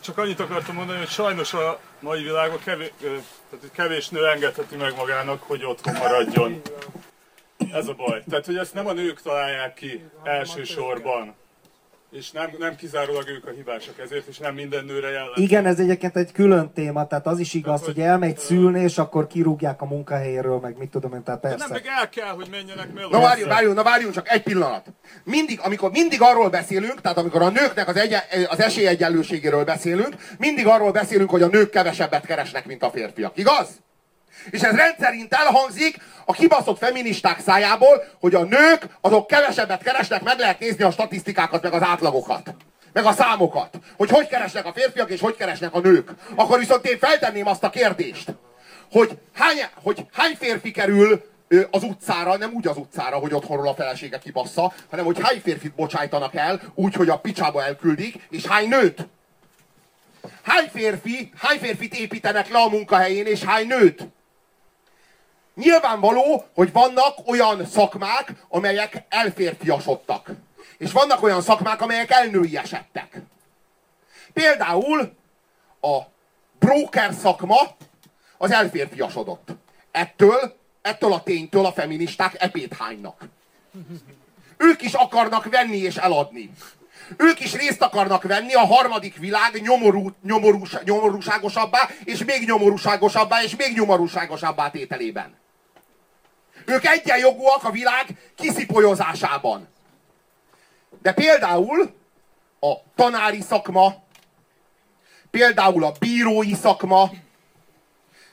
Csak 0.00 0.18
annyit 0.18 0.40
akartam 0.40 0.74
mondani, 0.74 0.98
hogy 0.98 1.08
sajnos 1.08 1.54
a 1.54 1.80
mai 2.00 2.22
világban 2.22 2.58
kevés, 2.64 2.90
tehát 2.98 3.70
kevés 3.72 4.08
nő 4.08 4.28
engedheti 4.28 4.76
meg 4.76 4.96
magának, 4.96 5.42
hogy 5.42 5.64
otthon 5.64 5.94
maradjon. 5.94 6.60
Ez 7.72 7.88
a 7.88 7.94
baj. 7.94 8.22
Tehát, 8.28 8.46
hogy 8.46 8.56
ezt 8.56 8.74
nem 8.74 8.86
a 8.86 8.92
nők 8.92 9.22
találják 9.22 9.74
ki 9.74 10.04
elsősorban. 10.22 11.34
És 12.18 12.30
nem, 12.30 12.50
nem 12.58 12.76
kizárólag 12.76 13.28
ők 13.28 13.46
a 13.46 13.50
hibásak 13.50 13.98
ezért, 13.98 14.26
és 14.26 14.38
nem 14.38 14.54
minden 14.54 14.84
nőre 14.84 15.08
jellemző. 15.08 15.42
Igen, 15.42 15.66
ez 15.66 15.78
egyébként 15.78 16.16
egy 16.16 16.32
külön 16.32 16.72
téma, 16.72 17.06
tehát 17.06 17.26
az 17.26 17.38
is 17.38 17.54
igaz, 17.54 17.84
hogy 17.84 17.98
elmegy 17.98 18.38
szülni, 18.38 18.80
és 18.80 18.98
akkor 18.98 19.26
kirúgják 19.26 19.82
a 19.82 19.84
munkahelyéről, 19.84 20.58
meg 20.58 20.78
mit 20.78 20.90
tudom 20.90 21.14
én, 21.14 21.22
tehát 21.22 21.40
De 21.40 21.48
nem, 21.48 21.58
persze. 21.58 21.72
meg 21.72 21.86
el 21.86 22.08
kell, 22.08 22.34
hogy 22.34 22.48
menjenek 22.50 22.92
meló. 22.92 23.08
Na 23.10 23.20
várjunk, 23.20 23.50
várjunk, 23.50 23.76
na 23.76 23.82
várjunk 23.82 24.14
csak 24.14 24.28
egy 24.28 24.42
pillanat. 24.42 24.86
Mindig, 25.24 25.60
amikor 25.62 25.90
mindig 25.90 26.20
arról 26.20 26.48
beszélünk, 26.50 27.00
tehát 27.00 27.18
amikor 27.18 27.42
a 27.42 27.50
nőknek 27.50 27.88
az, 27.88 27.96
egyen, 27.96 28.20
az 28.48 28.60
esélyegyenlőségéről 28.60 29.64
beszélünk, 29.64 30.14
mindig 30.38 30.66
arról 30.66 30.92
beszélünk, 30.92 31.30
hogy 31.30 31.42
a 31.42 31.46
nők 31.46 31.70
kevesebbet 31.70 32.26
keresnek, 32.26 32.66
mint 32.66 32.82
a 32.82 32.90
férfiak. 32.90 33.36
Igaz? 33.38 33.68
És 34.50 34.60
ez 34.60 34.74
rendszerint 34.74 35.34
elhangzik 35.34 35.96
a 36.24 36.32
kibaszott 36.32 36.78
feministák 36.78 37.40
szájából, 37.40 38.04
hogy 38.20 38.34
a 38.34 38.42
nők 38.44 38.86
azok 39.00 39.26
kevesebbet 39.26 39.82
keresnek, 39.82 40.22
meg 40.22 40.38
lehet 40.38 40.58
nézni 40.58 40.84
a 40.84 40.90
statisztikákat, 40.90 41.62
meg 41.62 41.72
az 41.72 41.82
átlagokat. 41.82 42.54
Meg 42.92 43.04
a 43.04 43.12
számokat. 43.12 43.78
Hogy 43.96 44.10
hogy 44.10 44.28
keresnek 44.28 44.66
a 44.66 44.72
férfiak, 44.72 45.10
és 45.10 45.20
hogy 45.20 45.36
keresnek 45.36 45.74
a 45.74 45.80
nők. 45.80 46.10
Akkor 46.34 46.58
viszont 46.58 46.86
én 46.86 46.98
feltenném 46.98 47.46
azt 47.46 47.64
a 47.64 47.70
kérdést, 47.70 48.34
hogy 48.90 49.18
hány, 49.34 49.56
hogy 49.82 50.06
hány 50.12 50.36
férfi 50.38 50.70
kerül 50.70 51.32
az 51.70 51.82
utcára, 51.82 52.36
nem 52.36 52.52
úgy 52.52 52.66
az 52.66 52.76
utcára, 52.76 53.16
hogy 53.16 53.34
otthonról 53.34 53.68
a 53.68 53.74
felesége 53.74 54.18
kibassza, 54.18 54.72
hanem 54.90 55.04
hogy 55.04 55.20
hány 55.22 55.40
férfit 55.44 55.74
bocsájtanak 55.74 56.34
el, 56.34 56.60
úgy, 56.74 56.94
hogy 56.94 57.08
a 57.08 57.18
picsába 57.18 57.64
elküldik, 57.64 58.26
és 58.30 58.46
hány 58.46 58.68
nőt. 58.68 59.06
Hány 60.42 60.68
férfi, 60.72 61.30
hány 61.36 61.58
férfit 61.58 61.94
építenek 61.94 62.48
le 62.48 62.58
a 62.58 62.68
munkahelyén, 62.68 63.26
és 63.26 63.42
hány 63.42 63.66
nőt? 63.66 64.06
Nyilvánvaló, 65.54 66.44
hogy 66.54 66.72
vannak 66.72 67.14
olyan 67.26 67.66
szakmák, 67.66 68.32
amelyek 68.48 69.04
elférfiasodtak. 69.08 70.30
És 70.78 70.92
vannak 70.92 71.22
olyan 71.22 71.42
szakmák, 71.42 71.80
amelyek 71.80 72.10
elnőiesedtek. 72.10 73.20
Például 74.32 75.14
a 75.80 75.98
broker 76.58 77.12
szakma 77.12 77.56
az 78.38 78.50
elférfiasodott. 78.50 79.48
Ettől, 79.90 80.56
ettől 80.82 81.12
a 81.12 81.22
ténytől 81.22 81.66
a 81.66 81.72
feministák 81.72 82.42
epét 82.42 82.74
hánynak. 82.74 83.28
Ők 84.56 84.82
is 84.82 84.94
akarnak 84.94 85.44
venni 85.44 85.76
és 85.76 85.96
eladni. 85.96 86.50
Ők 87.16 87.40
is 87.40 87.54
részt 87.54 87.82
akarnak 87.82 88.22
venni 88.22 88.54
a 88.54 88.66
harmadik 88.66 89.16
világ 89.16 89.62
nyomorú, 89.62 90.10
nyomorús, 90.22 90.76
nyomorúságosabbá, 90.84 91.88
és 92.04 92.24
még 92.24 92.46
nyomorúságosabbá, 92.46 93.42
és 93.42 93.56
még 93.56 93.74
nyomorúságosabbá 93.74 94.70
tételében. 94.70 95.42
Ők 96.66 96.84
egyenjogúak 96.84 97.64
a 97.64 97.70
világ 97.70 98.32
kiszipolyozásában. 98.34 99.68
De 101.02 101.12
például 101.12 101.94
a 102.60 102.74
tanári 102.94 103.40
szakma, 103.40 104.02
például 105.30 105.84
a 105.84 105.92
bírói 105.98 106.54
szakma, 106.54 107.10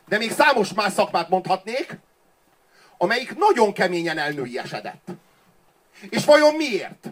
de 0.07 0.17
még 0.17 0.31
számos 0.31 0.73
más 0.73 0.93
szakmát 0.93 1.29
mondhatnék, 1.29 1.99
amelyik 2.97 3.37
nagyon 3.37 3.73
keményen 3.73 4.17
elnőiesedett. 4.17 5.07
És 6.09 6.25
vajon 6.25 6.55
miért? 6.55 7.07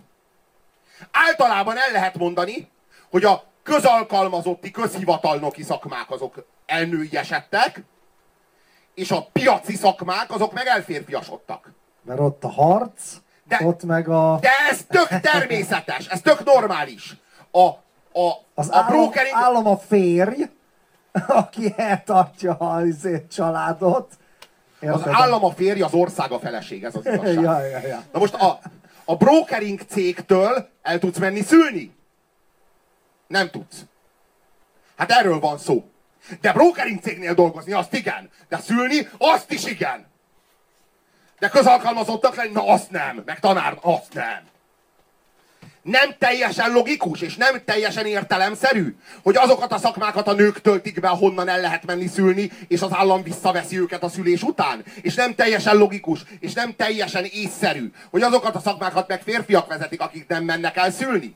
Általában 1.11 1.77
el 1.77 1.91
lehet 1.91 2.17
mondani, 2.17 2.69
hogy 3.09 3.23
a 3.23 3.43
közalkalmazotti, 3.63 4.71
közhivatalnoki 4.71 5.63
szakmák 5.63 6.11
azok 6.11 6.45
elnőiesedtek, 6.65 7.81
és 8.99 9.11
a 9.11 9.27
piaci 9.31 9.75
szakmák 9.75 10.31
azok 10.31 10.53
meg 10.53 10.67
elférfiasodtak. 10.67 11.71
Mert 12.01 12.19
ott 12.19 12.43
a 12.43 12.49
harc, 12.49 13.15
de, 13.43 13.59
ott 13.63 13.83
meg 13.83 14.07
a... 14.07 14.37
De 14.41 14.49
ez 14.69 14.85
tök 14.87 15.19
természetes, 15.19 16.07
ez 16.07 16.21
tök 16.21 16.43
normális. 16.43 17.15
A, 17.51 17.59
a, 17.59 18.31
az 18.53 18.69
a 18.69 18.75
állam, 18.75 18.87
brokering... 18.87 19.35
állam 19.35 19.67
a 19.67 19.77
férj, 19.77 20.43
aki 21.27 21.73
eltartja 21.77 22.53
a 22.53 22.85
izét, 22.85 23.31
családot. 23.31 24.17
Az 24.81 25.07
állam 25.07 25.43
a 25.43 25.51
férj, 25.51 25.81
az 25.81 25.93
ország 25.93 26.31
a 26.31 26.39
feleség, 26.39 26.83
ez 26.83 26.95
az 26.95 27.05
igazság. 27.05 27.33
ja, 27.33 27.65
ja, 27.65 27.87
ja. 27.87 28.03
Na 28.11 28.19
most 28.19 28.33
a, 28.33 28.59
a 29.05 29.15
brokering 29.15 29.81
cégtől 29.87 30.69
el 30.81 30.99
tudsz 30.99 31.17
menni 31.17 31.41
szülni? 31.41 31.95
Nem 33.27 33.49
tudsz. 33.49 33.85
Hát 34.95 35.11
erről 35.11 35.39
van 35.39 35.57
szó. 35.57 35.83
De 36.41 36.53
brokering 36.53 36.99
cégnél 37.01 37.33
dolgozni, 37.33 37.71
azt 37.71 37.93
igen. 37.93 38.29
De 38.49 38.57
szülni, 38.57 39.07
azt 39.17 39.51
is 39.51 39.65
igen. 39.65 40.07
De 41.39 41.49
közalkalmazottak 41.49 42.35
lenni, 42.35 42.51
na 42.51 42.67
azt 42.67 42.91
nem. 42.91 43.21
Meg 43.25 43.39
tanár, 43.39 43.77
azt 43.81 44.13
nem. 44.13 44.47
Nem 45.81 46.15
teljesen 46.19 46.71
logikus, 46.71 47.21
és 47.21 47.35
nem 47.35 47.61
teljesen 47.65 48.05
értelemszerű, 48.05 48.95
hogy 49.23 49.35
azokat 49.35 49.71
a 49.71 49.77
szakmákat 49.77 50.27
a 50.27 50.33
nők 50.33 50.61
töltik 50.61 50.99
be, 50.99 51.07
ahonnan 51.07 51.47
el 51.47 51.59
lehet 51.59 51.85
menni 51.85 52.07
szülni, 52.07 52.51
és 52.67 52.81
az 52.81 52.93
állam 52.93 53.23
visszaveszi 53.23 53.79
őket 53.79 54.03
a 54.03 54.09
szülés 54.09 54.43
után. 54.43 54.83
És 55.01 55.15
nem 55.15 55.35
teljesen 55.35 55.75
logikus, 55.75 56.23
és 56.39 56.53
nem 56.53 56.75
teljesen 56.75 57.25
észszerű, 57.25 57.91
hogy 58.09 58.21
azokat 58.21 58.55
a 58.55 58.59
szakmákat 58.59 59.07
meg 59.07 59.21
férfiak 59.21 59.67
vezetik, 59.67 60.01
akik 60.01 60.27
nem 60.27 60.43
mennek 60.43 60.77
el 60.77 60.91
szülni. 60.91 61.35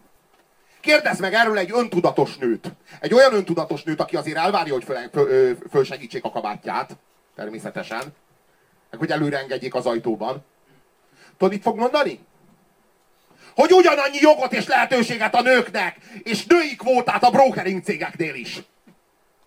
Kérdezz 0.84 1.19
meg 1.19 1.34
erről 1.34 1.57
egy 1.57 1.72
öntudatos 1.73 2.38
nőt. 2.38 2.72
Egy 2.99 3.14
olyan 3.14 3.34
öntudatos 3.34 3.84
nőt, 3.84 3.99
aki 3.99 4.15
azért 4.15 4.38
elvárja, 4.38 4.73
hogy 4.73 4.84
föl, 4.84 5.55
föl, 5.72 5.85
a 6.22 6.30
kabátját, 6.31 6.97
természetesen. 7.35 8.01
Meg 8.89 8.99
hogy 8.99 9.11
előre 9.11 9.38
engedjék 9.38 9.76
az 9.76 9.85
ajtóban. 9.85 10.45
Tudod, 11.38 11.53
mit 11.53 11.61
fog 11.61 11.77
mondani? 11.77 12.19
Hogy 13.55 13.72
ugyanannyi 13.72 14.18
jogot 14.22 14.53
és 14.53 14.68
lehetőséget 14.68 15.35
a 15.35 15.41
nőknek, 15.41 15.97
és 16.23 16.45
női 16.45 16.76
kvótát 16.76 17.23
a 17.23 17.30
brokering 17.30 17.84
cégeknél 17.84 18.35
is. 18.35 18.61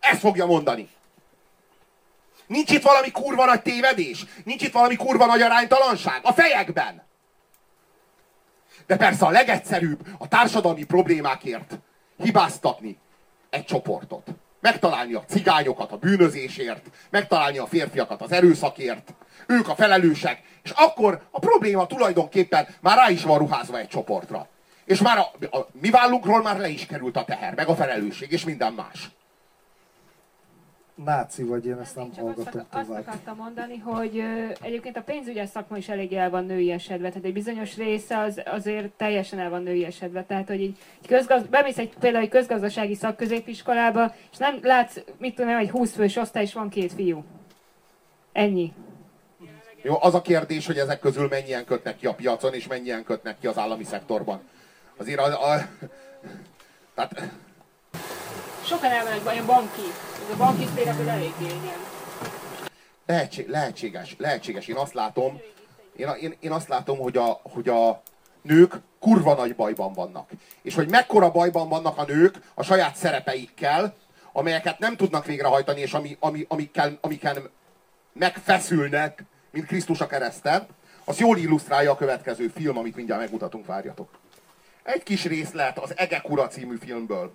Ezt 0.01 0.21
fogja 0.21 0.47
mondani. 0.47 0.89
Nincs 2.47 2.71
itt 2.71 2.83
valami 2.83 3.11
kurva 3.11 3.45
nagy 3.45 3.63
tévedés? 3.63 4.25
Nincs 4.45 4.63
itt 4.63 4.73
valami 4.73 4.97
kurva 4.97 5.27
nagy 5.27 5.43
aránytalanság? 5.43 6.21
A 6.23 6.33
fejekben! 6.33 7.06
De 8.87 8.97
persze 8.97 9.27
a 9.27 9.31
legegyszerűbb 9.31 10.07
a 10.19 10.29
társadalmi 10.29 10.85
problémákért 10.85 11.79
hibáztatni 12.17 12.99
egy 13.51 13.65
csoportot. 13.65 14.29
Megtalálni 14.61 15.15
a 15.15 15.25
cigányokat 15.25 15.93
a 15.93 15.97
bűnözésért, 15.97 16.91
megtalálni 17.11 17.59
a 17.59 17.67
férfiakat 17.67 18.23
az 18.23 18.33
erőszakért, 18.33 19.15
ők 19.47 19.69
a 19.69 19.75
felelősek, 19.75 20.43
és 20.63 20.71
akkor 20.71 21.23
a 21.31 21.39
probléma 21.39 21.87
tulajdonképpen 21.87 22.67
már 22.81 22.97
rá 22.97 23.11
is 23.11 23.23
van 23.23 23.39
ruházva 23.39 23.79
egy 23.79 23.89
csoportra. 23.89 24.49
És 24.85 25.01
már 25.01 25.19
a, 25.19 25.57
a 25.57 25.67
mi 25.81 25.91
vállunkról 25.91 26.43
már 26.43 26.59
le 26.59 26.69
is 26.69 26.87
került 26.87 27.17
a 27.17 27.25
teher, 27.25 27.55
meg 27.55 27.69
a 27.69 27.75
felelősség, 27.75 28.33
és 28.33 28.45
minden 28.45 28.73
más. 28.73 29.11
Náci 31.05 31.43
vagy, 31.43 31.67
én 31.67 31.79
ezt 31.79 31.97
nem 31.97 32.13
Csak 32.13 32.25
hallgatom 32.25 32.47
azt, 32.47 32.67
azt 32.71 32.87
tovább. 32.87 33.07
akartam 33.07 33.37
mondani, 33.37 33.79
hogy 33.79 34.19
ö, 34.19 34.47
egyébként 34.61 34.97
a 34.97 35.03
pénzügyes 35.03 35.49
szakma 35.49 35.77
is 35.77 35.89
elég 35.89 36.13
el 36.13 36.31
van 36.31 36.45
nőiesedve, 36.45 37.09
tehát 37.09 37.25
egy 37.25 37.33
bizonyos 37.33 37.77
része 37.77 38.19
az, 38.19 38.43
azért 38.45 38.89
teljesen 38.89 39.39
el 39.39 39.51
van 39.51 39.63
nőiesedve. 39.63 40.25
Tehát, 40.25 40.49
hogy 40.49 40.61
így, 40.61 40.79
közgaz, 41.07 41.47
bemész 41.47 41.79
egy, 41.79 41.97
például 41.99 42.23
egy 42.25 42.31
közgazdasági 42.31 42.95
szakközépiskolába, 42.95 44.15
és 44.33 44.37
nem 44.37 44.59
látsz, 44.63 44.97
mit 45.19 45.35
tudom, 45.35 45.57
egy 45.57 45.71
20 45.71 45.93
fős 45.93 46.17
osztály, 46.17 46.43
és 46.43 46.53
van 46.53 46.69
két 46.69 46.93
fiú. 46.93 47.25
Ennyi. 48.33 48.73
Jó, 49.83 49.97
az 50.01 50.15
a 50.15 50.23
kérdés, 50.23 50.67
hogy 50.67 50.79
ezek 50.79 50.99
közül 50.99 51.29
mennyien 51.29 51.65
kötnek 51.65 51.97
ki 51.97 52.07
a 52.07 52.15
piacon, 52.15 52.55
és 52.55 52.67
mennyien 52.67 53.05
kötnek 53.05 53.39
ki 53.39 53.47
az 53.47 53.59
állami 53.59 53.85
szektorban. 53.85 54.41
Azért 54.97 55.21
a, 55.21 55.53
a, 55.53 55.69
tehát 56.95 57.31
Sokan 58.65 58.91
elmennek 58.91 59.27
olyan 59.27 59.47
banki. 59.47 59.81
Ez 60.27 60.33
a 60.33 60.37
banki 60.37 60.67
szféra 60.67 61.11
eléggé 61.11 61.47
lehetség, 63.07 63.49
lehetséges, 63.49 64.15
lehetséges. 64.19 64.67
Én 64.67 64.77
azt 64.77 64.95
látom, 64.95 65.41
én, 65.97 66.09
én, 66.21 66.35
én 66.41 66.51
azt 66.51 66.69
látom, 66.69 66.99
hogy 66.99 67.17
a, 67.17 67.41
hogy 67.43 67.69
a 67.69 68.03
nők 68.43 68.75
kurva 69.01 69.35
nagy 69.35 69.55
bajban 69.55 69.93
vannak. 69.93 70.31
És 70.63 70.75
hogy 70.75 70.91
mekkora 70.91 71.31
bajban 71.31 71.69
vannak 71.69 71.99
a 71.99 72.05
nők 72.05 72.39
a 72.55 72.63
saját 72.63 72.97
szerepeikkel, 72.97 73.95
amelyeket 74.33 74.79
nem 74.79 74.97
tudnak 74.97 75.25
végrehajtani, 75.25 75.81
és 75.81 75.93
ami, 75.93 76.17
ami, 76.21 76.45
amikkel, 76.49 76.99
amiken 77.01 77.51
megfeszülnek, 78.13 79.25
mint 79.51 79.67
Krisztus 79.67 80.01
a 80.01 80.07
kereszten, 80.07 80.67
az 81.05 81.19
jól 81.19 81.39
illusztrálja 81.39 81.91
a 81.91 81.97
következő 81.97 82.49
film, 82.49 82.79
amit 82.79 82.97
mindjárt 82.97 83.21
megmutatunk, 83.21 83.67
várjatok. 83.67 84.09
Egy 84.83 85.03
kis 85.03 85.25
részlet 85.25 85.79
az 85.79 85.93
Egek 85.97 86.31
ura 86.31 86.47
című 86.47 86.77
filmből. 86.77 87.33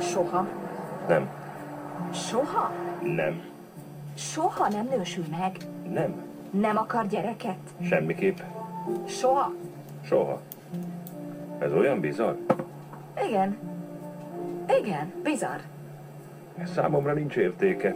Soha. 0.00 0.48
Nem. 1.08 1.39
Soha? 2.12 2.72
Nem. 3.02 3.42
Soha 4.16 4.68
nem 4.68 4.86
nősül 4.96 5.24
meg. 5.30 5.56
Nem. 5.92 6.22
Nem 6.50 6.76
akar 6.76 7.06
gyereket. 7.06 7.58
Semmiképp. 7.88 8.38
Soha. 9.06 9.52
Soha. 10.04 10.40
Ez 11.58 11.72
olyan 11.72 12.00
bizarr? 12.00 12.34
Igen. 13.28 13.58
Igen, 14.80 15.12
bizarr. 15.22 15.58
Számomra 16.74 17.12
nincs 17.12 17.36
értéke. 17.36 17.94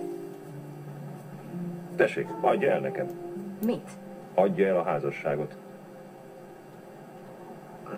Tessék, 1.97 2.29
adja 2.41 2.71
el 2.71 2.81
nekem. 2.81 3.07
Mit? 3.67 3.91
Adja 4.35 4.67
el 4.67 4.77
a 4.79 4.83
házasságot. 4.85 5.57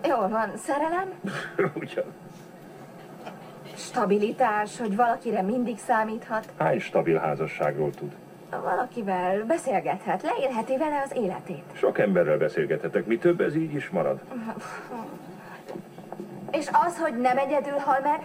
Jól 0.07 0.27
van, 0.27 0.57
szerelem, 0.57 1.13
Ugyan. 1.81 2.05
Stabilitás, 3.77 4.79
hogy 4.79 4.95
valakire 4.95 5.41
mindig 5.41 5.77
számíthat, 5.77 6.45
Hány 6.57 6.79
stabil 6.79 7.17
házasságról 7.17 7.89
tud? 7.91 8.11
valakivel 8.49 9.45
beszélgethet, 9.45 10.21
leélheti 10.21 10.77
vele 10.77 11.01
az 11.05 11.11
életét. 11.15 11.63
Sok 11.73 11.99
emberrel 11.99 12.37
beszélgethetek, 12.37 13.05
mi 13.05 13.17
több 13.17 13.41
ez 13.41 13.55
így 13.55 13.73
is 13.73 13.89
marad. 13.89 14.19
És 16.51 16.67
az, 16.85 16.97
hogy 16.97 17.17
nem 17.17 17.37
egyedül 17.37 17.77
hal 17.77 17.99
meg, 18.03 18.19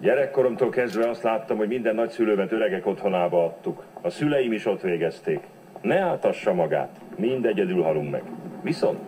Gyerekkoromtól 0.00 0.68
kezdve 0.70 1.08
azt 1.08 1.22
láttam, 1.22 1.56
hogy 1.56 1.68
minden 1.68 1.94
nagyszülőmet 1.94 2.52
öregek 2.52 2.86
otthonába 2.86 3.44
adtuk. 3.44 3.84
A 4.00 4.10
szüleim 4.10 4.52
is 4.52 4.66
ott 4.66 4.80
végezték. 4.80 5.40
Ne 5.80 6.00
átassa 6.00 6.54
magát, 6.54 7.00
mind 7.16 7.44
egyedül 7.46 7.82
halunk 7.82 8.10
meg. 8.10 8.22
Viszont 8.62 8.98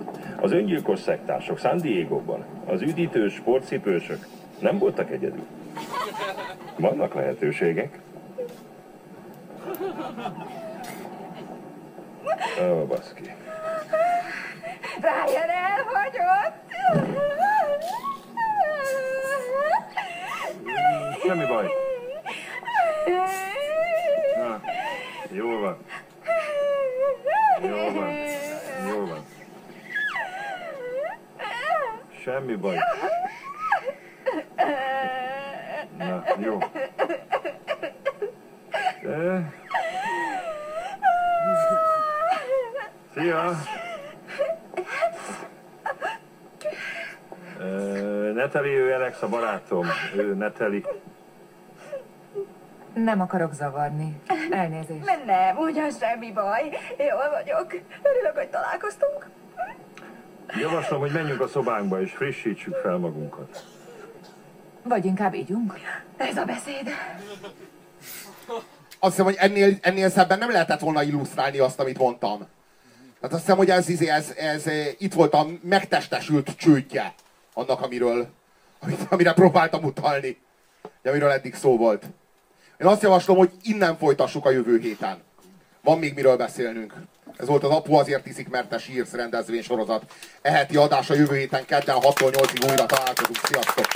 az 0.40 0.52
öngyilkos 0.52 0.98
szektások 0.98 1.58
San 1.58 1.76
Diego-ban, 1.76 2.44
az 2.66 2.82
üdítős 2.82 3.34
sportcipősök 3.34 4.18
nem 4.58 4.78
voltak 4.78 5.10
egyedül. 5.10 5.46
Vannak 6.76 7.14
lehetőségek. 7.14 7.98
Ó, 12.62 12.86
baszki. 12.86 13.34
Brian 15.00 15.48
elhagyott. 15.48 16.64
Semmi 21.26 21.46
baj. 21.46 21.68
Na, 24.36 24.60
jó 25.30 25.58
van. 25.58 25.78
Jó 27.62 27.92
van. 27.92 28.14
Jó 28.88 29.06
van. 29.06 29.24
Semmi 32.22 32.54
baj. 32.54 32.76
Na, 35.98 36.24
jó. 36.38 36.58
De... 39.02 39.52
Szia! 43.14 43.50
Neteli, 48.34 48.68
ő 48.68 48.92
Alex 48.92 49.22
a 49.22 49.28
barátom. 49.28 49.86
Ő 50.16 50.34
Neteli. 50.34 50.84
Nem 52.94 53.20
akarok 53.20 53.52
zavarni. 53.52 54.20
Elnézést. 54.50 55.04
Nem, 55.04 55.24
nem, 55.26 55.56
ugyan 55.56 55.90
semmi 55.90 56.32
baj. 56.32 56.62
Jól 56.98 57.30
vagyok. 57.30 57.72
Örülök, 58.02 58.34
hogy 58.34 58.48
találkoztunk. 58.48 59.28
Javaslom, 60.60 61.00
hogy 61.00 61.12
menjünk 61.12 61.40
a 61.40 61.46
szobánkba 61.46 62.00
és 62.00 62.12
frissítsük 62.12 62.74
fel 62.74 62.96
magunkat. 62.96 63.75
Vagy 64.88 65.04
inkább 65.04 65.34
ígyunk? 65.34 65.74
Ez 66.16 66.36
a 66.36 66.44
beszéd. 66.44 66.90
Azt 68.98 69.10
hiszem, 69.10 69.24
hogy 69.24 69.36
ennél, 69.38 69.76
ennél 69.80 70.10
szebben 70.10 70.38
nem 70.38 70.50
lehetett 70.50 70.80
volna 70.80 71.02
illusztrálni 71.02 71.58
azt, 71.58 71.80
amit 71.80 71.98
mondtam. 71.98 72.38
Tehát 73.20 73.34
azt 73.34 73.40
hiszem, 73.40 73.56
hogy 73.56 73.70
ez, 73.70 73.88
ez, 73.88 74.00
ez, 74.00 74.32
ez 74.36 74.66
itt 74.98 75.14
volt 75.14 75.34
a 75.34 75.46
megtestesült 75.62 76.56
csődje 76.56 77.14
annak, 77.54 77.82
amiről, 77.82 78.28
amit, 78.80 79.00
amire 79.08 79.32
próbáltam 79.32 79.84
utalni. 79.84 80.38
Amiről 81.04 81.30
eddig 81.30 81.54
szó 81.54 81.76
volt. 81.76 82.04
Én 82.78 82.86
azt 82.86 83.02
javaslom, 83.02 83.36
hogy 83.36 83.50
innen 83.62 83.96
folytassuk 83.96 84.44
a 84.44 84.50
jövő 84.50 84.78
héten. 84.78 85.22
Van 85.82 85.98
még 85.98 86.14
miről 86.14 86.36
beszélnünk. 86.36 86.94
Ez 87.36 87.46
volt 87.46 87.64
az 87.64 87.70
Apu 87.70 87.94
azért 87.94 88.26
iszik, 88.26 88.48
mert 88.48 88.68
te 88.68 88.78
sírsz 88.78 89.12
rendezvény 89.12 89.62
sorozat. 89.62 90.12
Eheti 90.42 90.76
adás 90.76 91.10
a 91.10 91.14
jövő 91.14 91.36
héten 91.36 91.64
kedden 91.64 91.96
6-8-ig 92.00 92.68
újra 92.68 92.86
találkozunk. 92.86 93.38
Sziasztok! 93.42 93.86